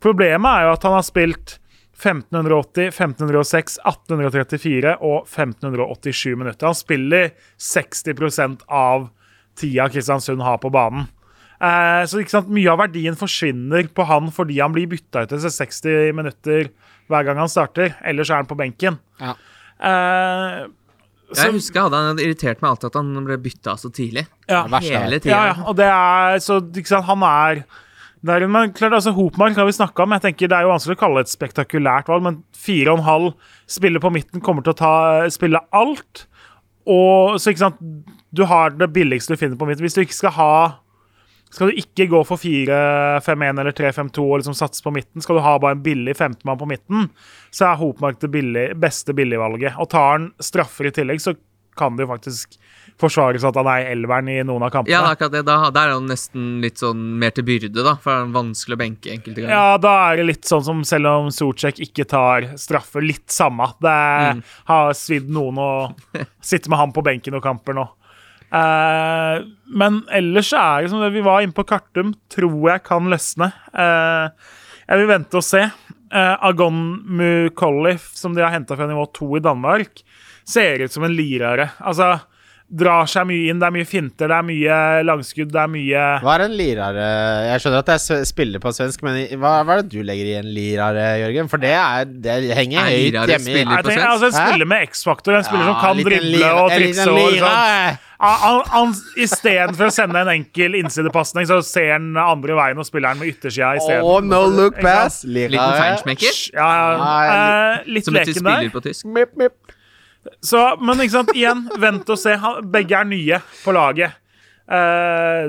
[0.00, 1.56] Problemet er jo at han har spilt
[2.00, 6.70] 1580, 1506, 1834 og 1587 minutter.
[6.70, 9.10] Han spiller 60 av
[9.60, 11.08] tida Kristiansund har på banen.
[11.60, 16.14] Eh, så Mye av verdien forsvinner på han fordi han blir bytta ut etter 60
[16.16, 16.70] minutter
[17.10, 17.96] hver gang han starter.
[18.06, 18.98] Ellers er han på benken.
[19.20, 19.34] Ja.
[19.80, 20.64] Eh,
[21.36, 24.26] Jeg husker hadde han irritert meg alltid at han ble bytta så tidlig.
[24.50, 24.64] Ja.
[24.82, 25.30] Hele tida.
[25.34, 27.62] Ja, ja, og det er så ikke sant, Han er
[28.26, 30.12] der, men klart, altså Hopmark har vi snakka om.
[30.12, 32.98] Jeg tenker Det er jo vanskelig å kalle det et spektakulært valg, men fire og
[33.00, 33.30] en halv
[33.70, 34.92] spiller på midten kommer til å ta,
[35.32, 36.26] spille alt.
[36.90, 37.80] Og så ikke sant
[38.34, 39.86] Du har det billigste du finner på midten.
[39.86, 40.52] Hvis du ikke skal ha
[41.50, 45.44] Skal du ikke gå for 4-5-1 eller 3-5-2 og liksom satse på midten, skal du
[45.44, 47.08] ha bare en billig 15-mann på midten,
[47.50, 49.74] så er Hopmark det billig, beste billigvalget.
[49.82, 51.34] Og tar han straffer i tillegg, så
[51.78, 52.54] kan det jo faktisk
[53.00, 54.92] forsvares at han er i elveren i noen av kampene.
[54.92, 55.42] Ja, akkurat det.
[55.48, 57.94] Da, da er han nesten litt sånn mer til byrde, da.
[58.02, 59.54] For det er vanskelig å benke enkelte ganger.
[59.54, 63.70] Ja, da er det litt sånn som selv om Socek ikke tar straffer, litt samme.
[63.80, 63.96] Det
[64.40, 64.42] mm.
[64.70, 65.70] har svidd noen å
[66.52, 67.88] sitte med han på benken noen kamper nå.
[68.50, 72.84] Eh, men ellers så er det som det vi var inne på Kartum, tror jeg
[72.86, 73.50] kan løsne.
[73.70, 74.56] Eh,
[74.90, 75.62] jeg vil vente og se.
[76.10, 80.02] Eh, Agon Mukollif, som de har henta fra nivå 2 i Danmark,
[80.48, 81.70] ser ut som en lirare.
[81.78, 82.16] Altså,
[82.70, 83.58] drar seg mye inn.
[83.58, 84.74] Det er mye finter, det er mye
[85.08, 87.06] langskudd, det er mye Hva er en lirare
[87.48, 90.36] Jeg skjønner at jeg spiller på svensk, men hva, hva er det du legger i
[90.38, 91.50] en lirare, Jørgen?
[91.50, 94.06] For det, er, det henger Er høyt hjemme spiller tenker, svensk?
[94.12, 97.08] altså, en spiller med X-faktor, en spiller som kan drible og trikse.
[97.10, 97.98] og sånn.
[98.20, 98.90] Han, han,
[99.24, 103.30] Istedenfor å sende en enkel innsidepasning, så ser han andre veien og spiller han med
[103.32, 104.04] yttersida isteden.
[104.04, 105.22] Oh, no look pass.
[105.24, 106.36] Liten feinschmecker.
[106.52, 106.96] Ja, ja.
[107.00, 107.20] Nei,
[107.80, 108.58] Eh, litt Som leken der.
[108.60, 109.06] spiller på tysk.
[109.08, 109.56] Mip, mip.
[110.44, 112.34] Så, men ikke sant, igjen, vent og se.
[112.72, 114.18] Begge er nye på laget.
[114.70, 115.48] Eh,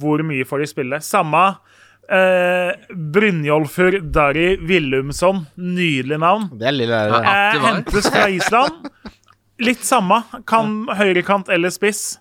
[0.00, 0.98] hvor mye får de spille?
[1.02, 1.40] Samme
[2.12, 2.74] eh,
[3.14, 5.44] Brynjolfur Dari Willumsson.
[5.56, 6.50] Nydelig navn.
[6.52, 7.22] Det er lirare.
[7.24, 7.38] Ja.
[7.54, 8.90] Eh, hentes fra Island.
[9.64, 10.20] Litt samme.
[10.46, 12.18] Kan høyrekant eller spiss.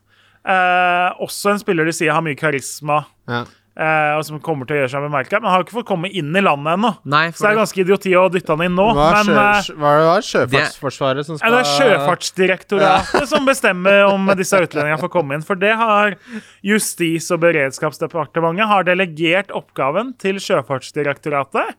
[0.47, 3.43] Eh, også en spiller de sier har mye karisma, Ja.
[3.77, 6.29] Eh, og som kommer til å gjøre seg bemerka, Men har ikke fått komme inn
[6.35, 6.91] i landet ennå.
[7.09, 8.87] Nei, Så det er ganske idioti å dytte han inn nå.
[8.97, 13.29] Hva er, men sjø, eh, hva er det var Sjøfartsforsvaret som skal det er Sjøfartsdirektoratet
[13.33, 15.45] som bestemmer om disse utlendingene får komme inn.
[15.45, 16.17] For det har
[16.65, 21.77] Justis- og beredskapsdepartementet har delegert oppgaven til Sjøfartsdirektoratet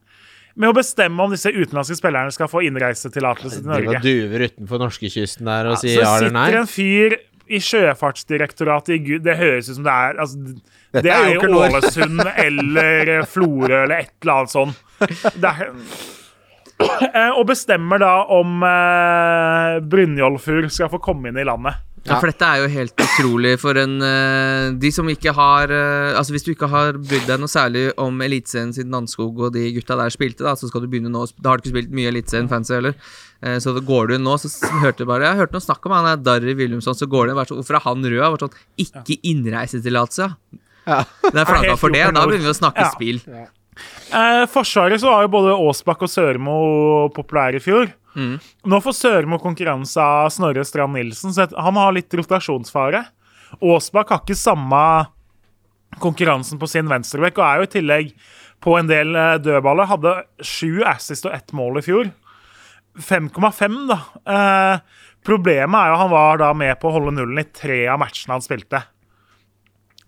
[0.54, 3.96] med å bestemme om disse utenlandske spillerne skal få innreisetillatelse til Norge.
[3.96, 6.44] var duver utenfor norskekysten der og sier ja eller nei?
[6.46, 7.16] Så sitter en fyr
[7.46, 10.54] i Sjøfartsdirektoratet i Gud Det høres ut som det er altså,
[10.96, 14.82] Det er jo Ålesund eller Florø eller et eller annet sånt.
[15.44, 15.72] Er,
[16.74, 21.78] Eh, og bestemmer da om eh, Brynjolfur skal få komme inn i landet.
[22.04, 26.10] Ja, for dette er jo helt utrolig for en eh, De som ikke har eh,
[26.18, 29.62] Altså Hvis du ikke har brydd deg noe særlig om Eliteserien siden Nanskog og de
[29.72, 31.22] gutta der spilte, da så skal du begynne nå.
[31.40, 32.92] Da har du ikke spilt mye Eliteserien fancy heller.
[33.40, 34.52] Eh, så da går du inn nå, så
[34.82, 37.38] hørte du bare Jeg hørte noe snakk om han der Darry Williamson, så går det
[37.48, 38.22] sånn Hvorfor er han rød?
[38.36, 40.60] Vært sånn Ikke innreisetillatelse, ja.
[40.84, 41.00] Ja.
[41.24, 42.90] Det er flagga for det, da begynner vi å snakke Ja.
[42.92, 43.22] spill.
[44.12, 46.56] Eh, forsvaret så var jo både Aasbakk og Sørmo
[47.16, 47.88] populære i fjor.
[48.14, 48.38] Mm.
[48.70, 53.04] Nå får Sørmo konkurranse av Snorre Strand Nilsen, så han har litt rotasjonsfare.
[53.60, 54.80] Aasbakk har ikke samme
[56.02, 58.12] konkurransen på sin venstrebekk, og er jo i tillegg
[58.64, 59.90] på en del eh, dødballer.
[59.90, 62.10] Hadde sju assist og ett mål i fjor.
[62.94, 63.98] 5,5, da.
[64.30, 68.00] Eh, problemet er jo han var da med på å holde nullen i tre av
[68.02, 68.84] matchene han spilte.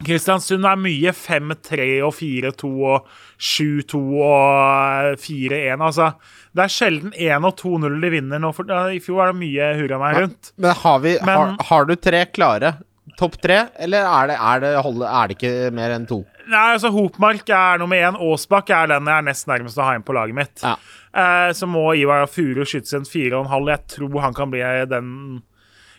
[0.04, 3.06] Kristiansund er mye 5-3 og 4-2 og
[3.40, 5.80] 7-2 og 4-1.
[5.80, 6.10] Altså,
[6.52, 8.50] det er sjelden 1 og 2-0 de vinner nå.
[8.56, 10.52] For, I fjor var det mye hurra meg rundt.
[10.60, 12.74] Men har, vi, Men- har, har du tre klare?
[13.16, 13.62] Topp tre?
[13.80, 14.72] Eller er det, er, det,
[15.08, 16.18] er det ikke mer enn to?
[16.46, 18.18] Nei, altså Hopmark er nummer én.
[18.20, 20.60] Aasbakk er den jeg er nest nærmest å ha inn på laget mitt.
[20.60, 20.74] Ja.
[21.16, 23.70] Eh, så må Ivar Furu skyte sin 4,5.
[23.72, 24.60] Jeg tror han kan bli
[24.90, 25.08] den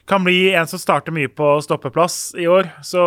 [0.08, 2.70] Kan bli en som starter mye på stoppeplass i år.
[2.86, 3.02] Så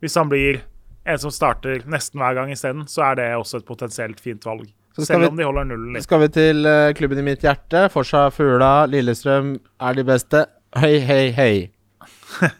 [0.00, 0.62] hvis han blir
[1.08, 4.68] en som starter nesten hver gang isteden, så er det også et potensielt fint valg.
[4.96, 6.02] Så skal Selv vi- om de holder nullen litt.
[6.04, 7.88] Skal vi til eh, klubben i mitt hjerte.
[7.92, 10.46] Forsa Fugla, Lillestrøm er de beste.
[10.76, 11.70] Hei, hei, hei.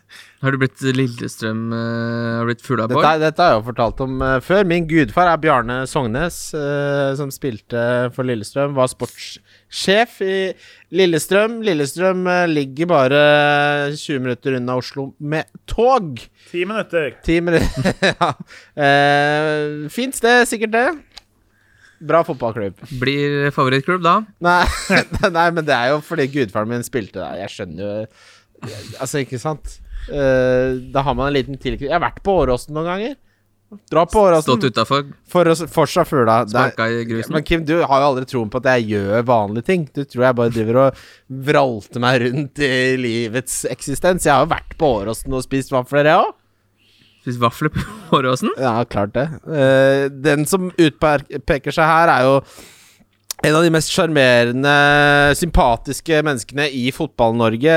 [0.41, 3.03] Har du blitt Lillestrøm uh, Har du blitt Fugla-borg?
[3.05, 4.65] Dette, dette har jeg jo fortalt om uh, før.
[4.65, 7.83] Min gudfar er Bjarne Sognes, uh, som spilte
[8.17, 8.73] for Lillestrøm.
[8.79, 8.89] Var
[9.71, 10.53] sportssjef i
[10.93, 11.61] Lillestrøm.
[11.63, 13.21] Lillestrøm eh, ligger bare
[13.95, 16.19] 20 minutter unna Oslo med tog.
[16.51, 17.15] Ti minutter.
[17.23, 18.33] Ti minutter ja.
[18.77, 20.89] Eh, Fint sted, sikkert det.
[22.01, 22.79] Bra fotballklubb.
[23.01, 24.19] Blir favorittklubb da?
[24.41, 24.65] Nei,
[25.37, 27.43] nei, men det er jo fordi gudfaren min spilte der.
[27.45, 27.97] Jeg skjønner jo
[29.01, 29.79] Altså, ikke sant?
[30.13, 31.89] Eh, da har man en liten tilknytning.
[31.89, 33.15] Jeg har vært på Åråsen noen ganger.
[33.91, 36.41] Dra på Åråsen Stått utafor, for å fortsa fugla.
[37.31, 39.85] Men Kim, du har jo aldri troen på at jeg gjør vanlige ting.
[39.95, 41.05] Du tror jeg bare driver og
[41.51, 44.27] vralter meg rundt i livets eksistens.
[44.27, 46.35] Jeg har jo vært på Åråsen og spist vafler, jeg òg.
[47.23, 47.87] Spist vafler på
[48.19, 48.51] Åråsen?
[48.59, 49.29] Ja, klart det.
[49.47, 52.37] Eh, den som utpeker seg her, er jo
[53.43, 54.73] en av de mest sjarmerende,
[55.39, 57.77] sympatiske menneskene i Fotball-Norge.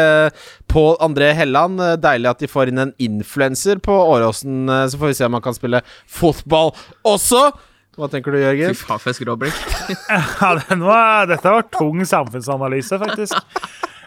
[0.71, 1.79] Pål André Helland.
[2.03, 4.67] Deilig at de får inn en influenser på Åråsen.
[4.91, 6.73] Så får vi se om han kan spille fotball
[7.07, 7.45] også.
[7.93, 8.75] Hva tenker du, Fy Jørgen?
[8.75, 9.63] faen, for et skråblikk.
[10.09, 13.37] Ja, det var, dette var tung samfunnsanalyse, faktisk.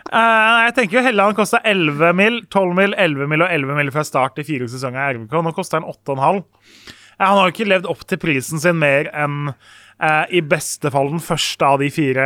[0.07, 3.91] Uh, jeg tenker jo Helland kosta 11 mil, 12 mil, 11 mil og 11 mil
[3.95, 5.41] fra start i fire sesonger i RBK.
[5.47, 6.43] Nå koster han 8,5.
[7.17, 9.55] Eh, han har jo ikke levd opp til prisen sin mer enn
[10.31, 12.25] i beste fall den første av de fire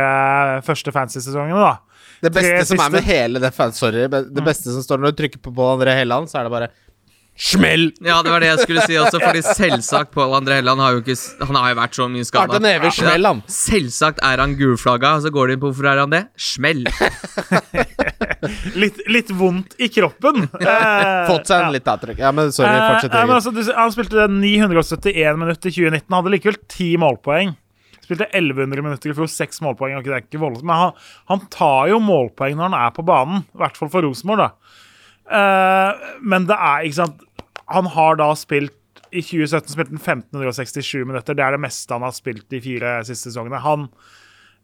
[0.65, 1.77] første fancy-sesongene, da.
[2.21, 4.07] Det beste Tre som er med hele det fan- Sorry.
[4.07, 6.67] Det beste som står når du trykker på Pål André Helland, så er det bare
[7.35, 7.91] smell!
[8.05, 11.01] Ja, det var det jeg skulle si også, fordi selvsagt Pål André Helland har jo
[11.01, 11.15] ikke
[11.47, 12.59] Han har jo vært så mye skada.
[12.59, 13.41] han.
[13.47, 16.23] Selvsagt er han gulflagga, så går de inn på hvorfor er han det?
[16.37, 16.83] Smell.
[18.81, 20.47] Litt, litt vondt i kroppen.
[20.57, 22.17] Eh, Fått seg en litt avtrykk.
[22.21, 23.13] Ja, men sorry, Eh, fortsett.
[23.13, 27.53] eh, altså, han spilte 971 minutter i 2019, hadde likevel 10 målpoeng.
[28.01, 30.01] Spilte 1100 minutter i fjor, seks målpoeng.
[30.03, 30.91] det er ikke voldsomt, Men han,
[31.29, 34.37] han tar jo målpoeng når han er på banen, i hvert fall for Rosenborg.
[34.37, 34.49] da.
[35.31, 37.21] Eh, men det er ikke sant
[37.71, 38.75] Han har da spilt
[39.15, 41.37] I 2017 spilte han 1567 minutter.
[41.37, 43.59] Det er det meste han har spilt de fire siste sesongene.
[43.63, 43.87] Han,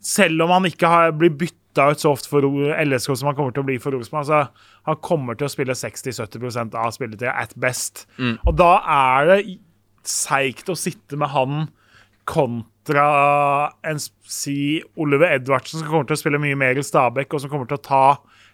[0.03, 3.55] selv om han ikke har, blir bytta ut så ofte for LSK som han kommer
[3.55, 7.51] til å bli for Rosenborg, altså, han kommer til å spille 60-70% av spilletida at
[7.59, 8.05] best.
[8.47, 9.41] Og da er det
[10.07, 11.67] seigt å sitte med han
[12.27, 13.07] kontra
[13.87, 17.51] en si Oliver Edvardsen, som kommer til å spille mye mer i Stabæk, og som
[17.51, 18.05] kommer til å ta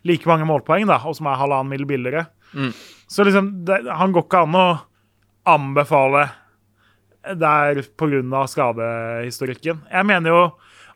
[0.06, 2.26] like mange målpoeng, da, og som er halvannen mil billigere.
[3.08, 4.66] Så liksom, det, han går ikke an å
[5.50, 6.26] anbefale
[7.40, 8.44] der pga.
[8.52, 9.82] skadehistorikken.
[9.92, 10.42] Jeg mener jo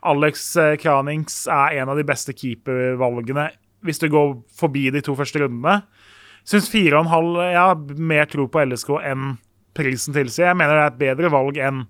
[0.07, 3.49] Alex eh, Kranings er en av de beste keepervalgene
[3.87, 5.81] hvis du går forbi de to første rundene.
[6.47, 9.37] Syns 4,5 Jeg har mer tro på LSK enn
[9.77, 10.49] prisen tilsier.
[10.51, 11.83] Jeg mener det er et bedre valg enn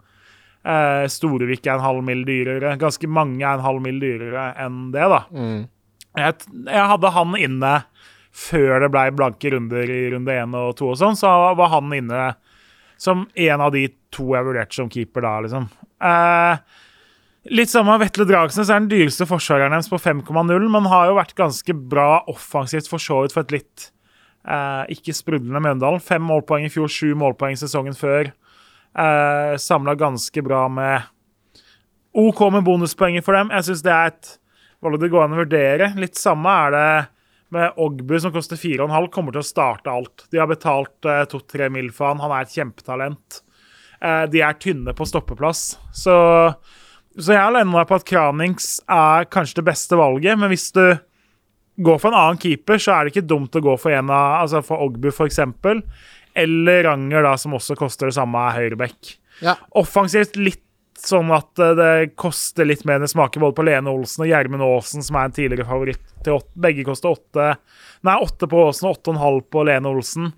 [0.67, 2.75] eh, Storevik er en halv mil dyrere.
[2.81, 5.23] Ganske mange er en halv mil dyrere enn det, da.
[6.17, 7.73] Jeg, jeg hadde han inne
[8.37, 11.93] før det ble blanke runder i runde én og to og sånn, så var han
[11.95, 12.31] inne
[13.01, 15.67] som en av de to jeg vurderte som keeper da, liksom.
[16.01, 16.61] Eh,
[17.53, 21.37] litt samme Vetle Dragsnes er den dyreste forsvareren deres på 5,0, men har jo vært
[21.37, 23.89] ganske bra offensivt for så vidt for et litt
[24.47, 26.03] eh, ikke sprudlende Mjøndalen.
[26.03, 28.33] Fem målpoeng i fjor, sju målpoeng sesongen før.
[28.97, 31.13] Eh, Samla ganske bra med
[32.17, 33.53] OK med bonuspoenger for dem.
[33.53, 34.35] Jeg syns det er et
[34.83, 35.91] valg det går an å vurdere.
[35.99, 36.89] Litt samme er det
[37.55, 40.25] med Ogbu, som koster 4,5, kommer til å starte alt.
[40.31, 42.23] De har betalt eh, 2-3 mil for han.
[42.23, 43.41] Han er et kjempetalent.
[44.01, 45.77] Eh, de er tynne på stoppeplass.
[45.95, 46.15] Så,
[47.15, 50.83] så jeg lener meg på at Kranings er kanskje det beste valget, men hvis du
[51.87, 54.41] går for en annen keeper, så er det ikke dumt å gå for en av
[54.43, 55.83] Altså for Ogbu, eksempel.
[56.37, 59.15] Eller Ranger, da, som også koster det samme, høyreback.
[59.45, 59.55] Ja.
[59.77, 60.66] Offensivt litt
[61.01, 64.31] sånn at eh, det koster litt mer enn det smaker både på Lene Olsen og
[64.31, 66.53] Gjermund Aasen, som er en tidligere favoritt til åtte.
[66.67, 67.51] Begge koster åtte
[68.05, 70.31] Nei, åtte på Aasen og åtte og en halv på Lene Olsen.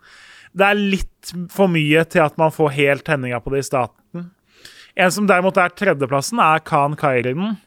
[0.56, 4.30] Det er litt for mye til at man får helt tenninga på det i staten.
[4.99, 7.57] En som derimot er tredjeplassen, er Khan Kairinen.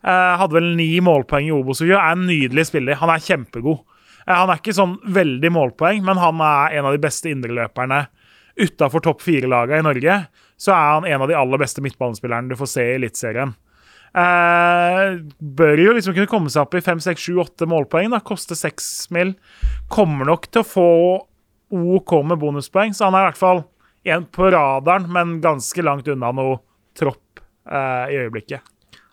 [0.00, 1.82] Eh, hadde vel ni målpoeng i Obos.
[1.84, 2.96] Er en nydelig spiller.
[3.02, 3.82] Han er kjempegod.
[4.26, 8.06] Eh, han er ikke sånn veldig målpoeng, men han er en av de beste indreløperne
[8.60, 10.16] utafor topp fire-laga i Norge.
[10.60, 13.54] Så er han en av de aller beste midtbanespillerne du får se i Eliteserien.
[14.10, 18.10] Eh, bør jo liksom kunne komme seg opp i 5, 6, 7, 8 målpoeng.
[18.12, 19.34] da, Koster 6 mil.
[19.88, 20.88] Kommer nok til å få
[21.70, 23.62] OK med bonuspoeng, så han er i hvert fall
[24.10, 26.58] en på radaren, men ganske langt unna noe
[26.98, 28.66] tropp eh, i øyeblikket.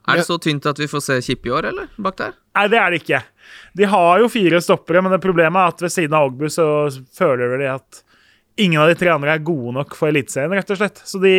[0.07, 1.89] Er det så tynt at vi får se Kipp i år, eller?
[1.99, 2.35] Bak der?
[2.55, 3.19] Nei, det er det ikke.
[3.75, 6.67] De har jo fire stoppere, men det problemet er at ved siden av Ogbu så
[7.17, 7.99] føler de at
[8.57, 11.01] ingen av de tre andre er gode nok for Eliteserien, rett og slett.
[11.07, 11.33] Så de,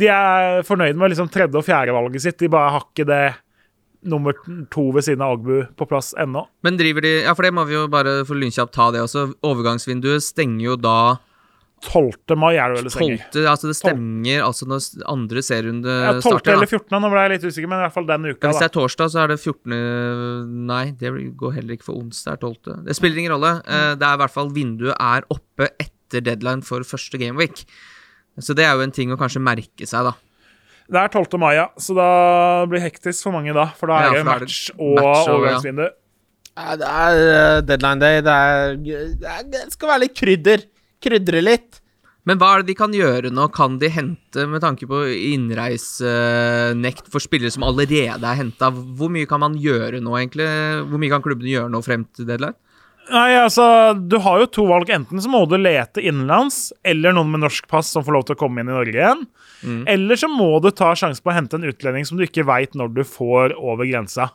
[0.00, 2.38] de er fornøyd med liksom tredje- og fjerdevalget sitt.
[2.42, 3.22] De bare har ikke det
[4.10, 4.32] nummer
[4.72, 6.46] to ved siden av Agbu på plass ennå.
[6.64, 9.26] Men driver de Ja, for det må vi jo bare for lynkjapt ta det også.
[9.44, 11.18] Overgangsvinduet stenger jo da
[11.80, 12.36] 12.
[12.36, 13.22] mai er det vel det stenger.
[13.32, 13.46] 12.
[13.48, 16.22] Altså det stenger altså når andre serierunde Ja, 12.
[16.26, 16.52] starter.
[16.52, 18.50] eller 14., nå ble jeg litt usikker, men i hvert fall den uka.
[18.50, 20.66] Hvis det er torsdag, så er det 14.
[20.68, 22.36] Nei, det går heller ikke for onsdag.
[22.36, 22.84] er 12.
[22.84, 23.54] Det spiller ingen rolle.
[23.64, 23.96] Mm.
[24.00, 27.62] Det er i hvert fall vinduet er oppe etter deadline for første gameweek.
[28.42, 30.16] Så det er jo en ting å kanskje merke seg, da.
[30.90, 31.38] Det er 12.
[31.38, 31.68] mai, ja.
[31.78, 32.10] Så da
[32.66, 34.98] blir det hektisk for mange da, for da Ja, er det er det match og
[35.04, 35.86] overgangsvindu.
[36.58, 38.24] Ja, det er eh, deadline day.
[38.26, 38.74] Det, er,
[39.20, 40.66] det, er, det skal være litt krydder.
[41.00, 41.78] Krydre litt.
[42.28, 43.46] Men hva er det de kan gjøre nå?
[43.54, 49.28] Kan de hente, med tanke på innreisenekt for spillere som allerede er henta, hvor mye
[49.30, 50.48] kan man gjøre nå, egentlig?
[50.90, 52.58] Hvor mye kan klubbene gjøre nå frem til deadline?
[53.10, 53.64] Nei, altså,
[53.96, 54.90] du har jo to valg.
[54.92, 58.36] Enten så må du lete innenlands, eller noen med norsk pass som får lov til
[58.36, 59.24] å komme inn i Norge igjen.
[59.90, 62.76] Eller så må du ta sjansen på å hente en utlending som du ikke veit
[62.78, 64.30] når du får over grensa.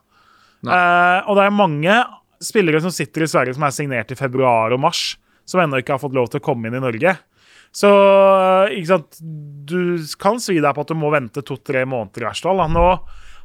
[0.65, 1.95] Eh, og det er mange
[2.43, 5.15] spillere som sitter i Sverige som er signert i februar og mars,
[5.45, 7.15] som ennå ikke har fått lov til å komme inn i Norge.
[7.75, 7.89] Så
[8.71, 12.45] ikke sant, du kan svi deg på at du må vente to-tre måneder i hvert
[12.45, 12.61] fall.
[12.71, 12.87] Nå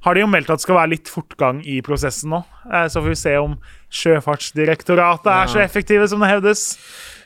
[0.05, 2.43] har de jo meldt at det skal være litt fortgang i prosessen nå.
[2.73, 3.59] Eh, Så får vi se om
[3.91, 6.79] Sjøfartsdirektoratet er så effektive som det hevdes.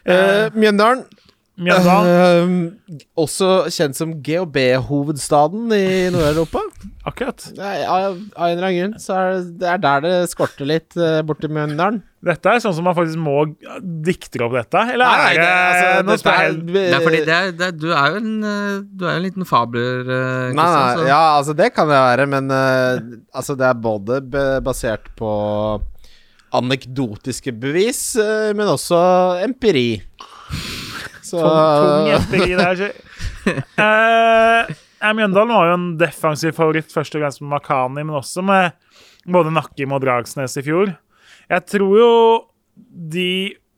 [0.07, 1.05] Eh, Mjøndalen.
[1.55, 2.55] Mjøndalen,
[2.85, 6.65] Uh, også kjent som GHB-hovedstaden i Nord-Europa.
[7.09, 7.45] akkurat.
[7.59, 10.69] Nei, Av, av en eller annen grunn så er det, det er der det skorter
[10.69, 12.03] litt uh, borti Mjøndalen.
[12.25, 13.45] Dette er sånn som man faktisk må
[14.05, 16.63] dikte opp dette, eller Nei, er det, altså, noe spesielt?
[16.73, 19.21] Det er fordi det er, det er, du er jo en eh, Du er jo
[19.21, 20.57] en liten fabler, Kristian.
[20.57, 20.69] Nei,
[21.03, 24.23] nei, ja, altså det kan det være, men uh, altså det er både
[24.65, 25.35] basert på
[26.55, 29.05] anekdotiske bevis, uh, men også
[29.45, 30.01] empiri.
[31.25, 31.51] Så Tung,
[32.29, 32.45] tung
[35.05, 38.73] Eh, Mjøndalen var jo en defensiv favoritt, først og fremst med Makani, men også med
[39.29, 40.95] både Nakkim og Dragsnes i fjor.
[41.53, 42.13] Jeg tror jo
[43.13, 43.29] de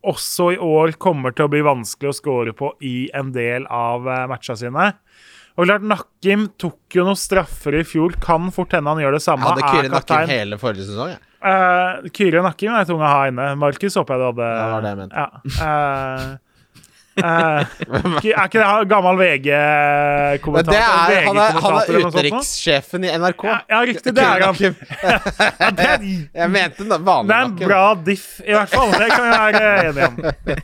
[0.06, 4.06] også i år kommer til å bli vanskelig å score på i en del av
[4.06, 4.92] eh, matcha sine.
[5.56, 8.14] Og klart, Nakkim tok jo noen straffer i fjor.
[8.22, 9.46] Kan fort hende han gjør det samme.
[9.48, 11.14] jeg hadde Kyrre Nakkim hele forrige sesong.
[11.14, 11.22] jeg.
[11.46, 13.46] Uh, Kyrre Nakkim er tung å ha inne.
[13.58, 15.24] Markus håper jeg du hadde Ja, Det var det jeg mente.
[15.24, 15.28] Ja.
[15.56, 16.45] Eh, eh, ikke-
[17.24, 20.72] er ikke det gammel VG-kommentator?
[20.72, 23.44] det han, er, han er utenrikssjefen i NRK.
[23.48, 24.14] Ja, ja, riktig.
[24.16, 24.56] Det er han.
[25.56, 26.04] Ja, det, er,
[26.36, 28.92] Jeg mente vanlig det er en bra diff, i hvert fall.
[28.92, 30.20] Det kan vi være enige om.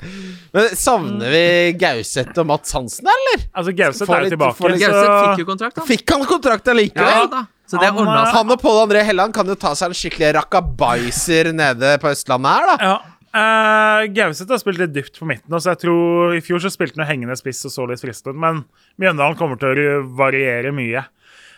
[0.57, 1.47] Men savner vi
[1.81, 3.47] Gauseth og Mats Hansen, eller?
[3.53, 4.75] Altså, Gauseth er jo tilbake.
[4.83, 5.89] Gauseth fikk jo kontrakt, da.
[5.89, 7.19] Fikk han kontrakt allikevel?
[7.25, 7.43] Ja da.
[7.73, 8.09] Så det Han.
[8.35, 12.53] Han og Pål André Helland kan jo ta seg en skikkelig rakabaiser nede på Østlandet
[12.53, 12.91] her, da.
[12.91, 12.97] ja.
[13.33, 17.01] Uh, Gauseth har spilt litt dypt på midten, så jeg tror i fjor så spilte
[17.01, 18.59] han hengende spiss og så litt fristende men
[19.01, 21.07] Mjøndalen kommer til å variere mye.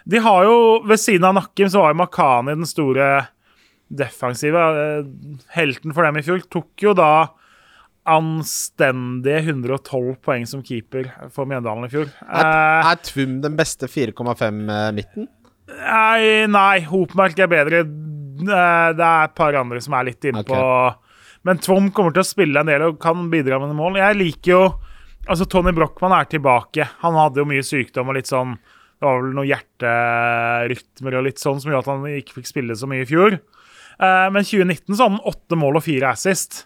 [0.06, 0.56] De har jo,
[0.86, 3.09] Ved siden av Nakkim så var jo Makani den store
[3.90, 4.55] defensive.
[4.55, 5.06] eh,
[5.56, 6.42] helten for dem i fjor.
[6.51, 7.10] Tok jo da
[8.06, 12.10] anstendige 112 poeng som keeper for Mjøndalen i fjor.
[12.22, 15.28] Er, Eh, er Tvum den beste 4,5-midten?
[15.68, 17.82] Nei, nei, Hopmark er bedre.
[18.44, 20.94] Det er et par andre som er litt innpå.
[21.44, 24.00] Men Tvom kommer til å spille en del og kan bidra med noen mål.
[24.00, 24.64] Jeg liker jo
[25.24, 26.84] Altså, Tony Brochmann er tilbake.
[27.00, 31.40] Han hadde jo mye sykdom og litt sånn Det var vel noen hjerterytmer og litt
[31.40, 33.38] sånn som gjorde at han ikke fikk spille så mye i fjor.
[33.38, 36.64] Eh, Men 2019 så hadde han åtte mål og fire assist.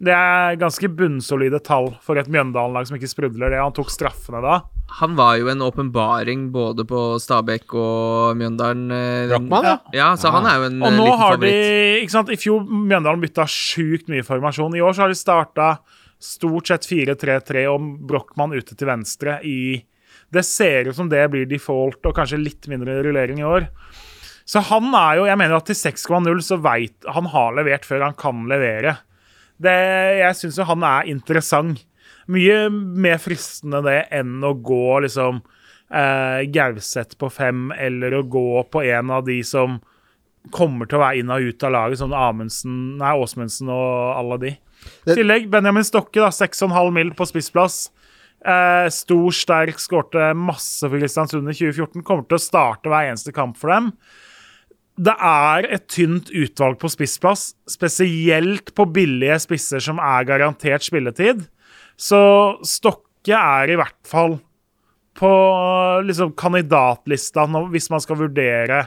[0.00, 3.58] Det er ganske bunnsolide tall for et Mjøndalen-lag som ikke sprudler det.
[3.60, 4.54] Han tok straffene da.
[5.00, 8.86] Han var jo en åpenbaring både på Stabæk og Mjøndalen.
[8.96, 9.74] eh, Brochmann, ja.
[9.94, 12.00] Ja, så han er jo en Og eh, nå liten har de favoritt.
[12.06, 14.74] ikke sant, I fjor Mjøndalen bytta sjukt mye formasjon.
[14.74, 15.68] I år så har de starta
[16.20, 19.84] stort sett 4-3-3 og Brochmann ute til venstre i
[20.32, 23.68] Det ser ut som det blir default og kanskje litt mindre rullering i år.
[24.48, 28.02] Så han er jo Jeg mener at til 6,0 så veit Han har levert før
[28.08, 28.96] han kan levere.
[29.60, 29.76] Det,
[30.20, 31.82] jeg syns jo han er interessant.
[32.30, 35.40] Mye mer fristende det enn å gå liksom
[35.90, 39.80] eh, Gauseth på fem, eller å gå på en av de som
[40.54, 44.38] kommer til å være inn og ut av laget, sånn Amundsen, nei, Åsmundsen og alle
[44.40, 44.52] de.
[45.04, 47.90] I tillegg Benjamin Stokke, da, 6,5 mil på spissplass.
[48.40, 52.04] Eh, stor, sterk, skårte masse for Kristiansund i 2014.
[52.06, 53.92] Kommer til å starte hver eneste kamp for dem.
[55.00, 61.46] Det er et tynt utvalg på spissplass, spesielt på billige spisser som er garantert spilletid.
[62.00, 62.20] Så
[62.66, 64.38] Stokke er i hvert fall
[65.20, 65.30] på
[66.06, 68.84] liksom, kandidatlista hvis man skal vurdere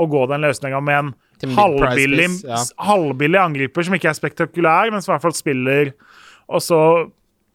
[0.00, 2.60] å gå den løsninga med en halvbillig, ja.
[2.84, 5.92] halvbillig angriper som ikke er spektakulær, men som i hvert fall spiller,
[6.50, 6.80] og så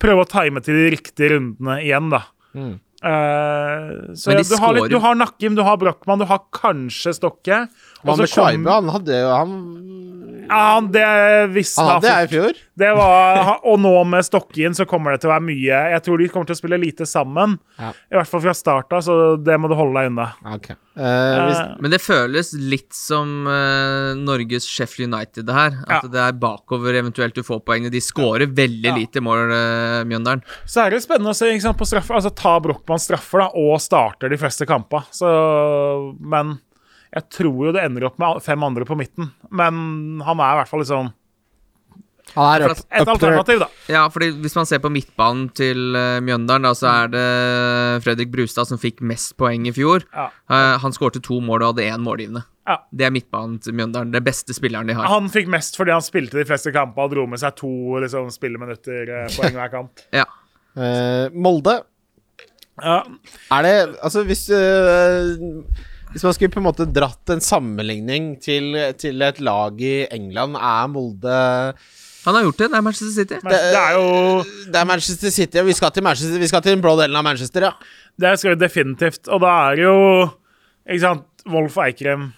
[0.02, 2.26] prøve å time til de riktige rundene igjen, da.
[2.56, 2.76] Mm.
[3.06, 7.14] Eh, så ja, du, har litt, du har Nakkim, du har Brochmann, du har kanskje
[7.14, 7.66] Stokke.
[8.06, 8.70] Hva med Scheibe?
[8.80, 9.56] Han hadde jo Han,
[10.46, 11.06] Ja, det
[11.56, 12.58] visste han hadde jeg i fjor.
[12.78, 16.22] det var, og nå med Stokkien så kommer det til å være mye Jeg tror
[16.22, 17.56] de kommer til å spille lite sammen.
[17.82, 17.90] Ja.
[18.14, 20.28] I hvert fall fra start av, så det må du holde deg unna.
[20.54, 20.70] Ok.
[20.70, 25.80] Eh, hvis, Eh, Men det føles litt som eh, Norges Sheffield United, det her.
[25.90, 26.10] At Ja.
[26.14, 27.90] det er bakover eventuelt du får poengene.
[27.92, 28.96] De scorer veldig Ja.
[28.96, 30.44] lite mål, uh, Mjøndalen.
[30.68, 32.14] så er det spennende å se ikke sant, på straffer.
[32.22, 35.04] Altså ta Brochmann straffer da, og starter de fleste kamper.
[35.12, 36.60] Så, men
[37.14, 39.30] jeg tror jo det ender opp med fem andre på midten.
[39.52, 41.14] Men han er i hvert fall liksom
[42.36, 43.68] han er up, et alternativ, da.
[43.92, 47.28] Ja, fordi hvis man ser på midtbanen til eh, Mjøndalen, da, så er det
[48.04, 50.04] Fredrik Brustad som fikk mest poeng i fjor.
[50.12, 50.28] Ja.
[50.52, 52.44] Uh, han skårte to mål og hadde én målgivende.
[52.66, 52.80] Ja.
[52.90, 54.12] Det er midtbanen til Mjøndalen.
[54.14, 55.08] Den beste spilleren de har.
[55.12, 57.72] Han fikk mest fordi han spilte de fleste kamper og dro med seg to
[58.04, 60.08] liksom, spilleminutter eh, poeng hver kamp.
[60.22, 60.26] Ja.
[60.76, 61.78] Uh, Molde.
[62.82, 62.98] Ja.
[63.56, 65.38] Er det Altså, hvis eh,
[66.16, 70.56] Hvis man skulle på en måte dratt en sammenligning til, til et lag i England,
[70.56, 71.40] er Molde
[72.24, 72.70] Han har gjort det.
[72.72, 73.40] Det er Manchester City.
[73.44, 74.06] Det, det er jo
[74.72, 77.20] Det er Manchester City, og vi skal til Manchester Vi skal til den blå delen
[77.20, 77.74] av Manchester, ja.
[78.16, 79.28] Det skal vi definitivt.
[79.28, 79.98] Og da er jo
[80.88, 82.30] Ikke sant Wolf Eikrem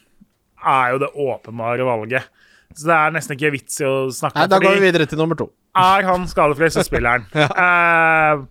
[0.58, 2.26] er jo det åpenbare valget.
[2.74, 5.22] Så det er nesten ikke vits i å snakke Nei, da går vi videre til
[5.22, 5.52] nummer to.
[5.78, 7.30] Er han skadefri, så spiller han.
[7.38, 8.41] eh,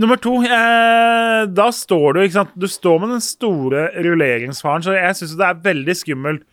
[0.00, 2.54] nummer to eh, Da står du ikke sant?
[2.58, 6.44] Du står med den store rulleringsfaren, så jeg syns det er veldig skummelt.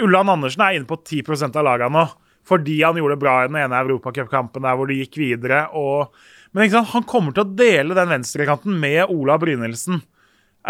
[0.00, 2.06] Ulland Andersen er inne på 10% av lagene nå,
[2.46, 5.66] fordi han gjorde det bra i den ene europacupkampen der hvor de gikk videre.
[5.76, 6.14] Og,
[6.52, 6.94] men ikke sant?
[6.94, 10.00] han kommer til å dele den venstrekanten med Ola Brynildsen.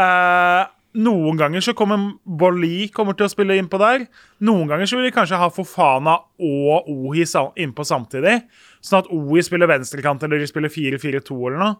[0.01, 0.65] Eh,
[1.01, 4.09] noen ganger så kommer Bolli til å spille innpå der.
[4.43, 8.41] Noen ganger så vil de kanskje ha Fofana og Ohi innpå samtidig.
[8.83, 11.77] Sånn at Ohi spiller venstrekant eller de spiller 4-4-2 eller noe.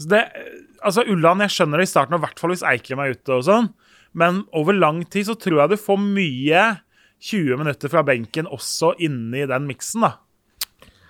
[0.00, 0.22] Så det,
[0.82, 3.36] altså Ulland, jeg skjønner det i starten, og i hvert fall hvis Eikrem er ute
[3.36, 3.70] og sånn.
[4.14, 6.66] Men over lang tid så tror jeg du får mye
[7.24, 10.16] 20 minutter fra benken også inni den miksen, da.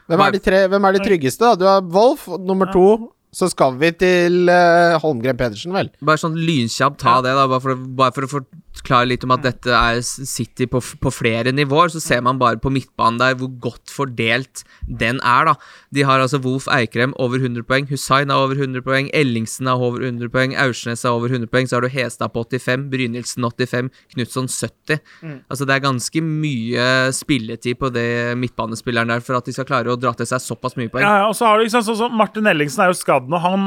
[0.09, 1.44] Hvem er de, tre, hvem er de tryggeste?
[1.44, 1.56] da?
[1.56, 2.89] Du har Wolf, nummer nummer to.
[3.35, 5.89] Så skal vi til uh, Holmgren Pedersen, vel?
[6.05, 8.44] Bare sånn lynkjapt ta det, da, bare for, bare for å
[8.75, 11.93] forklare litt om at dette er City på, på flere nivåer.
[11.95, 15.55] Så ser man bare på midtbanen der hvor godt fordelt den er, da.
[15.95, 19.83] De har altså Wolf Eikrem over 100 poeng, Hussain har over 100 poeng, Ellingsen har
[19.83, 23.47] over 100 poeng, Aursnes har over 100 poeng, så har du Hestad på 85, Brynildsen
[23.47, 25.01] 85, Knutson 70.
[25.49, 29.93] Altså det er ganske mye spilletid på det midtbanespilleren der for at de skal klare
[29.93, 31.07] å dra til seg såpass mye poeng.
[31.07, 33.41] Ja, ja, og så har du liksom sånn som Martin Ellingsen er jo skadd nå.
[33.45, 33.67] Han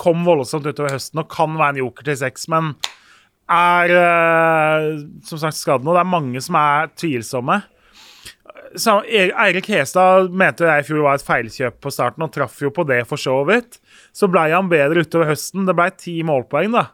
[0.00, 2.74] kom voldsomt utover høsten og kan være en joker til seks, men
[3.50, 4.88] er eh,
[5.26, 5.94] som sagt skadende, nå.
[5.96, 7.60] Det er mange som er tvilsomme.
[8.74, 12.56] Så E- Eirik Hestad mente jeg i fjor var et feilkjøp på starten, og traff
[12.62, 13.78] jo på det for så vidt.
[14.16, 15.66] Så blei han bedre utover høsten.
[15.68, 16.86] Det blei ti målpoeng, da.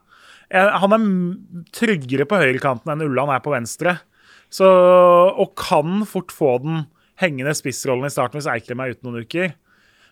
[0.51, 1.07] Eh, Han er
[1.73, 3.99] tryggere på høyrekanten enn Ulland er på venstre.
[4.51, 6.83] Så, og kan fort få den
[7.23, 9.53] hengende spissrollen i starten hvis Eikrem er ute noen uker.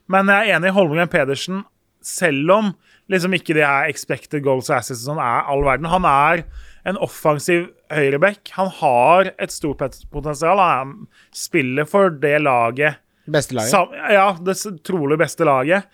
[0.09, 1.65] Men jeg er enig i Holmgren Pedersen,
[2.01, 2.69] selv om
[3.13, 5.89] liksom ikke det er expected goals og assets som sånn er all verden.
[5.91, 6.45] Han er
[6.89, 8.53] en offensiv høyreback.
[8.57, 9.83] Han har et stort
[10.13, 10.61] potensial.
[10.61, 13.69] Han er, spiller for det laget Beste laget.
[13.69, 14.55] Sam, ja, det
[14.89, 15.89] trolig beste laget.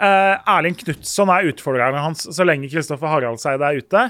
[0.00, 4.04] Eh, Erling Knutson er utfordreren hans så lenge Kristoffer Haraldseide er ute.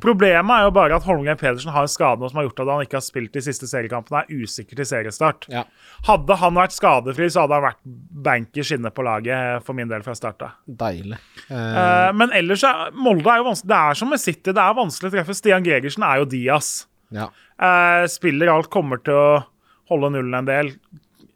[0.00, 2.70] Problemet er jo bare at Holmgren Pedersen har en skade nå som har gjort at
[2.72, 5.48] han ikke har spilt de siste seriekampene, er usikker til seriestart.
[5.52, 5.66] Ja.
[6.08, 7.82] Hadde han vært skadefri, så hadde han vært
[8.24, 10.56] bankers inne på laget eh, for min del fra start av.
[10.84, 11.20] Deilig.
[11.50, 13.72] Eh, men ellers er Molde er jo vanskelig.
[13.74, 15.36] Det er som med City, det er vanskelig å treffe.
[15.36, 16.76] Stian Gregersen er jo Diaz.
[17.12, 17.28] ja.
[17.54, 19.42] Uh, spiller alt, kommer til å
[19.92, 20.72] holde nullen en del.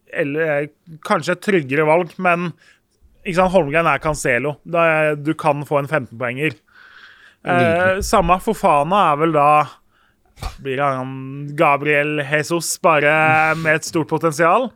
[0.09, 0.67] Eller
[1.07, 2.49] kanskje et tryggere valg, men
[3.25, 4.55] ikke sant, Holmgren er Cancelo.
[4.63, 6.55] Da, du kan få en 15-poenger.
[7.47, 9.49] Eh, samme Fofana er vel da
[10.59, 11.13] Blir han
[11.55, 14.69] Gabriel Jesus, bare med et stort potensial.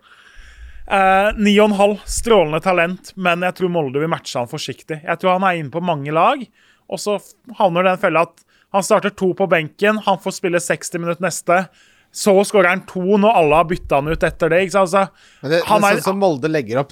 [0.92, 5.00] Eh, Ni og en halv, strålende talent, men jeg tror Molde vil matche han forsiktig.
[5.00, 6.44] Jeg tror han er inne på mange lag,
[6.92, 7.16] og så
[7.60, 8.44] havner den fella at
[8.76, 11.60] han starter to på benken, han får spille 60 minutter neste.
[12.14, 14.60] Så skårer han to når alle har bytta han ut etter det.
[14.78, 15.08] Altså,
[15.42, 16.92] Men, det, han men er- sånn som Molde legger opp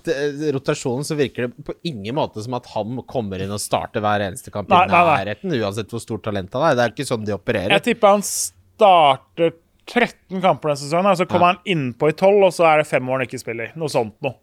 [0.55, 4.23] rotasjonen, så virker det på ingen måte som at han kommer inn og starter hver
[4.25, 6.79] eneste kamp Nei, i nærheten, uansett hvor stort talent han er.
[6.79, 7.75] Det er ikke sånn de opererer.
[7.77, 9.53] Jeg tipper han starter
[9.91, 12.89] 13 kamper denne sesongen, og så kommer han innpå i 12, og så er det
[12.89, 13.73] fem år han ikke spiller.
[13.77, 14.37] Noe sånt noe.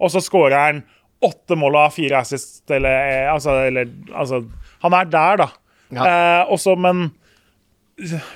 [0.00, 0.82] Og så skårer han
[1.26, 4.44] åtte mål av fire assist, eller, eh, altså, eller altså,
[4.82, 5.48] Han er der, da.
[5.92, 6.04] Ja.
[6.06, 7.10] Eh, også, men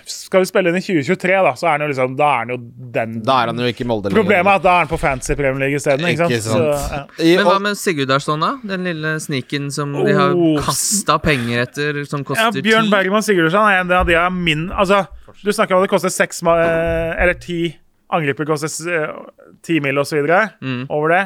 [0.06, 2.52] skal vi spille inn i 2023, da, så er han jo liksom Da er han
[2.54, 2.56] jo
[2.94, 4.14] den Da er han jo ikke i lenger.
[4.16, 6.06] Problemet er at da er han på Fantasy Premier League isteden.
[6.08, 6.34] Ikke sant?
[6.34, 6.64] Ikke sant.
[6.64, 7.36] Så, ja.
[7.38, 8.50] Men hva med Sigurdarsson, da?
[8.74, 10.58] Den lille sniken som de har Oh.
[10.64, 12.90] kasta penger etter, som Ja, koster Bjørn?
[12.92, 15.04] Bergman Sigurdarsson er en av de av min Altså,
[15.42, 17.76] du snakker om at det koster seks eh, Eller ti
[18.14, 19.14] angriper koster eh,
[19.64, 20.52] ti mil og så videre.
[20.92, 21.22] Over det.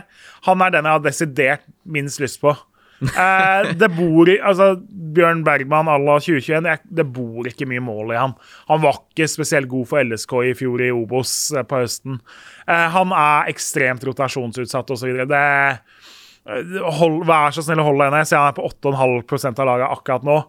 [0.47, 2.55] Han er den jeg har desidert minst lyst på.
[3.03, 4.73] Eh, det bor i Altså,
[5.15, 8.35] Bjørn Bergman à la 2021, jeg, det bor ikke mye mål i han.
[8.70, 12.19] Han var ikke spesielt god for LSK i fjor i Obos eh, på høsten.
[12.66, 15.23] Eh, han er ekstremt rotasjonsutsatt osv.
[15.25, 16.01] Eh,
[16.99, 18.25] hold, Vær så snill å holde henne.
[18.25, 20.41] Jeg ser han er på 8,5% av laget akkurat nå.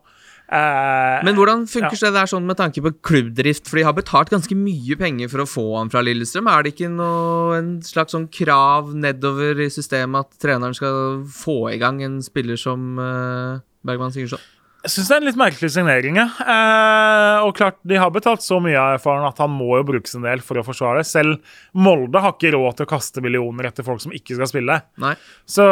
[0.49, 3.69] Eh, Men hvordan funker det der sånn med tanke på klubbdrift?
[3.69, 6.49] For de har betalt ganske mye penger for å få han fra Lillestrøm.
[6.49, 11.61] Er det ikke noe, en slags sånn krav nedover i systemet at treneren skal få
[11.73, 14.41] i gang en spiller som uh, Bergman Sigurdsson?
[14.79, 16.15] Jeg syns det er en litt merkelig signering.
[16.15, 16.29] ja.
[16.39, 20.15] Eh, og klart, De har betalt så mye av erfaren at han må jo brukes
[20.15, 21.03] en del for å forsvare.
[21.03, 21.41] Selv
[21.75, 24.77] Molde har ikke råd til å kaste millioner etter folk som ikke skal spille.
[25.03, 25.11] Nei.
[25.43, 25.65] Så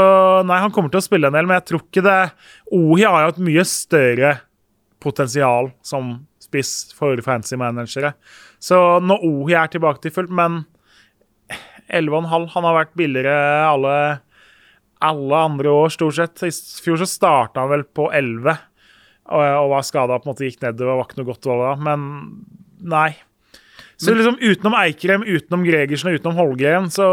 [0.44, 2.20] nei, han kommer til å spille en del, men jeg tror ikke det
[2.76, 4.34] Ohi har jo et mye større
[5.08, 6.14] potensial som
[6.44, 8.14] spiss for fancy managere.
[8.60, 10.62] Så nå Ohi er tilbake til fullt, men
[11.88, 13.36] 11,5 Han har vært billigere
[13.68, 13.94] alle,
[15.08, 16.44] alle andre år, stort sett.
[16.44, 16.52] I
[16.84, 18.58] fjor så starta han vel på 11
[19.28, 21.00] og, og var skada, på en måte gikk nedover.
[21.02, 22.04] Var ikke noe godt valg da, men
[22.88, 23.10] nei.
[23.98, 27.08] Så Men- liksom utenom Eikrem, utenom Gregersen og utenom Holgren, så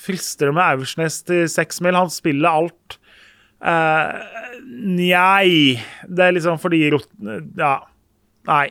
[0.00, 1.96] frister det med Aursnes til seks mil.
[1.96, 2.98] Han spiller alt.
[3.58, 4.18] Uh,
[4.68, 5.78] nei.
[6.06, 6.84] Det er liksom fordi
[7.58, 7.78] Ja.
[8.48, 8.68] Nei.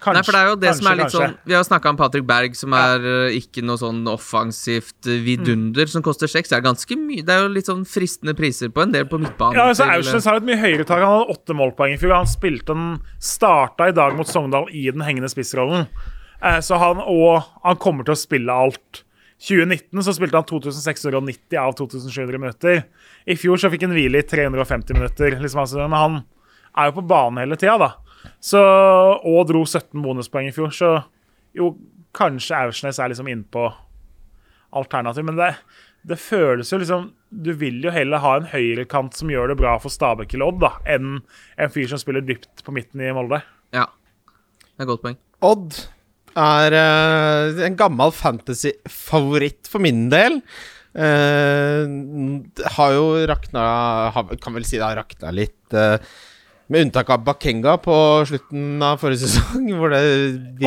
[0.00, 0.16] Kanskje.
[0.16, 1.26] Nei, for det er jo det som er litt kanskje.
[1.28, 5.26] sånn Vi har snakka om Patrick Berg, som er eh, ikke noe sånn offensivt vidunder,
[5.26, 6.48] vidunder, som koster seks.
[6.48, 9.20] Det er ganske mye Det er jo litt sånn fristende priser på en del på
[9.20, 9.58] midtbanen.
[9.60, 11.04] Ja, altså Aursnes har et mye høyere tak.
[11.04, 12.16] Han hadde åtte målpoeng i fjor.
[12.16, 15.84] Han spilte den starta i dag mot Sogndal i den hengende spissrollen.
[16.40, 19.04] Eh, så han, og han kommer til å spille alt.
[19.40, 22.82] 2019 så spilte han 2690 av 2700 minutter.
[23.24, 25.36] I fjor så fikk han hvile i 350 minutter.
[25.40, 26.18] Liksom, altså, men han
[26.76, 28.26] er jo på banen hele tida, da.
[28.44, 30.90] Så, og dro 17 bonuspoeng i fjor, så
[31.56, 31.72] jo,
[32.16, 33.64] kanskje Aursnes er liksom innpå
[34.76, 35.24] alternativ.
[35.24, 35.54] Men det,
[36.06, 39.76] det føles jo liksom Du vil jo heller ha en høyrekant som gjør det bra
[39.80, 41.20] for Stabæk eller Odd, da, enn
[41.56, 43.40] en fyr som spiller dypt på midten i Molde.
[43.72, 43.86] Ja.
[44.66, 45.18] Det er et godt poeng.
[45.46, 45.80] Odd
[46.38, 50.40] er uh, en gammel fantasy-favoritt for min del.
[50.90, 51.86] Uh,
[52.74, 53.62] har jo rakna
[54.42, 55.62] Kan vel si det har rakna litt.
[55.74, 55.96] Uh,
[56.70, 57.94] med unntak av Bakenga på
[58.30, 60.02] slutten av forrige sesong, hvor det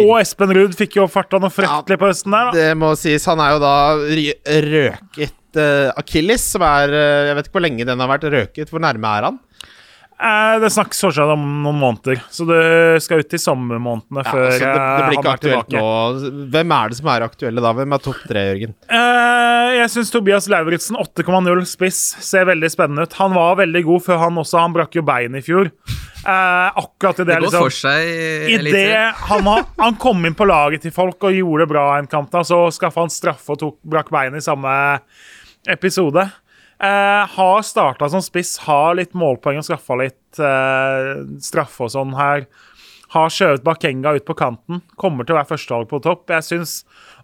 [0.02, 2.58] Og Espen Ruud fikk jo farta noe frettelig på høsten der, da.
[2.58, 3.28] Det må sies.
[3.32, 3.76] Han er jo da
[4.68, 6.92] røket uh, Akilles, som er
[7.30, 8.72] Jeg vet ikke hvor lenge den har vært røket.
[8.74, 9.40] Hvor nærme er han?
[10.24, 12.60] Eh, det snakkes fortsatt om noen måneder, så det
[13.04, 15.82] skal ut i sommermånedene Ja, før altså, det, det eh, blir ikke aktuelt tilbake.
[15.82, 16.46] nå.
[16.54, 17.74] Hvem er det som er aktuelle da?
[17.76, 18.76] Hvem er topp tre, Jørgen?
[18.88, 23.18] Eh, jeg syns Tobias Lauritzen, 8,0 spiss, ser veldig spennende ut.
[23.20, 25.72] Han var veldig god før han også Han brakk jo bein i fjor.
[26.24, 28.86] Eh, akkurat i det, Det går liksom for seg i I det
[29.28, 29.50] han,
[29.82, 32.62] han kom inn på laget til folk og gjorde det bra en kamp, da, så
[32.72, 34.72] skaffa han straffe og tok, brakk beinet i samme
[35.68, 36.30] episode.
[36.84, 42.12] Eh, har starta som spiss, har litt målpoeng og skaffa litt eh, straffe og sånn
[42.18, 42.44] her.
[43.14, 44.82] Har skjøvet Bakenga ut på kanten.
[45.00, 46.34] Kommer til å være førstevalg på topp.
[46.34, 46.74] Jeg syns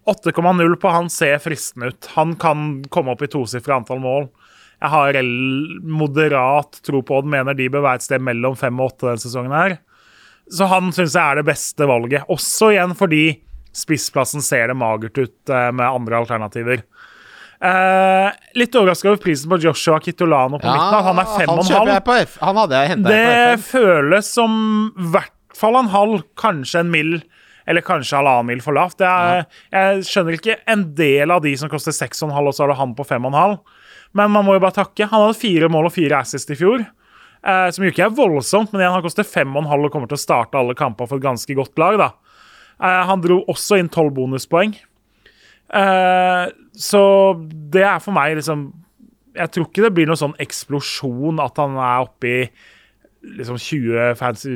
[0.07, 2.11] 8,0 på han ser fristende ut.
[2.15, 4.29] Han kan komme opp i tosifra antall mål.
[4.79, 5.19] Jeg har
[5.83, 9.25] moderat tro på den, mener de bør være et sted mellom fem og åtte denne
[9.25, 9.75] sesongen her.
[10.47, 12.31] Så han syns jeg er det beste valget.
[12.31, 13.25] Også igjen fordi
[13.75, 16.85] spissplassen ser det magert ut eh, med andre alternativer.
[17.59, 20.95] Eh, litt overraska over prisen på Joshua Kitolano på midten.
[20.95, 22.37] at Han er fem og en halv.
[22.39, 24.53] Han hadde jeg henta Det føles som
[24.95, 27.17] i hvert fall en halv, kanskje en mill.
[27.69, 28.97] Eller kanskje halvannen mil for lavt.
[28.97, 29.43] Det ja.
[29.75, 32.95] Jeg skjønner ikke en del av de som koster 6,5, og så har du han
[32.97, 33.59] på 5,5.
[34.17, 35.05] Men man må jo bare takke.
[35.11, 36.81] Han hadde fire mål og fire assist i fjor.
[37.45, 40.23] Eh, som jo ikke er voldsomt, men igjen, han koster 5,5 og kommer til å
[40.23, 41.99] starte alle kamper for et ganske godt lag.
[41.99, 42.09] da.
[42.81, 44.73] Eh, han dro også inn 12 bonuspoeng.
[45.69, 46.45] Eh,
[46.79, 47.01] så
[47.73, 48.69] det er for meg liksom
[49.35, 52.39] Jeg tror ikke det blir noen sånn eksplosjon at han er oppe i
[53.39, 54.55] liksom 20 fancy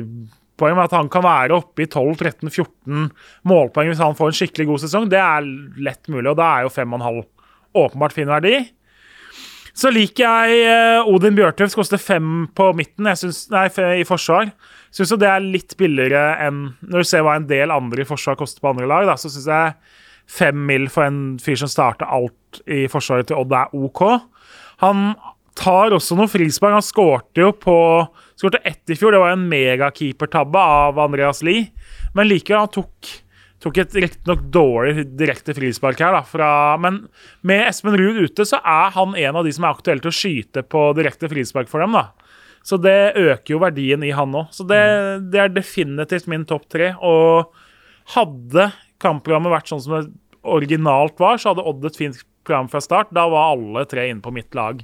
[0.58, 3.10] poeng, men at han kan være oppe i 12-13-14
[3.50, 5.46] målpoeng hvis han får en skikkelig god sesong, det er
[5.84, 7.20] lett mulig, og da er jo 5,5
[7.84, 8.54] åpenbart fin verdi.
[9.74, 13.66] Så liker jeg Odin Odin som koster fem på midten synes, nei,
[13.98, 14.52] i forsvar.
[14.94, 18.06] Syns jo det er litt billigere enn Når du ser hva en del andre i
[18.06, 19.74] forsvar koster på andre lag, da, så syns jeg
[20.30, 24.02] fem mil for en fyr som starter alt i forsvaret til Odd, er OK.
[24.82, 25.12] Han
[25.58, 26.76] tar også noen frispark.
[26.76, 27.78] Han skårte jo på
[28.34, 29.14] Skårte ett i fjor.
[29.14, 31.68] Det var en megakeepertabbe av Andreas Lie.
[32.16, 33.10] Men likevel, han tok,
[33.62, 36.24] tok et riktignok dårlig direkte frispark her, da.
[36.26, 36.48] Fra,
[36.82, 37.04] men
[37.46, 40.18] med Espen Ruud ute, så er han en av de som er aktuelle til å
[40.18, 42.08] skyte på direkte frispark for dem, da.
[42.64, 44.50] Så det øker jo verdien i han òg.
[44.56, 44.82] Så det,
[45.30, 46.94] det er definitivt min topp tre.
[47.04, 47.52] Og
[48.16, 48.70] hadde
[49.04, 50.08] kampprogrammet vært sånn som det
[50.44, 53.12] originalt var, så hadde Odd et fint program fra start.
[53.16, 54.82] Da var alle tre inne på mitt lag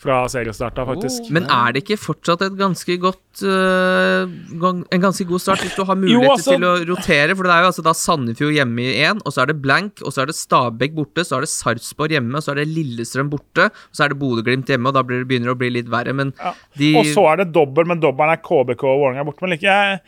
[0.00, 1.26] fra seriestarta, faktisk.
[1.34, 4.22] Men er det ikke fortsatt et ganske godt uh,
[4.62, 7.34] gang- En ganske god start hvis du har muligheter altså- til å rotere?
[7.36, 10.00] For det er jo altså da Sandefjord hjemme i én, og så er det blank,
[10.00, 12.68] og så er det Stabæk borte, så er det Sarpsborg hjemme, og så er det
[12.72, 15.60] Lillestrøm borte, og så er det Bodø-Glimt hjemme, og da blir det, begynner det å
[15.66, 16.54] bli litt verre, men Ja.
[16.80, 19.42] de Og så er det dobbel, men dobbelen er KBK og Vålerenga borte.
[19.44, 20.00] Men like, jeg,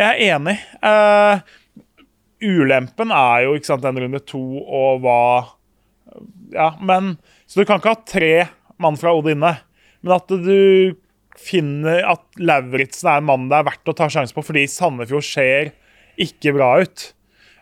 [0.00, 0.56] jeg er enig.
[0.80, 1.40] Eh,
[2.42, 5.20] ulempen er jo ikke sant, den runde to og hva
[6.54, 8.34] Ja, men Så du kan ikke ha tre
[8.82, 9.52] mann fra Odd inne.
[10.04, 10.96] Men at du
[11.36, 15.26] finner at Lauritzen er en mann det er verdt å ta sjanse på, fordi Sandefjord
[15.26, 15.72] ser
[16.20, 17.10] ikke bra ut.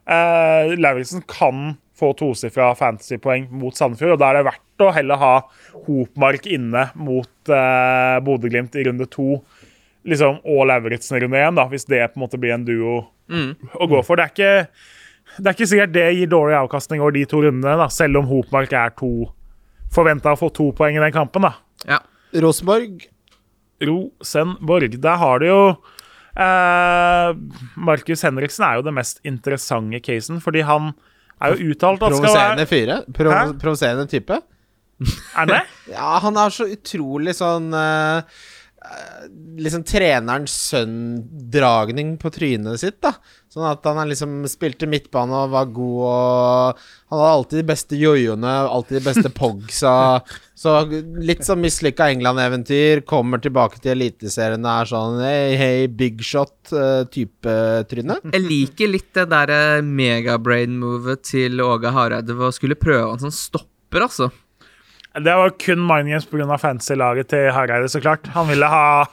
[0.04, 5.20] Uh, Lauritzen kan få tosifra fantasypoeng mot Sandefjord, og da er det verdt å heller
[5.20, 5.34] ha
[5.86, 9.38] Hopmark inne mot uh, Bodø-Glimt i runde to
[10.04, 12.96] liksom, og Lauritzen i runde én, hvis det på en måte blir en duo
[13.30, 14.16] å gå for.
[14.20, 14.52] Det er ikke
[15.38, 18.26] det er ikke sikkert det gir dårlig avkastning over de to rundene, da, selv om
[18.28, 19.08] Hopmark er to
[19.94, 21.42] forventa å få to poeng i den kampen.
[21.46, 21.54] da.
[21.88, 21.98] Ja.
[22.42, 23.06] Rosenborg
[23.84, 24.96] Rosenborg.
[25.02, 25.58] Der har du jo
[26.38, 27.34] eh,
[27.76, 30.92] Markus Henriksen er jo det mest interessante casen, fordi han
[31.42, 32.98] er jo uttalt at skal Provoserende være fyre.
[33.16, 33.40] Pro Hæ?
[33.60, 34.40] provoserende type.
[35.04, 35.62] Er han det?
[35.94, 38.42] Ja, han er så utrolig sånn eh,
[39.56, 43.14] Liksom trenerens sønn-dragning på trynet sitt, da.
[43.48, 46.82] Sånn at han liksom spilte midtbane og var god og
[47.12, 49.94] Han hadde alltid de beste jojoene, alltid de beste pogsa.
[50.58, 50.74] Så
[51.22, 53.04] litt sånn mislykka England-eventyr.
[53.08, 57.56] Kommer tilbake til Eliteserien og er sånn hey, hey, big shot-type
[57.90, 58.18] tryne.
[58.34, 63.38] Jeg liker litt det derre megabrain-movet til Åge Hareide ved å skulle prøve han sånn
[63.38, 64.32] stopper, altså.
[65.14, 66.56] Det var kun mind games pga.
[66.58, 68.26] fantasy-laget til Hareide, så klart.
[68.34, 69.04] Han ville ha,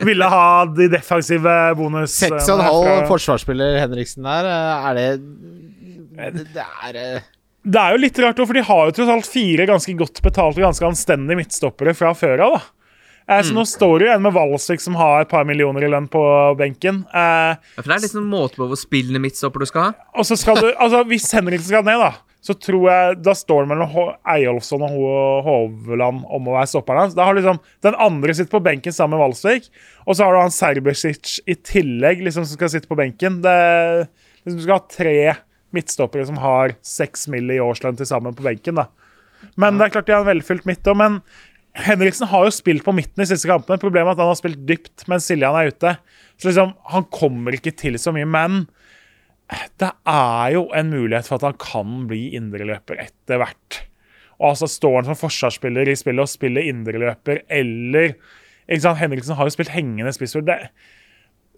[0.00, 2.14] ville ha de defensive bonus...
[2.16, 5.10] Seks og en halv fra- forsvarsspiller Henriksen der, eh, er det
[6.56, 7.20] Det er eh,
[7.66, 10.62] Det er jo litt rart, for de har jo tross alt fire ganske godt betalte,
[10.64, 12.56] ganske anstendige midtstoppere fra før av.
[13.28, 15.90] Eh, Så nå står det jo en med Valsvik som har et par millioner i
[15.92, 16.24] lønn på
[16.58, 17.04] benken.
[17.12, 19.92] Eh, Ja, For det er liksom måte på hvor spillende midtstopper du skal ha.
[20.16, 23.66] og så skal du, altså Hvis Henriksen skal ned, da, så tror jeg da står
[23.66, 27.16] det mellom Eyolfsson og Hovland om å være stopperen hans.
[27.16, 29.68] Da har liksom den andre sitter på benken sammen med Valsvik,
[30.06, 33.42] og så har du han Serbesic i tillegg liksom som skal sitte på benken.
[33.44, 33.56] Det,
[34.40, 35.16] liksom, du skal ha tre
[35.76, 37.52] midtstoppere som har seks mill.
[37.52, 38.80] i årslønn til sammen på benken.
[38.80, 38.88] da.
[39.60, 40.98] Men det er klart de har en velfylt midt òg.
[40.98, 41.20] Men
[41.76, 43.80] Henriksen har jo spilt på midten i siste kampene.
[43.80, 45.94] Problemet er at han har spilt dypt mens Siljan er ute.
[46.40, 48.26] Så liksom, han kommer ikke til så mye.
[48.26, 48.64] Men
[49.80, 53.80] det er jo en mulighet for at han kan bli indreløper etter hvert.
[54.40, 58.14] Og altså Står han som forsvarsspiller i spillet og spiller indreløper, eller
[58.70, 60.46] ikke sant, Henriksen har jo spilt hengende spissord.
[60.46, 60.70] Det,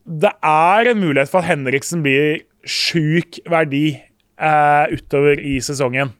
[0.08, 6.14] det er en mulighet for at Henriksen blir sjuk verdi eh, utover i sesongen.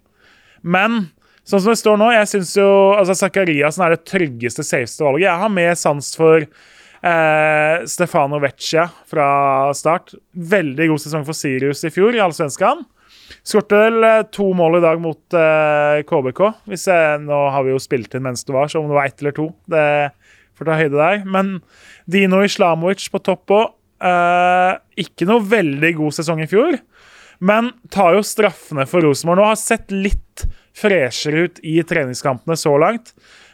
[0.62, 1.06] Men
[1.48, 2.68] sånn som det står nå, jeg syns jo
[2.98, 5.26] altså Zakariassen er det tryggeste, safeste valget.
[5.30, 6.46] Jeg har mer sans for
[7.02, 9.26] eh, Stefano Vecchia fra
[9.76, 10.14] start.
[10.32, 12.84] Veldig god sesong for Sirius i fjor, i Allsvenskan.
[13.46, 16.42] Skårte vel eh, to mål i dag mot eh, KBK.
[16.70, 19.10] Hvis jeg, nå har vi jo spilt inn mens det var, så om det var
[19.10, 19.84] ett eller to Det
[20.58, 21.22] får ta høyde der.
[21.26, 21.54] Men
[22.10, 23.76] Dino Islamovic på topp òg.
[24.02, 24.72] Eh,
[25.04, 26.74] ikke noe veldig god sesong i fjor,
[27.42, 29.46] men tar jo straffene for Rosenborg nå.
[29.52, 30.42] Har sett litt
[30.74, 33.12] freshere ut i treningskampene så langt.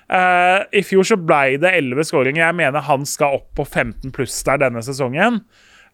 [0.08, 2.44] Eh, I fjor så ble det 11 skåringer.
[2.46, 5.42] Jeg mener han skal opp på 15 pluss der denne sesongen.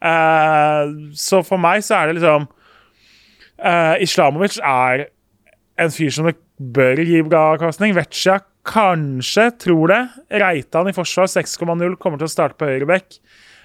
[0.05, 5.07] Uh, så for meg så er det liksom uh, Islamovic er
[5.81, 7.95] en fyr som det bør gi bra avkastning.
[7.97, 10.03] Vecchia kanskje, tror det.
[10.43, 13.19] Reitan i forsvar 6,0 kommer til å starte på høyreback.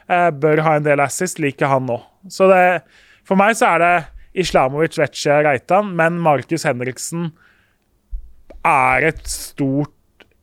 [0.10, 2.00] Eh, bør ha en del assist, liker han nå.
[2.32, 2.82] Så det,
[3.28, 3.94] for meg så er det
[4.44, 7.30] Islamovic, Vecchia, Reitan, men Markus Henriksen
[8.66, 9.94] er et stort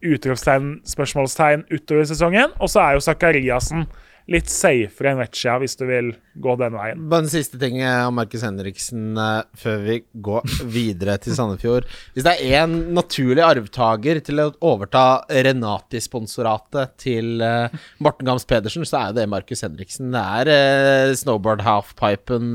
[0.04, 2.52] utropstegn, spørsmålstegn utover sesongen.
[2.60, 3.86] Og så er jo Zakariassen
[4.30, 6.08] litt safere enn Vecchia, hvis du vil
[6.42, 7.04] gå den veien.
[7.10, 11.86] Bare en siste ting eh, om Markus Henriksen eh, før vi går videre til Sandefjord.
[12.14, 18.86] Hvis det er én naturlig arvtaker til å overta Renati-sponsoratet til eh, Morten Gams Pedersen,
[18.88, 20.10] så er jo det Markus Henriksen.
[20.10, 22.54] Det er snowboard halfpipen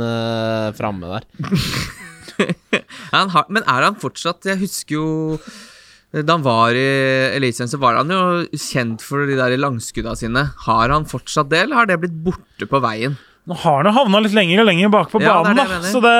[0.75, 1.29] framme der.
[3.11, 5.09] Han har, men er han fortsatt Jeg husker jo
[6.11, 6.87] da han var i
[7.37, 8.21] Eliteserien, så var han jo
[8.59, 10.49] kjent for de der langskudda sine.
[10.65, 13.15] Har han fortsatt det, eller har det blitt borte på veien?
[13.49, 15.77] Nå har han jo havna litt lenger og lenger bak på Ja, banen, det det
[15.81, 15.87] da.
[15.89, 16.17] Så det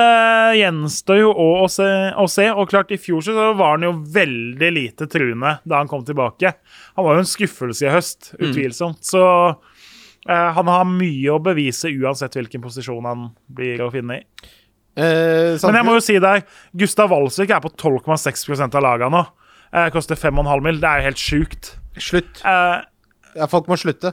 [0.58, 1.84] gjenstår jo å, å, se,
[2.18, 2.48] å se.
[2.50, 6.50] Og klart, i fjor så var han jo veldig lite truende da han kom tilbake.
[6.96, 8.48] Han var jo en skuffelse i høst, Mm.
[8.48, 8.98] utvilsomt.
[9.06, 14.24] Så eh, han har mye å bevise uansett hvilken posisjon han blir å finne i.
[14.98, 16.42] Eh, Men jeg må jo si deg,
[16.76, 19.22] Gustav Walsvik er på 12,6% av laga nå.
[19.72, 20.80] Eh, koster 5,5 mil.
[20.80, 21.74] Det er jo helt sjukt.
[21.98, 22.42] Slutt.
[22.44, 22.82] Eh,
[23.34, 24.12] Ja, folk må slutte.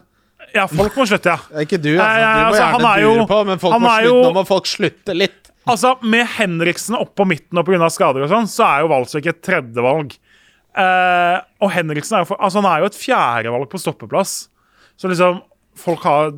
[0.55, 1.37] ja, folk må slutte, ja.
[1.65, 2.15] Ikke du, altså.
[2.23, 4.05] Du må altså, gjerne dure jo- på, men folk må slutte.
[4.07, 5.51] jo- Nå må folk slutte litt.
[5.67, 7.89] Altså, Med Henriksen opp på midten og pga.
[7.91, 10.15] skader og sånn, så er jo Walsvik et tredjevalg.
[10.79, 14.47] Eh, og Henriksen er jo, for, altså, han er jo et fjerdevalg på stoppeplass.
[14.97, 15.41] Så liksom
[15.79, 16.31] Folk har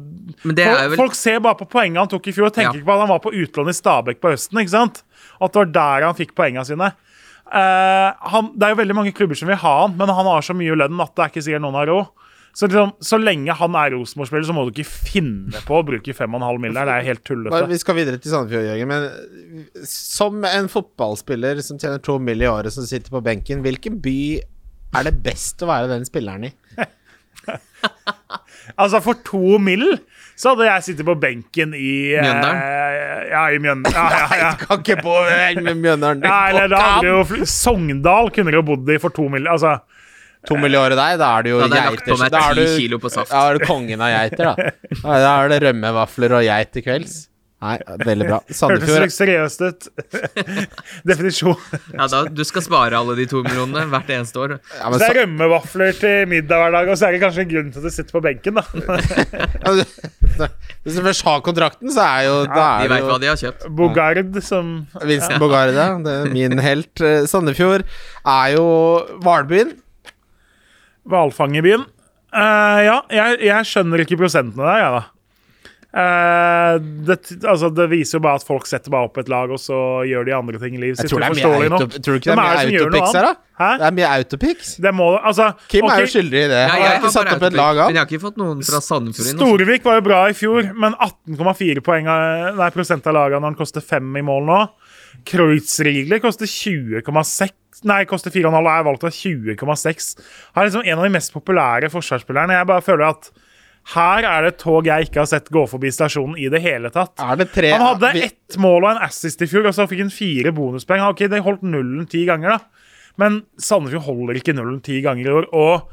[0.45, 2.75] Men det folk, vel folk ser bare på poengene han tok i fjor, og tenker
[2.75, 2.79] Ja.
[2.81, 4.59] ikke på at han var på utlån i Stabæk på høsten.
[4.61, 5.01] ikke sant?
[5.41, 6.91] At det var der han fikk poengene sine.
[7.51, 10.45] Eh, han, det er jo veldig mange klubber som vil ha han, men han har
[10.45, 12.27] så mye lønn at det er ikke sikkert noen har råd.
[12.51, 16.15] Så, liksom, så lenge han er Rosenborg-spiller, så må du ikke finne på å bruke
[16.15, 16.75] 5,5 mill.
[16.75, 17.61] Det er helt tullete.
[17.71, 18.91] vi skal videre til Sandefjord, Jørgen.
[18.91, 22.43] Men som en fotballspiller som tjener to mill.
[22.43, 24.17] i året, som sitter på benken, hvilken by
[24.99, 26.53] er det best å være den spilleren i?
[28.79, 29.97] Altså, for to mill.
[30.41, 32.61] Så hadde jeg sittet på benken i eh, Mjøndalen?
[33.29, 33.93] Ja, i Mjøndalen.
[33.93, 34.51] Ja, ja, ja.
[34.63, 35.19] Kan ikke bo
[35.61, 36.23] med Mjøndalen.
[36.25, 39.45] ja, eller da hadde jo Sogndal kunne du jo bodd i for to mill.
[39.51, 39.77] Altså,
[40.49, 42.29] To milliarder der, da er det jo Da hadde på geiter.
[42.33, 43.29] Da er du- kilo på saft.
[43.29, 44.71] da er du kongen av geiter, da.
[45.21, 47.13] Da er det rømmevafler og geit til kvelds.
[47.61, 48.37] Nei, veldig bra.
[48.57, 49.87] Sandefjord Hørtes seriøst ut.
[51.09, 51.59] Definisjon.
[51.93, 54.55] Ja, da, du skal spare alle de to millionene hvert eneste år.
[54.57, 57.45] ja, men Så det er rømmevafler til middag hver dag, og så er det kanskje
[57.45, 58.65] en grunn til at du sitter på benken, da.
[60.81, 63.39] Hvis du først har kontrakten, så er jo ja, er De veit hva de har
[63.43, 63.69] kjøpt.
[63.77, 64.73] Bogard som
[65.05, 66.93] Vincent Bogarda, det er min helt.
[66.97, 67.85] Eh, Sandefjord
[68.25, 68.65] er jo
[69.21, 69.75] hvalbyen.
[71.05, 71.85] hvalfangerbyen.
[72.31, 75.20] Uh, ja, jeg, jeg skjønner ikke prosentene der, jeg, da.
[75.91, 79.59] Eh, det, altså, det viser jo bare at folk setter bare opp et lag, og
[79.59, 79.75] så
[80.07, 81.11] gjør de andre ting i livet Jeg sitt.
[81.11, 81.87] tror det er mye auto.
[81.97, 83.33] Tror du ikke det er er mye autopics her, da?
[83.61, 83.69] Hæ?
[83.81, 84.69] Det er mye autopics.
[84.87, 85.97] Det må Altså, Kim okay.
[85.97, 86.61] er jo skyldig i det.
[86.61, 87.91] Ja, Han jeg har ikke satt opp et lag av.
[87.91, 89.35] Men jeg har ikke fått noen fra Sandefjord inn.
[89.35, 89.49] altså.
[89.51, 93.51] Storvik var jo bra i fjor, men 18,4 poeng av, nei, prosent av lagene når
[93.51, 94.61] han koster 5 i mål nå.
[95.27, 97.57] Kreuzrigler koster 20,6
[97.87, 100.09] Nei, koster 4,5 og er valgt av 20,6.
[100.53, 102.53] Han er liksom en av de mest populære forsvarsspillerne.
[102.59, 103.31] Jeg bare føler at
[103.95, 106.89] her er det et tog jeg ikke har sett gå forbi stasjonen i det hele
[106.93, 107.15] tatt.
[107.37, 109.99] Det tre Han hadde vi- ett mål og en assist i fjor, og så fikk
[109.99, 111.01] han fire bonuspoeng.
[111.09, 112.59] Ok, Det holdt nullen ti ganger, da.
[113.17, 115.45] Men Sandefjord holder ikke nullen ti ganger i år.
[115.53, 115.87] Og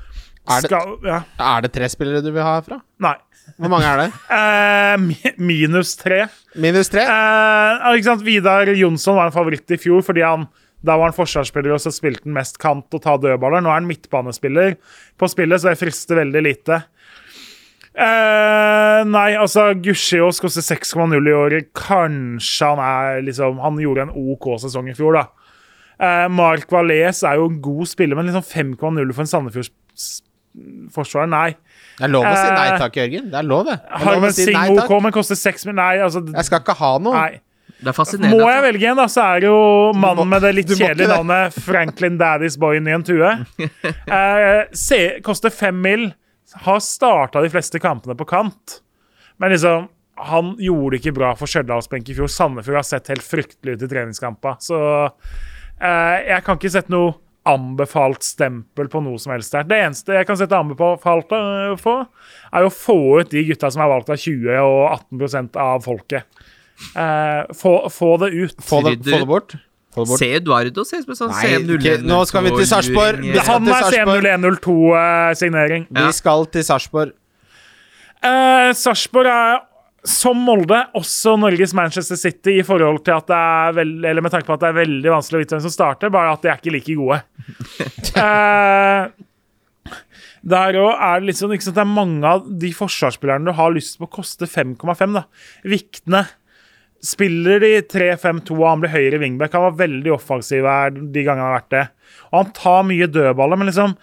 [0.50, 0.70] Er det-
[1.04, 2.80] Ja, Er det tre spillere du vil ha herfra?
[3.00, 3.14] nei.
[3.58, 4.12] Hvor mange er det?
[4.30, 6.28] Eh, minus tre.
[6.54, 7.00] Minus tre?
[7.00, 8.22] Eh, ikke sant?
[8.22, 10.46] Vidar Jonsson var en favoritt i fjor fordi han
[10.84, 13.60] da var han forsvarsspiller og så spilte han mest kant og ta dødballer.
[13.64, 14.76] Nå er han midtbanespiller
[15.18, 16.84] på spillet, så det frister veldig lite.
[17.98, 21.70] Eh, nei, altså Gushios koster 6,0 i året.
[21.74, 25.24] Kanskje han er liksom Han gjorde en OK sesong i fjor, da.
[25.98, 31.30] Eh, Mark Valais er jo en god spiller, men liksom 5,0 for en Sandefjords-forsvarer?
[31.32, 31.50] Nei.
[31.98, 33.26] Det er lov å si nei Eh, takk, Jørgen.
[33.32, 33.76] Det er lov, det.
[33.82, 35.74] det Harmen si Singh OK, men koster 6 mil...
[35.80, 37.14] Nei, altså Jeg skal ikke ha noe.
[37.18, 37.40] Nei.
[37.78, 38.38] Det er fascinerende.
[38.42, 39.58] Må jeg velge en, da, så er det jo
[39.94, 43.34] mannen må- med det litt kjedelige navnet Franklin Daddy's Boy i en tue.
[44.18, 46.08] Eh, se, koster fem mil.
[46.54, 48.80] Har starta de fleste kampene på kant.
[49.36, 49.88] Men liksom,
[50.18, 52.30] han gjorde det ikke bra for Stjørdalsbenk i fjor.
[52.32, 54.56] Sandefjord har sett helt fryktelig ut i treningskampa.
[54.62, 57.14] Så eh, jeg kan ikke sette noe
[57.48, 59.68] anbefalt stempel på noe som helst der.
[59.68, 61.94] Det eneste jeg kan sette anbefalt eh, på,
[62.52, 64.82] er å få ut de gutta som er valgt av 20 og
[65.20, 66.44] 18 av folket.
[66.94, 68.60] Eh, få, få det ut.
[68.62, 69.56] Få det, få det bort.
[70.20, 73.24] Se Eduardo ser ut som en sånn C01 nå skal vi til Sarpsborg.
[73.48, 74.28] Han er Sarpsborg.
[74.28, 75.88] CM0102-signering.
[75.98, 77.14] Vi skal til Sarpsborg.
[78.18, 79.60] Eh, Sarpsborg er
[80.08, 84.32] som Molde også Norges Manchester City i forhold til at det er veld, eller med
[84.32, 86.52] tanke på at det er veldig vanskelig å vite hvem som starter, bare at de
[86.52, 87.22] er ikke like gode.
[88.18, 89.08] Eh,
[90.48, 93.54] der òg er det litt sånn, ikke sant, det er mange av de forsvarsspillerne du
[93.58, 95.14] har lyst på, koster 5,5.
[95.16, 95.24] da.
[95.68, 96.22] Viktene.
[97.04, 99.52] Spiller de 3-5-2 og han blir høyre wingback.
[99.54, 101.84] Han var veldig offensiv her de gangene han har vært det.
[102.30, 103.94] Og han tar mye dødballer, men liksom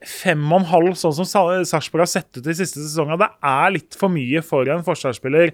[0.00, 3.28] fem og en halv, sånn som Sa- Sarpsborg har sett ut de siste sesongene, det
[3.44, 5.52] er litt for mye for en forsvarsspiller.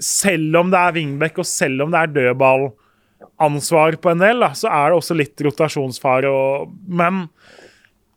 [0.00, 4.52] Selv om det er wingback, og selv om det er dødballansvar på en del, da,
[4.56, 6.30] så er det også litt rotasjonsfare.
[6.30, 7.26] Og, men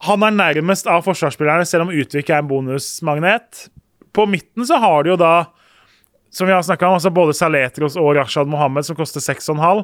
[0.07, 3.67] han er nærmest av forsvarsspillerne, selv om Utvik er en bonusmagnet.
[4.13, 5.33] På midten så har de jo da
[6.37, 9.83] som vi har snakket om, altså både Saletros og Rashad Mohammed, som koster 6,5,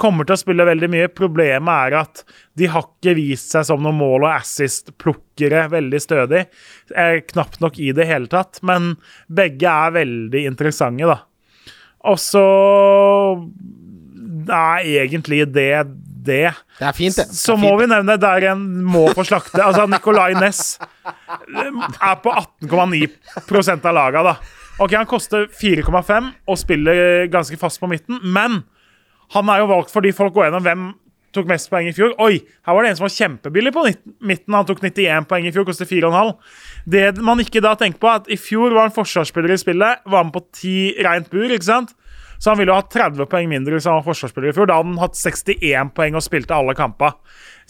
[0.00, 1.08] kommer til å spille veldig mye.
[1.16, 2.24] Problemet er at
[2.60, 6.42] de har ikke vist seg som noen mål- og assist-plukkere veldig stødig.
[6.92, 8.94] Er knapt nok i det hele tatt, men
[9.32, 11.22] begge er veldig interessante, da.
[12.04, 12.44] Og så
[14.52, 15.70] er egentlig det
[16.24, 16.50] det.
[16.78, 17.26] Det er fint, det.
[17.28, 17.82] det Så må fint.
[17.82, 19.60] vi nevne der en må få slakte.
[19.60, 24.36] Altså, Nicolay Næss er på 18,9% av laga, da.
[24.82, 28.64] Ok, Han koster 4,5 og spiller ganske fast på midten, men
[29.34, 30.86] han er jo valgt fordi folk går gjennom hvem
[31.34, 32.14] tok mest poeng i fjor.
[32.22, 33.84] Oi, her var det en som var kjempebillig på
[34.22, 34.54] midten.
[34.54, 36.32] Han tok 91 poeng i fjor, koster 4,5.
[36.90, 40.04] Det man ikke da tenker på, er at i fjor var han forsvarsspiller i spillet,
[40.10, 41.94] var med på 10 rent bur, ikke sant?
[42.38, 44.68] Så han ville jo hatt 30 poeng mindre hvis han var forsvarsspiller i fjor.
[44.70, 47.14] Da hadde han hatt 61 poeng og spilte alle kamper.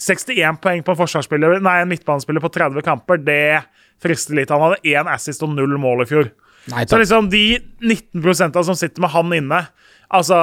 [0.01, 3.63] 61 poeng på en forsvarsspiller, nei, en midtbanespiller på 30 kamper, det
[4.03, 4.51] frister litt.
[4.53, 6.33] Han hadde én assist og null mål i fjor.
[6.71, 9.65] Nei, Så liksom de 19% som sitter med han inne,
[10.13, 10.37] Altså,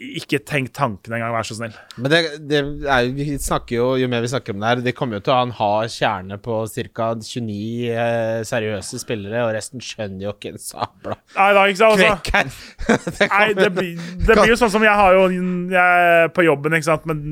[0.00, 1.74] ikke tenk tanken engang, vær så snill.
[2.00, 4.94] Men det, det er, vi snakker jo, jo mer vi snakker om det her, det
[4.96, 6.62] kommer jo til å ha en hard kjerne på
[6.96, 7.10] ca.
[7.20, 12.32] 29 eh, seriøse spillere, og resten skjønner jo ikke en sabla Nei da, ikke sant?
[12.32, 15.28] Altså, det nei, det, blir, det blir jo sånn som jeg har jo
[15.74, 17.22] jeg på jobben, ikke sant, men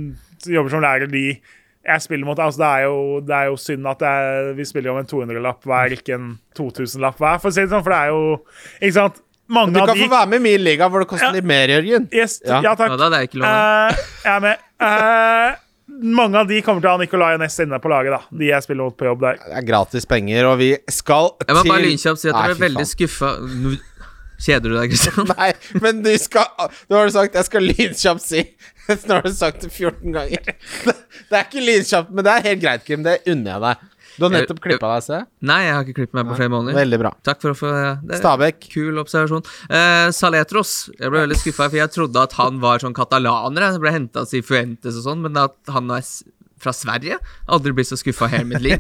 [0.45, 1.27] jobber som lærer de
[1.85, 2.39] jeg spiller mot.
[2.39, 5.67] Altså, det, er jo, det er jo synd at jeg, vi spiller om en 200-lapp
[5.67, 6.29] hver, ikke en
[6.59, 8.23] 2000-lapp hver, for å si det sånn, for det er jo
[8.81, 9.23] Ikke sant?
[9.53, 11.33] Mange du av kan de få være med i min liga hvor det koster Ja.
[11.35, 12.07] litt mer, Jørgen.
[12.15, 12.61] yes, Ja.
[12.65, 12.77] ja.
[12.79, 12.95] takk.
[12.95, 13.51] Ja, da, det er ikke lov.
[13.51, 14.63] Eh, jeg er med.
[14.81, 15.59] Uh,
[16.17, 18.21] mange av de kommer til å ha Nicolay Næss inne på laget, da.
[18.39, 19.41] De jeg spiller mot på jobb der.
[19.43, 22.55] Det er gratis penger, og vi skal til Jeg må bare lynkjapt si at jeg
[22.55, 23.33] ble veldig skuffa
[24.43, 25.31] Kjeder du deg, Kristian?
[25.37, 25.53] Nei,
[25.85, 26.51] men du skal
[26.91, 28.45] Nå har du sagt 'jeg skal lynkjapt si'.
[29.07, 30.53] Nå har du sagt det 14 ganger.
[30.83, 33.05] Det er ikke lynkjapt, men det er helt greit, Kim.
[33.07, 33.89] Det unner jeg deg.
[34.19, 35.19] Du har nettopp klippa deg, se.
[35.49, 36.77] Nei, jeg har ikke klippet meg på flere måneder.
[36.77, 37.13] Veldig bra.
[37.25, 38.19] Takk for å få det.
[38.21, 38.59] Stabæk.
[38.75, 39.47] Kul observasjon.
[39.73, 40.75] Eh, Saletros.
[40.99, 43.71] Jeg ble veldig skuffa, for jeg trodde at han var sånn katalaner.
[43.71, 46.05] Jeg ble henta til Fuentes og sånn, men at han er
[46.63, 47.17] fra Sverige
[47.53, 48.79] Aldri blitt så skuffa i hele mitt liv.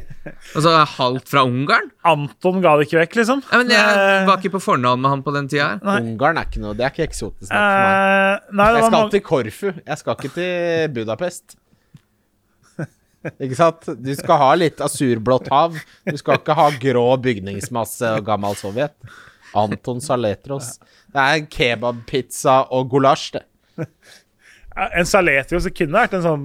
[0.55, 1.91] Og så jeg halvt fra Ungarn.
[2.09, 3.43] Anton ga det ikke vekk, liksom.
[3.51, 5.69] Nei, men Jeg Eh, var ikke på fornavn med han på den tida.
[5.75, 5.99] her Nei.
[6.13, 7.97] Ungarn er ikke noe Det er ikke eksotisk nok for meg.
[7.99, 9.67] eh, nei, det Jeg skal mange til Korfu.
[9.87, 11.57] Jeg skal ikke til Budapest.
[13.39, 13.85] Ikke sant?
[14.03, 15.77] Du skal ha litt asurblått hav.
[16.09, 18.97] Du skal ikke ha grå bygningsmasse og gammel Sovjet.
[19.55, 20.73] Anton Saletros.
[21.13, 23.45] Det er kebabpizza og gulasj, det.
[24.73, 26.45] En saletros det kunne vært en sånn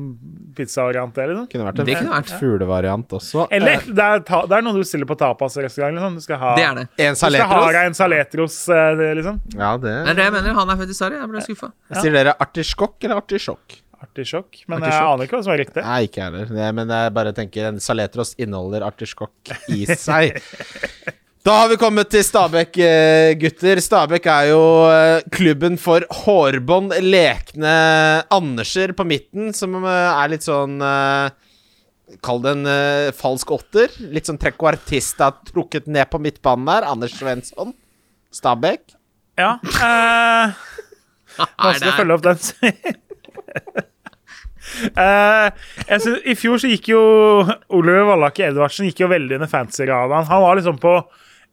[0.58, 1.18] pizzavariant.
[1.18, 1.48] eller noe.
[1.52, 2.34] Kunne vært en Det kunne vært.
[2.42, 3.48] fuglevariant også.
[3.52, 5.96] Eller det er, ta, det er noe du stiller på tapasrestaurant.
[5.96, 6.16] Liksom.
[6.20, 6.88] Du skal ha, Det er det.
[7.00, 7.74] En Du skal ha saletros.
[7.78, 9.42] deg en saletros, eh, det, liksom.
[9.56, 10.54] Ja, det Det er det jeg mener.
[10.54, 11.20] Han er Sverige.
[11.22, 11.72] Jeg ble skuffa.
[12.02, 13.82] Sier dere artiskokk eller artisjokk?
[14.02, 14.64] Artisjokk.
[14.68, 15.84] Men jeg aner ikke hva som er riktig.
[15.84, 16.72] Nei, ikke jeg heller.
[16.74, 20.38] Men jeg bare tenker en saletros inneholder artiskokk i seg.
[21.48, 23.80] Da har vi kommet til Stabæk, eh, gutter.
[23.80, 27.76] Stabæk er jo eh, klubben for hårbånd lekne
[28.36, 30.74] Anderser på midten, som eh, er litt sånn
[32.24, 32.68] Kall det en
[33.16, 33.94] falsk åtter.
[34.12, 36.88] Litt sånn trequartista trukket ned på midtbanen der.
[36.92, 37.72] Anders Svensson.
[38.36, 38.84] Stabæk.
[39.40, 39.54] Ja.
[39.64, 40.52] Uh,
[41.64, 42.42] Vanskelig å følge opp den.
[44.98, 45.48] Uh,
[45.94, 47.06] synes, I fjor så gikk jo
[47.72, 50.28] Oliver Vallake Edvardsen gikk jo veldig under fancy-radaren.
[50.28, 50.98] Han var liksom på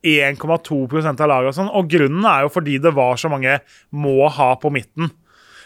[0.04, 3.58] 1,2 av laget, og sånn, og grunnen er jo fordi det var så mange
[3.92, 5.10] må ha på midten.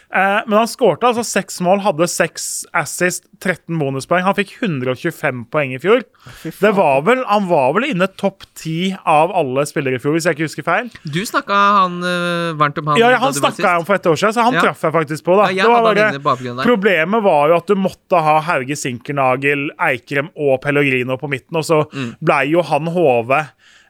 [0.09, 4.23] Eh, men han skårte altså seks mål, hadde seks assist, 13 bonuspoeng.
[4.25, 6.01] Han fikk 125 poeng i fjor.
[6.57, 10.25] Det var vel, Han var vel inne topp ti av alle spillere i fjor, hvis
[10.25, 10.89] jeg ikke husker feil.
[11.05, 14.09] Du snakka han øh, varmt om han Ja, ja Han snakka jeg om for et
[14.09, 14.61] år siden, så han Ja.
[14.65, 15.37] traff jeg faktisk på.
[15.37, 15.65] da Ja, jeg
[16.09, 16.65] Det var bare-.
[16.65, 21.63] Problemet var jo at du måtte ha Hauge Sinkernagel, Eikrem og Pellegrino på midten, og
[21.63, 22.15] så Mm.
[22.19, 23.45] blei jo han Hove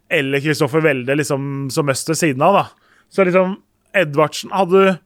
[0.10, 2.95] eller Kristoffer Welde liksom som mest ved siden av, da.
[3.10, 3.57] Så liksom
[3.98, 4.98] Edvardsen Hadde du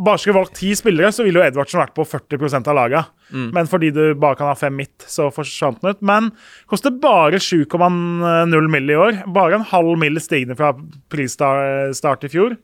[0.00, 3.10] bare skulle valgt ti spillere, så ville jo Edvardsen vært på 40 av laget.
[3.34, 3.50] Mm.
[3.56, 6.00] Men fordi du bare kan ha fem midt, så forsvant den ut.
[6.00, 6.30] Men
[6.70, 8.90] koster bare 7,0 mill.
[8.90, 9.20] i år.
[9.28, 10.20] Bare en halv mill.
[10.20, 10.72] stigende fra
[11.12, 12.56] prisstart i fjor.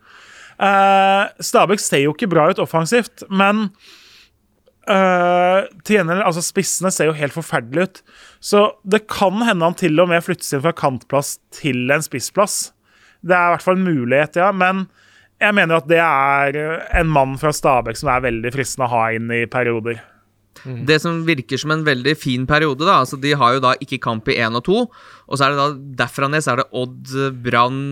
[0.56, 3.66] Uh, Stabæk ser jo ikke bra ut offensivt, men
[4.88, 8.00] uh, til gjengjeld, altså Spissene ser jo helt forferdelige ut.
[8.46, 12.70] Så det kan hende han til og med flyttes inn fra kantplass til en spissplass.
[13.26, 14.52] Det er i hvert fall en mulighet, ja.
[14.54, 14.84] Men
[15.42, 16.58] jeg mener at det er
[17.00, 19.98] en mann fra Stabæk som er veldig fristende å ha inn i perioder.
[20.64, 24.00] Det som virker som en veldig fin periode, da altså De har jo da ikke
[24.02, 24.78] kamp i én og to.
[25.26, 27.12] Og så er det da derfra ned så er det Odd,
[27.44, 27.82] Brann,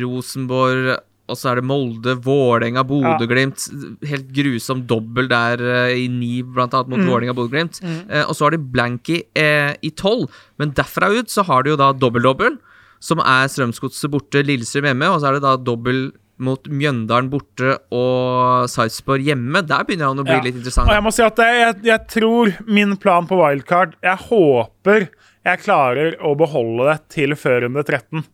[0.00, 0.96] Rosenborg
[1.28, 3.66] og så er det Molde, Vålerenga, Bodø-Glimt.
[4.08, 7.80] Helt grusom dobbel der eh, i ni, blant annet, mot Vålerenga og Bodø-Glimt.
[7.84, 10.30] Eh, og så har de Blanky eh, i tolv.
[10.60, 12.56] Men derfra ut så har de jo da dobbel-dobbel,
[13.04, 15.12] som er Strømsgodset borte, Lillestrøm hjemme.
[15.12, 19.64] Og så er det da dobbel mot Mjøndalen borte og Sarpsborg hjemme.
[19.66, 20.42] Der begynner han å bli Ja.
[20.44, 20.88] litt interessant.
[20.88, 25.08] Og jeg må si at jeg, jeg, jeg tror min plan på wildcard Jeg håper
[25.48, 28.24] jeg klarer å beholde det til før runde 13.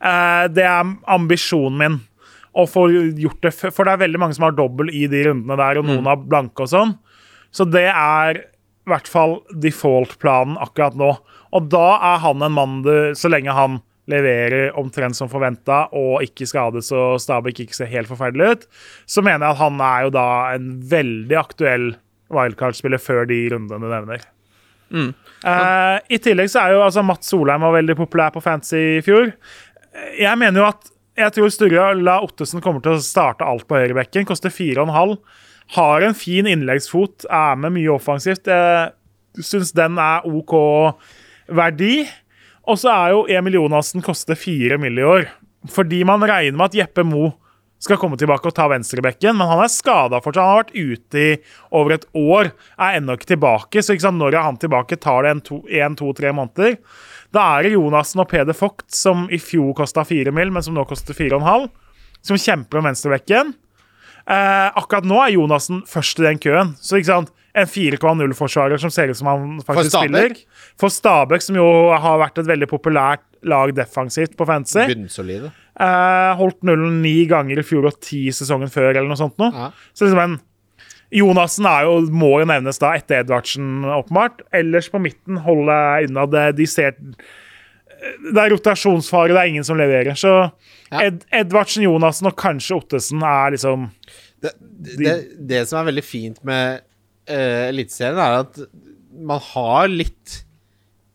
[0.00, 1.98] Eh, det er ambisjonen min
[2.52, 3.52] å få gjort det.
[3.54, 6.22] For det er veldig mange som har dobbel i de rundene der, og noen har
[6.22, 6.96] blanke og sånn.
[7.54, 11.12] Så det er i hvert fall default-planen akkurat nå.
[11.54, 16.24] Og da er han en mann du Så lenge han leverer omtrent som forventa og
[16.24, 18.64] ikke skades og Stabæk ikke ser helt forferdelig ut,
[19.06, 21.86] så mener jeg at han er jo da en veldig aktuell
[22.34, 24.24] wildcard-spiller før de rundene du nevner.
[24.90, 25.10] Mm.
[25.46, 29.04] Eh, I tillegg så er jo altså Mats Solheim var veldig populær på Fantasy i
[29.06, 29.30] fjor.
[30.18, 30.90] Jeg mener jo at
[31.20, 34.26] jeg tror Sturla Ottesen kommer til å starte alt på høyrebekken.
[34.28, 35.16] Koster 4,5.
[35.76, 38.48] Har en fin innleggsfot, er med mye offensivt.
[38.50, 40.56] Jeg syns den er OK
[41.50, 42.02] verdi.
[42.70, 44.98] Og så er jo Emil Jonassen koster 4 mill.
[44.98, 45.28] i år.
[45.70, 47.30] Fordi man regner med at Jeppe Mo
[47.80, 50.44] skal komme tilbake og ta venstrebekken, men han er skada fortsatt.
[50.44, 51.30] Han har vært ute i
[51.72, 53.80] over et år, er ennå ikke tilbake.
[53.80, 55.00] Så ikke sant, når er han tilbake?
[55.00, 56.76] Tar det en, to, en, to, tre måneder?
[57.34, 60.74] Da er det Jonassen og Peder Vogt, som i fjor kosta fire mil, men som
[60.74, 61.68] nå koster fire og en halv,
[62.26, 63.52] som kjemper om venstrebekken.
[64.30, 66.74] Eh, akkurat nå er Jonassen først i den køen.
[66.82, 70.36] Så ikke sant, en 4,0-forsvarer som ser ut som han faktisk For spiller.
[70.78, 74.84] For Stabæk, som jo har vært et veldig populært lag defensivt på fantasy.
[74.90, 75.50] Bunnsolide.
[75.80, 79.50] Eh, holdt nullen ni ganger i fjor og ti sesongen før, eller noe sånt noe.
[79.54, 79.70] Ja.
[79.94, 80.38] Så liksom en
[81.10, 84.44] Jonassen er jo, må jo nevnes da etter Edvardsen, åpenbart.
[84.54, 86.44] Ellers på midten holder jeg unna det.
[86.60, 90.14] De ser Det er rotasjonsfare, det er ingen som leverer.
[90.18, 90.34] Så.
[90.90, 93.90] Ed, Edvardsen, Jonassen og kanskje Ottesen er liksom
[94.42, 94.54] Det,
[94.98, 95.16] det,
[95.50, 96.80] det som er veldig fint med
[97.30, 98.62] uh, Eliteserien, er at
[99.20, 100.40] man har litt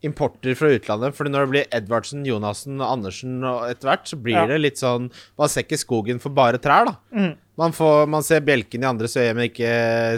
[0.06, 1.16] importer fra utlandet.
[1.18, 4.46] Fordi når det blir Edvardsen, Jonassen, Andersen og etter hvert, så blir Ja.
[4.48, 6.96] det litt sånn Man ser ikke skogen for bare trær, da.
[7.16, 7.34] Mm.
[7.58, 9.70] Man, får, man ser bjelken i andres øye, men ikke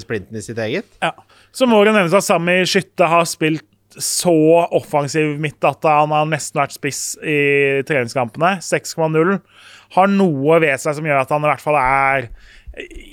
[0.02, 0.86] splinten i sitt eget.
[1.02, 1.12] Ja.
[1.54, 3.64] Så må det nevnes at Sami Skytte har spilt
[3.98, 4.34] så
[4.78, 8.58] offensiv midt at han har nesten vært spiss i treningskampene.
[8.62, 9.40] 6,0.
[9.96, 12.28] Har noe ved seg som gjør at han i hvert fall er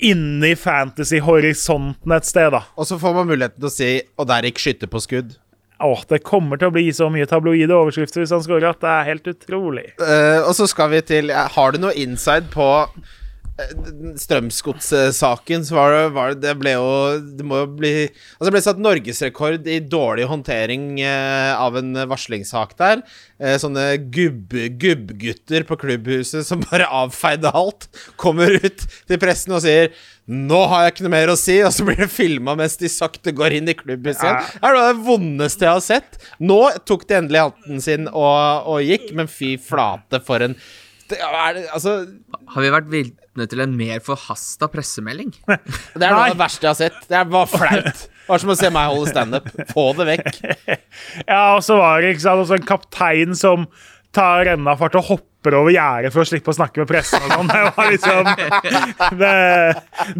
[0.05, 2.63] inni fantasy-horisonten et sted, da.
[2.77, 3.89] Og så får man muligheten til å si
[4.19, 5.35] Og der gikk skytte på skudd.
[5.83, 8.93] Åh, det kommer til å bli så mye tabloide overskrifter hvis han scorer at det
[8.93, 9.85] er helt utrolig.
[9.99, 12.69] Uh, og så skal vi til eh, Har du noe inside på
[14.19, 15.63] Strømsgods-saken?
[15.65, 16.87] Så var det, var det Det ble jo
[17.39, 21.93] Det må jo bli Altså, det ble satt norgesrekord i dårlig håndtering eh, av en
[22.09, 23.03] varslingssak der.
[23.39, 24.51] Eh, sånne gubb,
[24.81, 27.87] gubbgutter på klubbhuset som bare avfeide alt,
[28.19, 29.91] kommer ut til pressen og sier
[30.25, 32.89] 'Nå har jeg ikke noe mer å si', og så blir det filma mens de
[32.89, 34.41] sakte går inn i klubbhuset igjen.
[34.55, 36.17] Det er noe av det vondeste jeg har sett.
[36.41, 36.57] Nå
[36.89, 40.57] tok de endelig hatten sin og, og gikk, men fy flate for en
[41.09, 42.07] det det- altså,
[42.49, 42.89] Har vi vært
[43.35, 45.33] vitne til en mer forhasta pressemelding?
[45.47, 47.07] det er noe av det verste jeg har sett.
[47.11, 48.05] Det var flaut.
[48.25, 49.49] Det var som å se meg holde standup.
[49.73, 50.39] Få det vekk.
[51.27, 53.65] Ja, og så var det ikke sant, også en kaptein som
[54.15, 57.49] tar rennafart og hopper over gjerdet for å slippe å snakke med pressen og sånn.
[57.51, 59.33] Det var liksom det,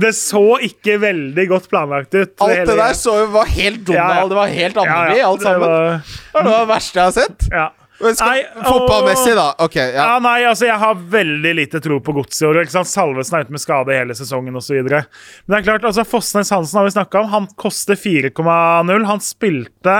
[0.04, 2.36] det så ikke veldig godt planlagt ut.
[2.44, 4.04] Alt det hele- der så jo var helt Donald.
[4.04, 4.28] Ja, ja.
[4.34, 5.66] Det var helt Andeby, ja, alt det sammen.
[5.66, 7.48] var- Det var det verste jeg har sett.
[7.56, 7.66] Ja.
[8.00, 9.48] Fotballmessig, da.
[9.64, 9.92] Ok, ja.
[9.96, 12.62] Ja, nei, altså Jeg har veldig lite tro på godset i år.
[12.64, 12.92] ikke sant?
[12.92, 14.82] Salvesen er ute med skade hele sesongen osv.
[14.84, 15.06] Men
[15.54, 17.30] det er klart, altså Fosnes Hansen har vi snakka om.
[17.32, 19.06] Han koster 4,0.
[19.08, 19.96] Han spilte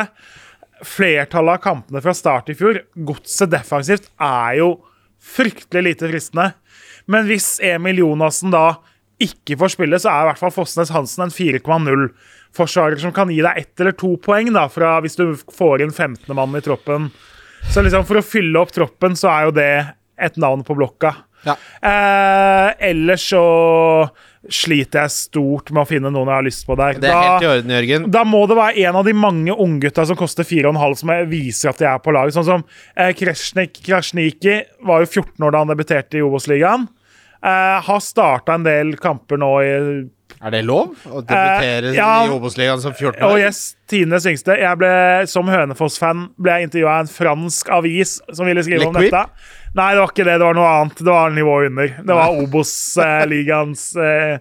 [0.86, 2.82] flertallet av kampene fra start i fjor.
[3.08, 4.74] Godset defensivt er jo
[5.26, 6.52] fryktelig lite fristende.
[7.10, 8.76] Men hvis Emil Jonassen da
[9.22, 13.40] ikke får spille, så er i hvert fall Fosnes Hansen en 4,0-forsvarer som kan gi
[13.46, 16.28] deg ett eller to poeng da, fra hvis du får inn 15.
[16.36, 17.08] mann i troppen.
[17.74, 19.72] Så liksom for å fylle opp troppen, så er jo det
[20.16, 21.12] et navn på blokka.
[21.46, 21.58] Ja.
[21.82, 23.42] Eh, ellers så
[24.50, 27.00] sliter jeg stort med å finne noen jeg har lyst på der.
[27.02, 28.08] Det er helt i orden, Jørgen.
[28.14, 31.82] Da må det være en av de mange unggutta som koster 4,5 som viser at
[31.82, 32.38] de er på laget.
[32.38, 32.66] Sånn som
[32.96, 36.88] eh, Kresjnik Krasjniki var jo 14 år da han debuterte i Obos-ligaen.
[37.46, 39.74] Eh, har starta en del kamper nå i
[40.46, 42.10] Er det lov å debutere Eh, ja.
[42.28, 44.54] i Obos-ligaen som 14 Og Oh yes, tidenes yngste.
[44.62, 44.92] Jeg ble,
[45.32, 49.10] Som Hønefoss-fan ble jeg intervjua av en fransk avis som ville skrive om Quip?
[49.10, 49.26] dette.
[49.76, 50.36] Nei, det var ikke det.
[50.40, 51.00] Det var noe annet.
[51.04, 51.90] Det var nivået under.
[52.08, 54.38] Det var Obos-ligaens eh,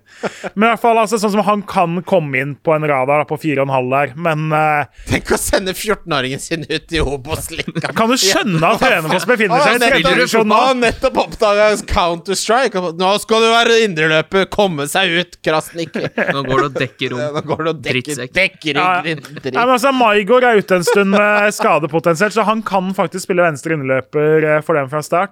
[0.54, 3.26] Men i hvert fall altså, sånn som han kan komme inn på en radar da,
[3.26, 7.82] på 4,5 der, men eh, Tenk å sende 14-åringen sin ut i Obos-ligaen.
[7.98, 10.60] kan du skjønne at Hønefoss befinner seg i nettopp, tredjedivisjon han nå?
[10.68, 12.84] har nettopp oppdaga Counter-Strike.
[13.00, 15.98] Nå skal du være indreløper, komme seg ut, Krasnik.
[15.98, 18.34] Nå går det og dekker Nå går det og dekker, Drittsekk.
[18.38, 19.18] dekker Ja, ja.
[19.18, 23.44] Nei, men altså, Maigård er ute en stund med skadepotensielt, så han kan faktisk spille
[23.44, 25.23] venstre innløper eh, for dem fra start.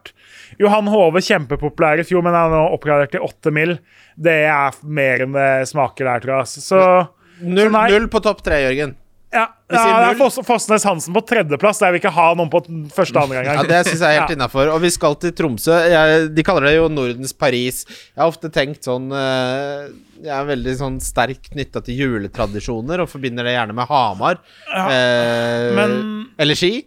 [0.61, 3.79] Johan Hove kjempepopulær i fjor, men han er nå oppgradert til 8 mil.
[4.17, 6.47] Det er mer enn det smaker der, tror jeg.
[6.63, 6.83] Så
[7.43, 7.89] Null, nei.
[7.91, 8.93] null på topp tre, Jørgen.
[9.33, 10.19] ja, ja det er.
[10.21, 11.81] Foss, Fossnes Hansen på tredjeplass.
[11.81, 12.61] Jeg vil ikke ha noen på
[12.93, 13.63] første andre Ja.
[13.65, 14.37] Det syns jeg er helt Ja.
[14.37, 14.69] innafor.
[14.75, 15.73] Og vi skal til Tromsø.
[15.89, 17.85] Jeg, de kaller det jo Nordens Paris.
[17.89, 19.89] Jeg har ofte tenkt sånn eh,
[20.23, 24.39] Jeg er veldig sånn sterkt knytta til juletradisjoner og forbinder det gjerne med Hamar.
[24.71, 26.85] eh, men- Eller Ski.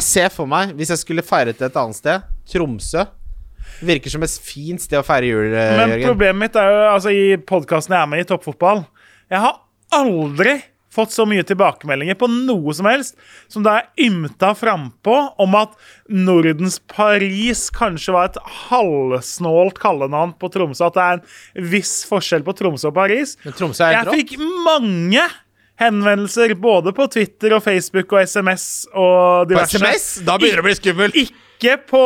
[0.00, 3.02] Jeg ser for meg, hvis jeg skulle feiret det et annet sted, Tromsø.
[3.84, 6.08] Virker som et fint sted å feire jul, eh, Men Jørgen.
[6.08, 8.82] problemet mitt er jo, altså i podkasten jeg er med i, Toppfotball
[9.30, 9.60] Jeg har
[9.92, 10.54] aldri
[10.90, 13.14] fått så mye tilbakemeldinger på noe som helst
[13.52, 15.76] som da jeg ymta frampå om at
[16.10, 18.40] Nordens Paris kanskje var et
[18.70, 20.88] halvsnålt kallenavn på Tromsø.
[20.88, 23.36] At det er en viss forskjell på Tromsø og Paris.
[23.44, 24.18] Men Tromsø er Jeg rått.
[24.18, 24.34] fikk
[24.66, 25.28] mange
[25.80, 29.78] henvendelser både på Twitter og Facebook og SMS og diverse.
[29.80, 29.86] På.
[29.86, 30.08] SMS?
[30.26, 31.16] Da begynner det å bli skummelt.
[31.16, 32.02] ikke på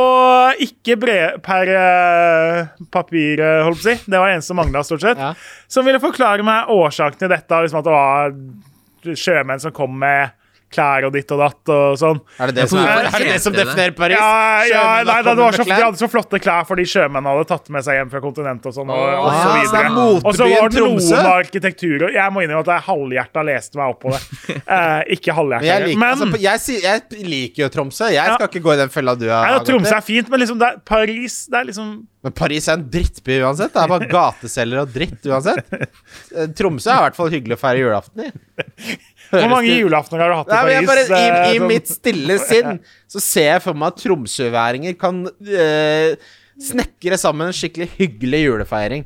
[0.64, 3.96] Ikke brev, per uh, papir, eh, holdt på å si.
[4.06, 5.20] Det var det eneste som mangla, stort sett.
[5.20, 5.34] Ja.
[5.70, 7.60] Som ville forklare meg årsaken til dette.
[7.62, 10.34] Liksom at det var sjømenn som kom med
[10.74, 12.20] klær og ditt og datt og sånn.
[12.42, 14.18] Er det det som, er, er det, det som definerer Paris?
[14.18, 17.48] Ja, ja, nei, nei, det var så, de hadde så flotte klær fordi sjømennene hadde
[17.54, 18.90] tatt med seg hjem fra kontinentet og sånn.
[18.94, 20.06] Og, og Ah, så er videre.
[20.24, 23.94] Og så var det noen arkitektur og Jeg må innrømme at jeg halvhjerta leste meg
[23.94, 24.22] opp på det.
[24.74, 28.06] Eh, ikke Men jeg liker, Men altså, jeg, sier- jeg liker jo Tromsø.
[28.10, 28.34] Jeg Ja.
[28.38, 29.58] skal ikke gå i den fella du har.
[29.58, 29.72] gått i.
[29.72, 31.90] Tromsø er fint, men liksom det er Paris det er liksom
[32.24, 33.74] Men Paris er en drittby uansett.
[33.74, 35.74] Det er bare gateselger og dritt uansett.
[35.76, 38.30] Eh, Tromsø er i hvert fall hyggelig å feire julaften i.
[39.42, 41.08] Hvor mange julaftener har du hatt i Nei, Paris?
[41.10, 42.78] bare, I, Eh, i sånn- mitt stille sinn
[43.10, 46.14] så ser jeg for meg at tromsøværinger kan uh,
[46.60, 49.04] snekre sammen en skikkelig hyggelig julefeiring.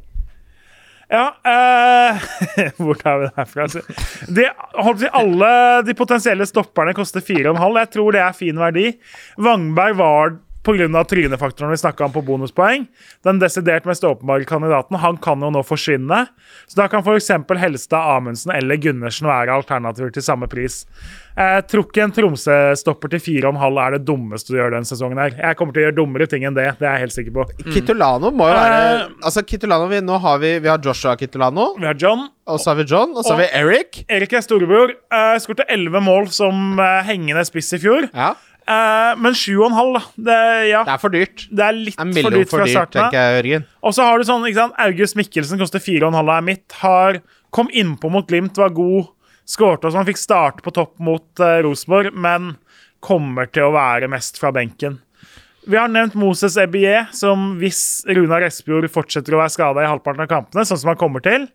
[1.08, 2.18] Ja, uh,
[2.76, 3.64] Hvor tar vi det herfra?
[3.64, 3.80] Altså,
[4.28, 4.44] De,
[4.76, 5.52] holdt alle
[5.86, 7.78] de potensielle stopperne koster 4,5.
[7.80, 8.90] Jeg tror det er fin verdi.
[9.40, 10.34] Vangberg var
[10.66, 11.04] pga.
[11.04, 12.86] trynefaktoren vi snakka om på bonuspoeng.
[13.24, 14.96] Den desidert mest åpenbare kandidaten.
[14.96, 16.26] Han kan jo nå forsvinne.
[16.66, 17.30] Så da kan f.eks.
[17.58, 20.84] Helstad, Amundsen eller Gundersen være alternativer til samme pris.
[21.38, 25.20] Jeg tror ikke en Tromsø-stopper til 4,5 er det dummeste du gjør denne sesongen.
[25.22, 25.36] her.
[25.38, 26.72] Jeg kommer til å gjøre dummere ting enn det.
[26.80, 27.46] Det er jeg helt sikker på.
[27.74, 29.06] Kitolano må jo være Eh.
[29.24, 32.72] Altså, Kitolano, vi, nå har vi, vi har Joshua Kitolano, Vi har John, og så
[32.72, 34.02] har vi John, og så har vi Eric.
[34.08, 34.94] Erik er storebror.
[35.12, 38.08] Uh, Skåret 11 mål som uh, hengende spiss i fjor.
[38.12, 38.34] Ja,
[38.68, 40.02] Eh, men 7,5, da.
[40.14, 40.38] Det,
[40.68, 41.46] ja, det er for dyrt.
[41.48, 43.68] det er litt En for dyrt fra starten av.
[43.80, 46.66] Og så har du sånn, ikke sant, August Mikkelsen koster 4,5 er mitt.
[46.82, 47.20] Har,
[47.54, 49.08] kom innpå mot Glimt, var god.
[49.48, 52.58] Skårte og Han Fikk starte på topp mot uh, Rosenborg, men
[53.00, 54.98] kommer til å være mest fra benken.
[55.68, 60.24] Vi har nevnt Moses Ebie, som hvis Runar Espejord fortsetter å være skada i halvparten
[60.24, 61.46] av kampene, sånn som han kommer til,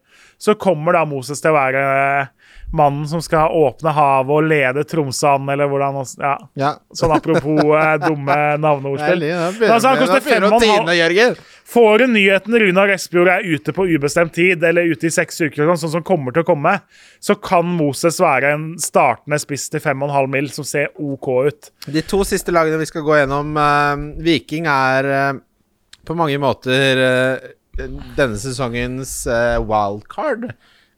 [0.41, 2.34] så kommer da Moses til å være eh,
[2.74, 6.34] mannen som skal åpne havet og lede Tromsø eller hvordan Ja.
[6.58, 6.72] Ja.
[6.94, 9.24] Sånn apropos eh, dumme navneordspill.
[9.70, 11.40] Altså, han koster fem og en halv-
[11.74, 15.64] Får du nyheten Runar Espejord er ute på ubestemt tid, eller ute i seks uker,
[15.64, 16.74] og sånn, sånn som kommer til å komme,
[17.24, 21.72] så kan Moses være en startende spiss til 5,5 mil som ser OK ut.
[21.88, 25.34] De to siste lagene vi skal gå gjennom, eh, Viking er eh,
[26.06, 27.50] på mange måter eh,
[28.18, 30.52] denne sesongens eh, wildcard,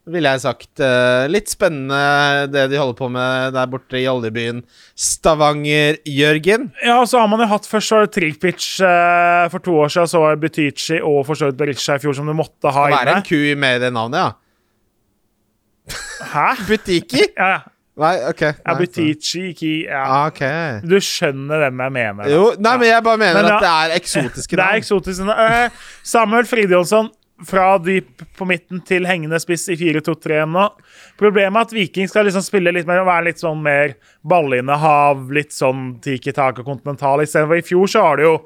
[0.06, 0.70] ville jeg sagt.
[0.82, 4.62] Eh, litt spennende det de holder på med der borte i oljebyen
[4.94, 6.68] Stavanger, Jørgen.
[6.86, 10.22] Ja, så har man jo hatt Først var det eh, for to år siden, så
[10.22, 12.98] var det Butichi og for så vidt Berisha i fjor som du måtte ha inne.
[13.00, 14.34] Hva er en ku med i det navnet, ja?
[16.34, 16.50] Hæ?
[16.68, 17.26] Butiki?
[17.36, 17.64] Ja, ja.
[17.96, 18.40] Nei, ok.
[18.44, 20.02] ja Nei, Butichi, ki, ja.
[20.04, 20.42] Ah, ok.
[20.84, 22.26] Du skjønner hvem jeg mener.
[22.26, 22.28] da.
[22.28, 24.60] Jo, nei, men jeg bare mener Men ja, at det er eksotiske navn.
[24.60, 25.54] Det er eksotiske navn.
[25.64, 27.08] Eh, Samuel Fridjonsson
[27.44, 30.66] fra dyp på midten til hengende spiss i 4-2-3 nå.
[31.20, 35.52] Problemet er at Viking skal liksom spille litt mer, være litt sånn mer ballinnehav, litt
[35.52, 37.24] sånn tiki taka og kontinental.
[37.24, 38.36] Istedenfor i fjor så har det jo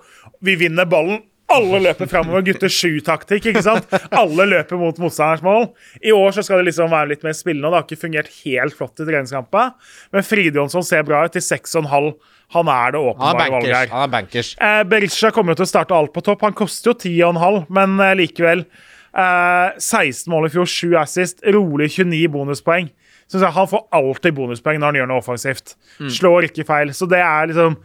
[0.40, 1.20] Vi vinner ballen.
[1.50, 2.44] Alle løper framover.
[2.46, 3.50] Gutter sju-taktikk.
[3.50, 3.90] ikke sant?
[4.14, 5.66] Alle løper mot motstanderens mål.
[6.00, 8.30] I år så skal det liksom være litt mer spillende, og det har ikke fungert
[8.44, 9.74] helt flott i treningskampen.
[10.14, 12.12] Men Fridjonsson ser bra ut til 6,5.
[12.54, 13.90] Han er det åpenbare valget her.
[13.92, 14.52] Han er bankers.
[14.58, 16.40] Eh, Berisha kommer til å starte alt på topp.
[16.42, 18.64] Han koster jo 10,5, men eh, likevel.
[19.10, 22.90] Eh, 16 mål i fjor, 7 assist, rolig 29 bonuspoeng.
[23.30, 25.76] Så han får alltid bonuspoeng når han gjør noe offensivt.
[26.10, 26.90] Slår ikke feil.
[26.96, 27.76] Så det er liksom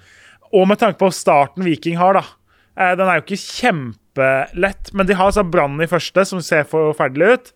[0.56, 2.24] Og med tanke på starten Viking har, da.
[2.80, 6.64] Eh, den er jo ikke kjempelett, men de har altså Brann i første, som ser
[6.70, 7.52] forferdelig ut.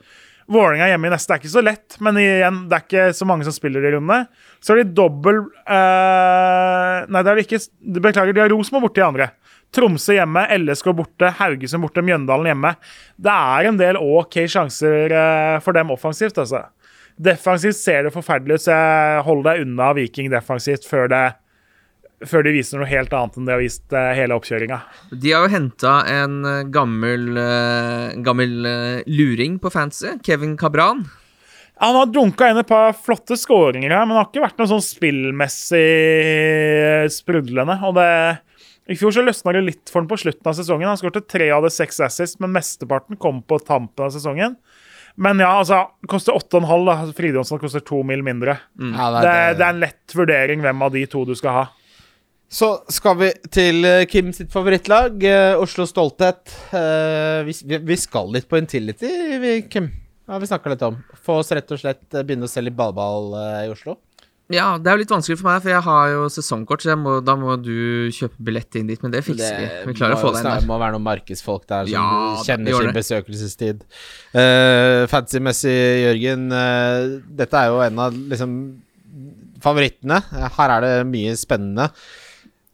[0.49, 3.45] Vålerenga hjemme i neste er ikke så lett, men igjen, det er ikke så mange
[3.45, 4.23] som spiller i rundene.
[4.59, 7.61] Så har de dobbel eh, Nei, det er det ikke.
[7.99, 9.29] Beklager, de har Rosenborg borte i andre.
[9.75, 12.73] Tromsø hjemme, LSK borte, Haugesund borte, Mjøndalen hjemme.
[13.21, 16.65] Det er en del OK sjanser eh, for dem offensivt, altså.
[17.19, 21.23] Defensivt ser det forferdelig ut, så jeg holder deg unna Viking defensivt før, det,
[22.27, 24.79] før de viser noe helt annet enn de har vist eh, hele oppkjøringa.
[25.13, 28.57] De har jo henta en eh, gammel, eh, gammel
[29.07, 31.05] luring på fantasy, Kevin Cabran.
[31.79, 34.67] Han har dunka inn et par flotte skåringer her, men det har ikke vært noe
[34.67, 35.85] sånn spillmessig
[37.15, 37.77] sprudlende.
[37.87, 38.09] Og det,
[38.91, 40.89] I fjor så løsna det litt for han på slutten av sesongen.
[40.91, 44.57] Han skåret tre av det seks assist, men mesteparten kom på tampen av sesongen.
[45.19, 46.85] Men ja, altså, koster 8,5.
[46.87, 46.97] da.
[47.15, 48.57] Fridjonsson koster to mil mindre.
[48.79, 51.65] Ja, Det, det er en lett vurdering hvem av de to du skal ha.
[52.49, 56.49] Så skal vi til eh, Kim sitt favorittlag, eh, Oslo Stolthet.
[56.73, 59.11] Eh, vi, skal litt på Intility,
[59.69, 59.91] Kim.
[60.29, 60.97] Ja, vi snakka litt om.
[61.25, 63.35] Få oss rett og slett begynne å selge ballball
[63.65, 63.99] i Oslo.
[64.49, 67.19] Ja, det er jo litt vanskelig for meg, for jeg har jo sesongkort, så må,
[67.21, 69.01] da må du kjøpe billett inn dit.
[69.05, 69.67] Men det fikser vi.
[69.91, 70.63] Vi klarer å få deg inn der.
[70.63, 72.07] Det må være noen markedsfolk der som Ja,
[72.47, 73.83] kjenner sin besøkelsestid.
[74.33, 76.47] Uh, Fancy-messig, Jørgen.
[76.49, 78.57] uh, dette er jo en av liksom
[79.61, 80.17] favorittene.
[80.57, 81.91] Her er det mye spennende.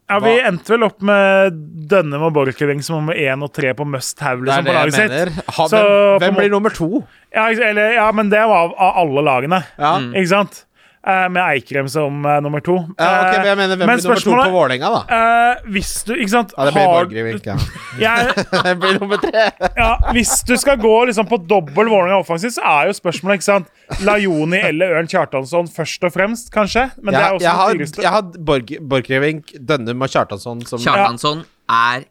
[0.06, 1.56] Ja, Vi endte vel opp med
[1.90, 5.40] Dønnem og Borchgrevink som nummer én og tre på must have liksom, på laget sitt.
[5.58, 6.90] Ha, Så hvem hvem blir nummer to?
[7.34, 9.64] Ja, eller, ja, men det var av, av alle lagene.
[9.82, 9.96] Ja.
[10.14, 10.62] Ikke sant?
[11.06, 12.80] Eh, med Eikrem som eh, nummer to.
[12.98, 15.02] Ja, ok, men jeg mener Hvem men blir nummer to på Vålerenga, da?
[15.18, 16.56] Eh, hvis du Ikke sant?
[16.58, 17.46] Ja, Det blir Borchgrevink.
[17.46, 17.58] Ja.
[18.06, 19.44] jeg, Det blir nummer tre.
[19.78, 23.50] ja, hvis du skal gå liksom på dobbel Vålerenga offensivt, så er jo spørsmålet ikke
[23.52, 26.88] sant Lajoni eller Ørn Kjartansson først og fremst, kanskje.
[26.98, 28.02] Men det er også jeg har, dyreste.
[28.08, 32.10] jeg har Borg, Borchgrevink, Dønnum og Kjartansson som Kjartansson er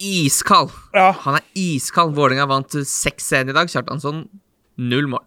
[0.00, 0.72] iskald.
[0.96, 1.10] Ja.
[1.26, 2.16] Han er iskald.
[2.16, 3.68] Vålerenga vant 6-1 i dag.
[3.68, 4.24] Kjartansson
[4.80, 5.24] null mål.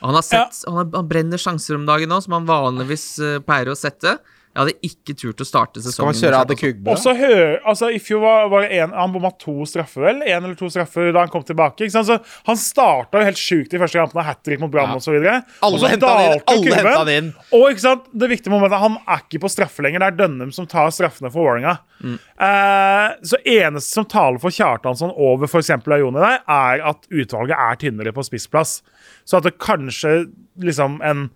[0.00, 3.38] Han, har sett, han, har, han brenner sjanser om dagen nå, som han vanligvis eh,
[3.44, 4.18] pleier å sette.
[4.58, 5.94] Jeg hadde ikke turt å starte sesongen.
[5.94, 9.30] Skal man kjøre med Ade Også hør, altså I fjor var, var en, han bomma
[9.38, 10.22] to straffer, vel?
[10.26, 11.86] En eller to straffer da han kom tilbake.
[11.86, 12.08] Ikke sant?
[12.10, 12.16] Så
[12.48, 15.12] Han starta jo helt sjukt de første kampene, hat trick mot Brann Ja.
[15.14, 15.36] videre.
[15.62, 16.42] Alle så henta han inn!
[16.50, 17.28] Alle henta han inn.
[17.54, 20.02] Og ikke sant, det viktige momentet han er ikke på straffe lenger.
[20.02, 21.76] Det er Dønnum som tar straffene for Vålerenga.
[22.02, 25.70] Eh, så eneste som taler for Kjartansson over f.eks.
[25.70, 28.80] Ajoni der, er at utvalget er tynnere på spissplass.
[29.22, 30.24] Så at det kanskje
[30.58, 31.28] liksom en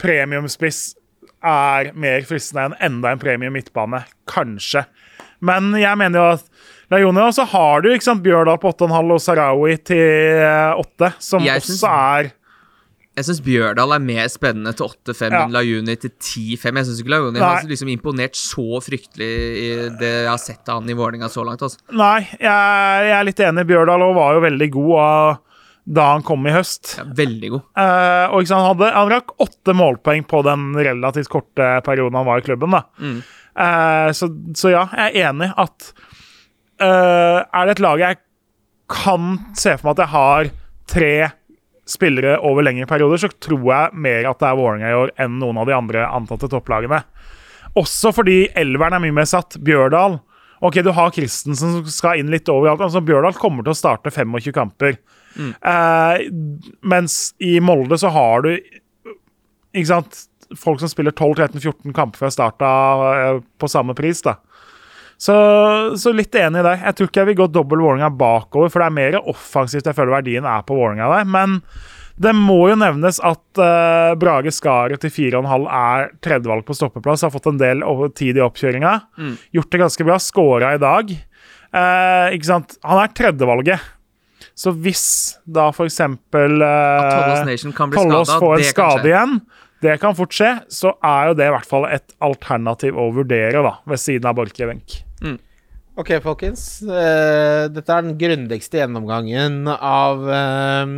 [0.00, 0.94] premiumspiss
[1.42, 4.02] er mer fristende enn enda en premie midtbane.
[4.28, 4.84] Kanskje.
[5.40, 6.44] Men jeg mener jo at
[6.90, 10.42] Leone, og så har du sant, Bjørdal på 8,5 og Sarawi til
[10.76, 12.32] 8, som Jeg også synes- er
[13.16, 15.44] Jeg syns Bjørdal er mer spennende til 8-5 Ja.
[15.44, 16.76] enn Lajuni til 10-5.
[16.76, 19.30] Jeg syns ikke Lajuni har liksom imponert så fryktelig
[19.60, 21.60] i det jeg har sett av han i Vålerenga så langt.
[21.60, 21.76] Altså.
[21.92, 23.66] Nei, jeg, jeg er litt enig.
[23.66, 25.38] Bjørdal var jo veldig god av,
[25.90, 26.94] da han kom i høst.
[27.00, 27.66] Ja, veldig god.
[27.82, 32.18] Eh, og ikke sant, han, hadde, han rakk åtte målpoeng på den relativt korte perioden
[32.20, 32.76] han var i klubben.
[32.76, 32.84] da.
[33.02, 33.18] Mm.
[33.64, 35.88] Eh, så, så ja, jeg er enig at
[36.78, 38.20] eh, Er det et lag jeg
[38.90, 40.50] kan se for meg at jeg har
[40.90, 41.12] tre
[41.90, 45.38] spillere over lengre perioder, så tror jeg mer at det er Vålerenga i år enn
[45.42, 47.02] noen av de andre antatte topplagene.
[47.78, 49.58] Også fordi elveren er mye mer satt.
[49.62, 50.20] Bjørdal
[50.60, 52.82] Ok, du har Christensen som skal inn litt overalt.
[52.84, 54.98] altså Bjørdal kommer til å starte 25 kamper.
[55.38, 56.26] Eh,
[56.82, 60.24] mens i Molde så har du ikke sant,
[60.58, 62.70] folk som spiller 12-13-14 kamper før starta
[63.14, 64.22] eh, på samme pris.
[64.26, 64.38] da.
[65.20, 65.36] Så,
[66.00, 66.84] så litt enig i deg.
[66.86, 69.96] Jeg tror ikke jeg vil gå dobbel Vålerenga bakover, for det er mer offensivt jeg
[69.98, 71.28] føler verdien er på Vålerenga der.
[71.28, 71.58] Men
[72.20, 77.24] det må jo nevnes at uh, Brage Skaret til 4,5 er tredjevalg på stoppeplass.
[77.24, 77.84] Har fått en del
[78.16, 78.94] tid i oppkjøringa.
[79.56, 80.18] Gjort det ganske bra.
[80.20, 81.14] Skåra i dag.
[81.70, 82.76] Uh, ikke sant?
[82.88, 83.88] Han er tredjevalget.
[84.60, 85.04] Så hvis
[85.48, 89.08] da for eksempel At Tollås uh, Nation kan bli skada, får en det kan skade
[89.08, 89.36] igjen,
[89.80, 93.62] det kan fort skje, så er jo det i hvert fall et alternativ å vurdere,
[93.64, 95.00] da, ved siden av Borchgrevink.
[96.00, 96.62] Ok, folkens.
[96.80, 100.92] Eh, dette er den grundigste gjennomgangen av eh,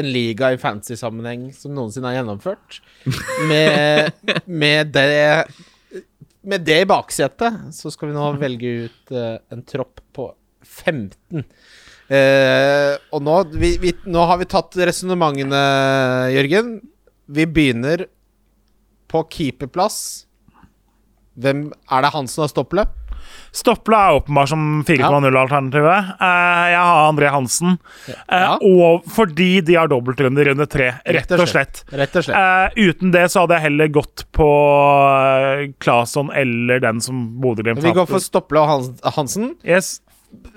[0.00, 2.78] en liga i fantasy-sammenheng som noensinne er gjennomført.
[3.50, 4.14] Med,
[4.62, 5.44] med det
[6.40, 10.30] Med det i baksetet så skal vi nå velge ut uh, en tropp på
[10.64, 11.44] 15.
[12.10, 15.60] Eh, og nå, vi, vi, nå har vi tatt resonnementene,
[16.34, 16.80] Jørgen.
[17.30, 18.08] Vi begynner
[19.10, 20.00] på keeperplass.
[21.40, 22.84] Hvem Er det Hansen og Stopple?
[23.54, 26.10] Stopple er åpenbart som 4,0-alternativet.
[26.22, 27.78] Eh, jeg har André Hansen.
[28.08, 28.52] Eh.
[28.66, 31.82] Og fordi de har dobbeltrunde i runde tre, rett og slett.
[31.90, 32.36] Rett og slett.
[32.38, 37.82] Eh, uten det så hadde jeg heller gått på uh, Claesson eller den som Bodø-Glimt
[37.82, 38.22] Vi går for.
[38.22, 39.54] Stopple og Hansen.
[39.66, 39.98] Yes.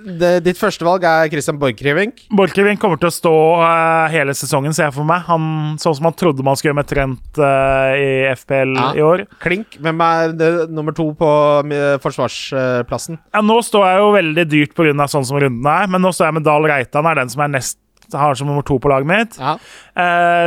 [0.03, 2.25] Det, ditt første valg er Christian Borchgrevink.
[2.35, 5.23] Borchgrevink kommer til å stå uh, hele sesongen, ser jeg for meg.
[5.29, 5.45] Han,
[5.81, 8.89] sånn som han trodde man skulle gjøre med Trent uh, i FPL Ja.
[8.99, 9.23] i år.
[9.43, 9.79] Klink.
[9.83, 11.29] Hvem er det, nummer to på
[11.71, 13.21] uh, forsvarsplassen?
[13.33, 15.07] Ja, nå står jeg jo veldig dyrt pga.
[15.07, 17.55] sånn som runden er, men nå står jeg med Dahl Reitan, er den som er
[17.55, 17.79] nest
[18.13, 19.37] har som nummer to på laget mitt.
[19.39, 19.55] Ja.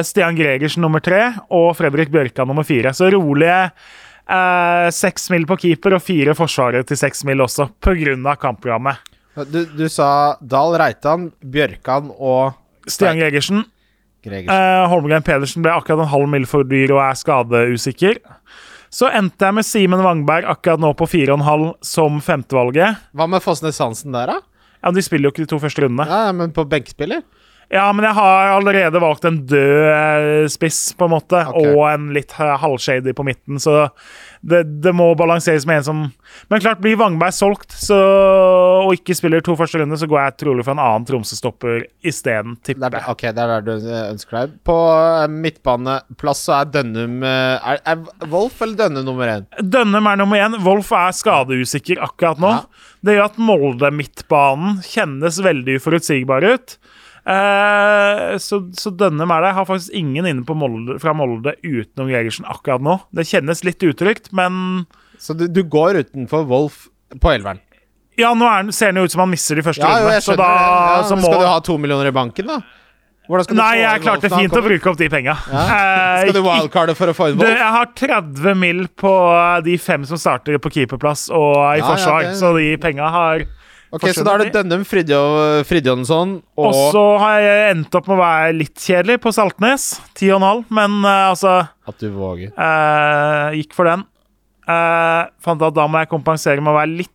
[0.07, 2.93] Stian Gregersen nummer tre og Fredrik Bjørkan nummer fire.
[2.94, 3.57] Så rolige
[4.94, 8.36] seks mil på keeper og fire forsvarere til seks mil også, pga.
[8.39, 9.16] kampprogrammet.
[9.45, 12.57] Du, du sa Dahl Reitan, Bjørkan og
[12.89, 13.67] Stian Gregersen.
[14.25, 14.49] Gregersen.
[14.55, 18.21] Eh, Holmgren Pedersen ble akkurat en halv mil for dyr og er skadeusikker.
[18.89, 23.03] Så endte jeg med Simen Wangberg akkurat nå på 4,5 som femtevalget.
[23.13, 24.39] Hva med Fosnes Hansen der, da?
[24.81, 26.07] Ja, De spiller jo ikke de to første rundene.
[26.09, 27.21] Ja, men på benkspiller?
[27.73, 31.73] Ja, men jeg har allerede valgt en død eh, spiss, på en måte, okay.
[31.73, 33.89] og en litt eh, halvshady på midten, så
[34.47, 36.03] det, det må balanseres med en som
[36.53, 37.99] Men klart, blir Wangberg solgt så,
[38.87, 42.55] og ikke spiller to første runder, så går jeg trolig for en annen Tromsø-stopper isteden,
[42.63, 43.15] tipper er, jeg.
[43.17, 44.57] ok, det er der du eh, ønsker deg.
[44.67, 44.79] På
[45.35, 49.49] midtbaneplass så er Dønnum er, er Wolf eller Dønne nummer én?
[49.59, 50.61] Dønnum er nummer én.
[50.63, 52.53] Wolf er skadeusikker akkurat nå.
[52.61, 52.93] Ja.
[53.03, 56.79] Det gjør at Molde-midtbanen kjennes veldig uforutsigbar ut.
[57.27, 59.51] Eh, så, så Dønnum er det.
[59.51, 62.98] Jeg har faktisk ingen inne på Molde, fra Molde utenom Gregersen akkurat nå.
[63.16, 64.85] Det kjennes litt utrygt, men
[65.19, 66.86] Så du, du går utenfor Wolf
[67.23, 67.61] på elveren?
[68.16, 70.23] Ja, nå er ser det jo ut som han misser de første Ja, rundene.
[70.24, 70.47] Så da.
[70.48, 72.61] Ja, så må Skal du ha to millioner i banken, da?
[73.27, 75.32] Nei, jeg klarte han fint å bruke opp de penga.
[76.23, 77.51] Skal du wildcarde for å få inn Wolf?
[77.59, 78.85] jeg har 30 mill.
[78.94, 79.11] på
[79.66, 83.11] de fem som starter på keeperplass og i Ja, forsvar, ja, det- så de penga
[83.11, 83.43] har
[83.95, 88.09] Ok, Så da er det Dønnum, Fridjo- Fridjonsson og Og så har jeg endt opp
[88.11, 89.85] med å være litt kjedelig på Saltnes.
[90.19, 91.53] 10,5, men uh, altså
[91.87, 92.51] At du våger.
[92.59, 94.03] Uh, Gikk for den.
[94.67, 97.13] Uh, fant at da må jeg kompensere med å være litt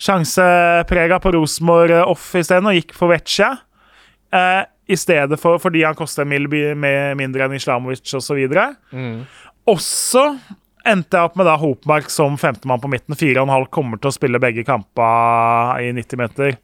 [0.00, 3.50] sjanseprega på Rosenborg off isteden, og gikk for Vecchia.
[4.32, 6.46] Uh, I stedet for fordi han koster en mill.
[6.50, 6.74] bi-
[7.18, 8.40] mindre enn Islamovic osv.
[8.94, 9.24] Mm.
[9.70, 10.24] Også
[10.88, 13.18] endte jeg opp med da Hopmark som femtemann på midten.
[13.18, 16.56] Fire og en halv kommer til å spille begge kamper i 90 meter.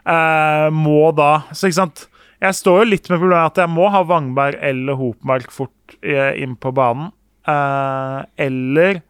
[0.00, 2.06] Eh, må da Så ikke sant
[2.40, 6.40] Jeg står jo litt med problemet at jeg må ha Wangberg eller Hopmark fort eh,
[6.40, 7.10] inn på banen.
[7.44, 9.02] Eh, eller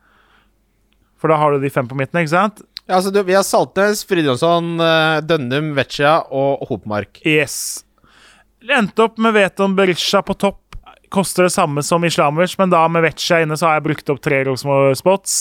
[1.21, 2.65] For da har du de fem på midten, ikke sant?
[2.89, 7.21] Ja, altså du, Vi har Saltnes, Fridjonsson, eh, Dønnum, Vecchia og Hopmark.
[7.23, 7.85] Yes.
[8.67, 10.70] Endte opp med Veton Berisha på topp.
[11.11, 14.21] Koster det samme som Islamovic, men da med Vecchia inne så har jeg brukt opp
[14.23, 15.41] tre Rosenborg-spots.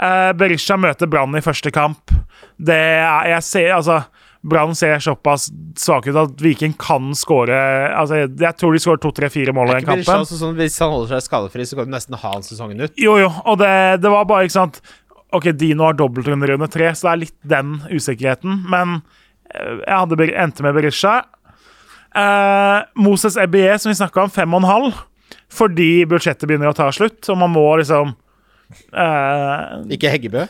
[0.00, 2.12] Eh, Berisha møter Brann i første kamp.
[2.60, 4.02] Det er, jeg ser, altså
[4.40, 7.56] Brann ser såpass svak ut at Viking kan skåre
[7.92, 10.06] altså, jeg, jeg tror de skårer to, tre, fire mål i den kampen.
[10.08, 12.94] Berisha, sånn, hvis han holder seg skadefri, så kan du nesten ha han sesongen ut.
[13.00, 14.80] Jo, jo, og det, det var bare, ikke sant
[15.36, 18.64] OK, Dino har dobbeltrunde runde tre, så det er litt den usikkerheten.
[18.72, 18.96] Men
[19.52, 21.20] eh, jeg hadde, endte med Berisha.
[22.16, 25.00] Eh, Moses EBE, som vi snakka om, fem og en halv.
[25.50, 28.12] Fordi budsjettet begynner å ta slutt, og man må liksom
[28.94, 30.44] uh, Ikke Heggebø?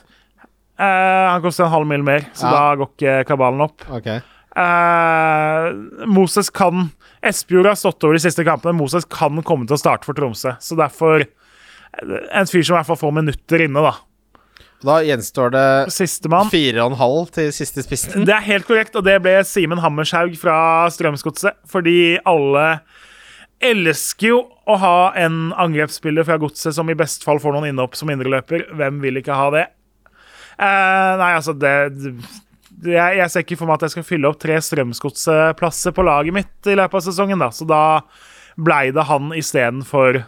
[0.80, 2.52] Uh, Han koster en halv mil mer, så Ja.
[2.52, 3.84] da går ikke kabalen opp.
[4.00, 4.20] Okay.
[4.60, 5.66] Eh,
[6.10, 6.88] Moses kan
[7.22, 8.74] Espejord har stått over de siste kampene.
[8.74, 10.56] Moses kan komme til å starte for Tromsø.
[10.58, 13.94] Så derfor eh, en fyr som i hvert fall får minutter inne, da.
[14.80, 16.48] Da gjenstår det Sistemann.
[16.48, 18.24] fire og en halv til siste spissen.
[18.24, 21.58] Det er helt korrekt, og det ble Simen Hammershaug fra Strømsgodset.
[21.68, 22.80] Fordi alle
[23.60, 27.98] elsker jo å ha en angrepsspiller fra Godset som i best fall får noen innhopp
[27.98, 28.70] som indreløper.
[28.72, 29.66] Hvem vil ikke ha det?
[30.60, 34.30] Eh, nei, altså, det, det jeg, jeg ser ikke for meg at jeg skal fylle
[34.30, 37.50] opp tre Strømsgodset-plasser på laget mitt i løpet av sesongen, da.
[37.52, 37.82] Så da
[38.60, 40.22] blei det han istedenfor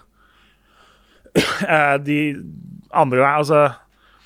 [1.32, 2.20] uh, de
[2.92, 3.32] andre der.
[3.32, 3.62] Altså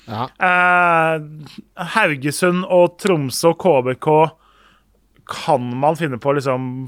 [0.07, 0.27] Ja.
[0.39, 1.21] Eh,
[1.95, 4.07] Haugesund og Tromsø og KBK
[5.27, 6.87] kan man finne på liksom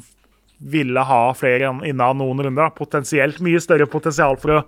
[0.60, 2.72] ville ha flere inne noen runder.
[2.76, 4.62] Potensielt mye større potensial for å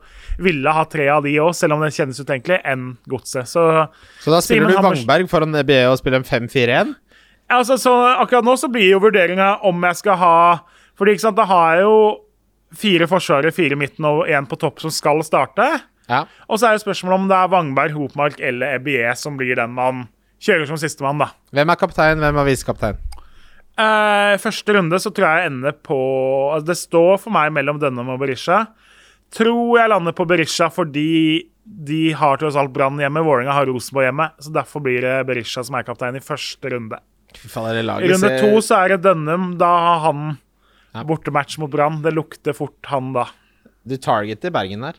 [0.44, 3.50] ville ha tre av de òg, selv om det kjennes utenkelig, enn Godset.
[3.52, 3.66] Så,
[4.24, 6.96] Så da spiller Simen du Hammers- Wangberg foran EBE og spiller en 5-4-1?
[7.52, 7.92] altså, så
[8.22, 10.36] akkurat nå så blir jo vurderinga om jeg skal ha
[10.96, 11.96] Fordi ikke sant, da har jeg jo
[12.78, 15.66] fire forsvarere, fire midten og én på topp som skal starte.
[16.12, 16.26] Ja.
[16.52, 19.72] Og så er det spørsmålet om det er Wangberg, Hopmark eller EBE som blir den
[19.78, 20.06] man
[20.42, 21.30] kjører som sistemann, da.
[21.56, 23.00] Hvem er kaptein, hvem er visekaptein?
[23.80, 25.98] Uh, første runde så tror jeg jeg ender på
[26.52, 28.66] altså Det står for meg mellom Dønnum og Berisha.
[29.32, 33.24] Tror jeg lander på Berisha fordi de har tross alt Brann hjemme.
[33.24, 37.00] Vålerenga har Rosenborg hjemme, så derfor blir det Berisha som er kaptein i første runde.
[37.48, 39.54] Faen, I runde to så er det Dønnum.
[39.62, 40.24] Da har han
[40.92, 41.06] Ja.
[41.08, 42.02] bortematch mot Brann.
[42.04, 43.30] Det lukter fort han, da.
[43.88, 44.98] Du targeter Bergen der.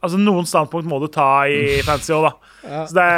[0.00, 2.54] Altså, noen standpunkt må du ta i fantasy òg, da.
[2.60, 2.84] Ja.
[2.88, 3.10] Så det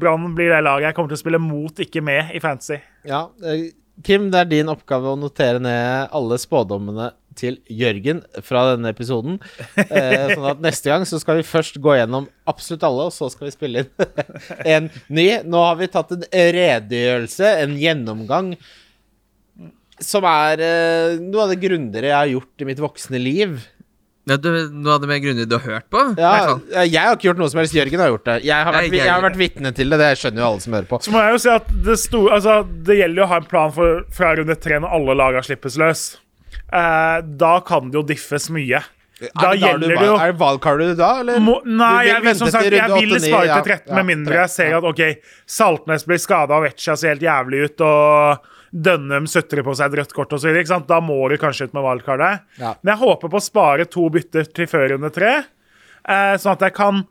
[0.00, 2.80] Brann blir det laget jeg kommer til å spille mot, ikke med, i fantasy.
[3.08, 3.68] Ja, eh,
[4.02, 9.36] Kim, det er din oppgave å notere ned alle spådommene til Jørgen fra denne episoden.
[9.78, 13.28] Eh, sånn at neste gang så skal vi først gå gjennom absolutt alle, og så
[13.32, 14.06] skal vi spille inn
[14.76, 15.28] en ny.
[15.46, 18.54] Nå har vi tatt en redegjørelse, en gjennomgang,
[20.02, 23.60] som er eh, noe av det grundigere jeg har gjort i mitt voksne liv.
[24.24, 26.00] Ja, du, noe av det mer grundige du har hørt på?
[26.16, 27.74] Ja, jeg har ikke gjort noe som helst.
[27.76, 28.38] Jørgen har gjort det.
[28.48, 29.98] Jeg har vært, jeg jeg har vært vitne til det.
[30.00, 31.00] Det skjønner jo alle som hører på.
[31.04, 32.54] Så må jeg jo si at det, sto, altså,
[32.88, 35.76] det gjelder jo å ha en plan for, fra runde tre når alle laga slippes
[35.80, 36.06] løs.
[36.72, 38.80] Eh, da kan det jo diffes mye.
[39.20, 41.36] Da Er da gjelder det jo Er det valgkart du da, eller?
[41.44, 44.08] må, Nei, vil jeg vil, som sagt, jeg vil 8-9, spare til 13, ja, med
[44.08, 45.02] mindre jeg ser at OK,
[45.54, 50.00] Saltnes blir skada og Vecchia ser helt jævlig ut, og Dønnum sutrer på seg et
[50.00, 50.56] rødt kort osv.
[50.88, 52.40] Da må du kanskje ut med wildcardet.
[52.58, 52.72] Ja.
[52.82, 55.34] Men jeg håper på å spare to bytter til før runde tre,
[56.08, 57.04] eh, sånn at jeg kan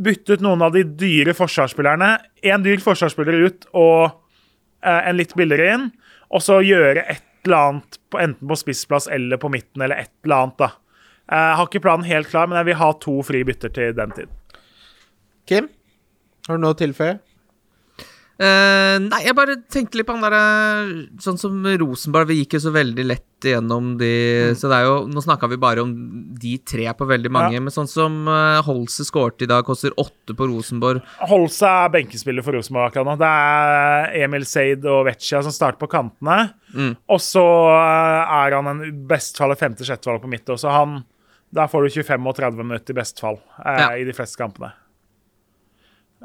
[0.00, 2.14] bytte ut noen av de dyre forsvarsspillerne.
[2.48, 4.06] En dyr forsvarsspiller ut og
[4.82, 5.90] eh, en litt billigere inn,
[6.32, 10.12] og så gjøre et eller annet på, enten på spissplass eller på midten, eller et
[10.24, 10.70] eller annet, da.
[11.30, 13.92] Eh, Jeg har ikke planen helt klar, men jeg vil ha to frie bytter til
[13.98, 14.32] den tid.
[15.50, 15.68] Kim?
[16.48, 17.18] Har du noe å tilføye?
[18.40, 22.60] Eh, nei, jeg bare tenkte litt på han derre Sånn som Rosenborg, vi gikk jo
[22.64, 24.08] så veldig lett igjennom de
[24.56, 25.90] Så det er jo Nå snakka vi bare om
[26.40, 27.60] de tre på veldig mange, Ja.
[27.60, 31.02] men sånn som uh, Holse skårte i dag, koster åtte på Rosenborg.
[31.28, 33.18] Holse er benkespiller for Rosenborg akkurat nå.
[33.20, 36.52] Det er Emil Seid og Vecchia som starter på kantene.
[36.72, 36.94] Mm.
[37.12, 37.44] Og så
[37.76, 40.48] eh, er han en bestfallet femte-sjettevalg på midt.
[40.60, 41.02] Så han,
[41.52, 43.90] der får du 25 og 30 minutter i bestfall uh, Ja.
[44.00, 44.72] i de fleste kampene.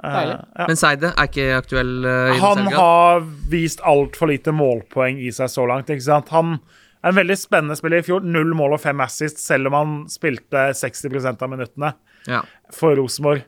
[0.03, 0.37] Eh, Deilig.
[0.59, 0.65] ja.
[0.67, 5.65] Men Seide er ikke aktuell uh, Han har vist altfor lite målpoeng i seg så
[5.69, 5.89] langt.
[5.89, 6.29] ikke sant?
[6.35, 6.57] Han
[7.03, 8.25] er en veldig spennende spiller i fjor.
[8.25, 11.93] Null mål og fem assist, selv om han spilte 60 av minuttene
[12.27, 12.41] Ja.
[12.73, 13.45] for Rosenborg.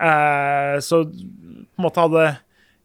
[0.00, 2.26] Uh, så på en måte hadde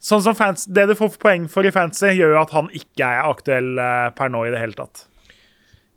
[0.02, 3.06] Sånn som fans, Det du får poeng for i fancy, gjør jo at han ikke
[3.06, 5.04] er aktuell eh, per nå i det hele tatt.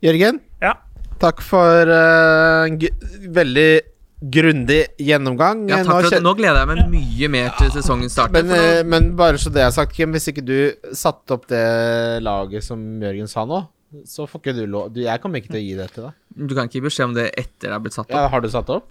[0.05, 0.75] Jørgen, Ja.
[1.17, 2.91] takk for eh, en g
[3.33, 3.81] veldig
[4.21, 5.67] grundig gjennomgang.
[5.69, 8.43] Ja, Eh, takk for at, nå gleder jeg meg mye mer til sesongen starter.
[8.43, 12.23] men, eh, men bare så det er sagt, Kim, hvis ikke du satte opp det
[12.23, 13.67] laget som Jørgen sa nå,
[14.05, 16.13] så får ikke du lov du, Jeg kommer ikke til å gi det til deg.
[16.35, 18.17] Du kan ikke gi beskjed om det etter det er blitt satt opp?
[18.17, 18.89] Ja, har du satt opp?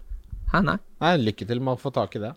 [0.53, 0.77] Hæ, nei.
[1.01, 2.31] Nei, lykke til med å få tak i det.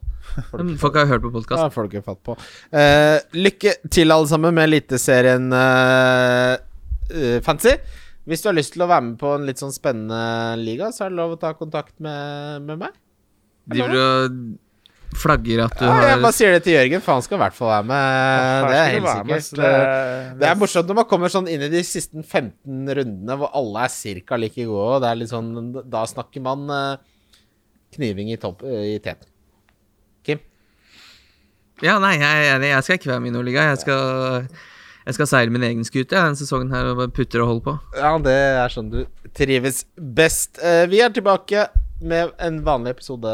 [0.53, 1.61] Men Folk har hørt på podkast.
[1.61, 2.35] har folk har fatt på.
[2.73, 6.57] Uh, lykke til, alle sammen, med Eliteserien uh,
[7.45, 7.75] Fancy.
[8.27, 10.21] Hvis du har lyst til å være med på en litt sånn spennende
[10.59, 12.95] liga, så er det lov å ta kontakt med, med meg.
[13.71, 17.15] Driver du og flagger at du Ja, jeg har bare sier det til Jørgen, for
[17.15, 18.67] han skal i hvert fall være med.
[18.67, 19.27] Det er helt sikkert.
[19.27, 23.37] med, det- Det er morsomt når man kommer sånn inn i de siste 15 rundene
[23.39, 26.97] hvor alle er cirka like gode, og det er litt sånn Da snakker man eh,
[27.95, 29.31] kniving i, topp, eh, i teten.
[30.27, 30.39] Kim?
[31.81, 32.73] Ja, nei, jeg er enig.
[32.75, 33.63] Jeg skal ikke være med i noen liga.
[33.71, 34.47] Jeg skal,
[35.07, 37.75] jeg skal seile min egen skute ja, denne sesongen her og putter og holder på.
[37.95, 38.99] Ja, det er sånn du
[39.37, 40.59] trives best.
[40.59, 41.69] Eh, vi er tilbake
[42.03, 43.31] med en vanlig episode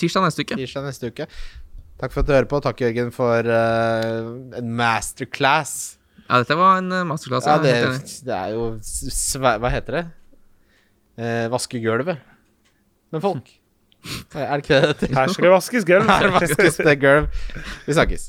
[0.00, 0.56] Tirsdag neste uke.
[0.60, 1.26] tirsdag neste uke.
[2.00, 2.60] Takk for at du hører på.
[2.64, 5.96] Takk, Jørgen, for uh, en masterclass.
[6.26, 7.46] Ja, dette var en eh, masterclass.
[7.48, 9.54] Ja, jeg det, det er jo svæ...
[9.62, 10.02] Hva heter det?
[11.16, 12.20] Eh, vaske gulvet.
[13.14, 13.52] Men folk
[14.36, 15.14] Er det ikke det det heter?
[15.16, 16.10] Her skal det vaskes gulv.
[16.10, 17.30] Her vaskes det gulv.
[17.86, 18.28] Vi snakkes.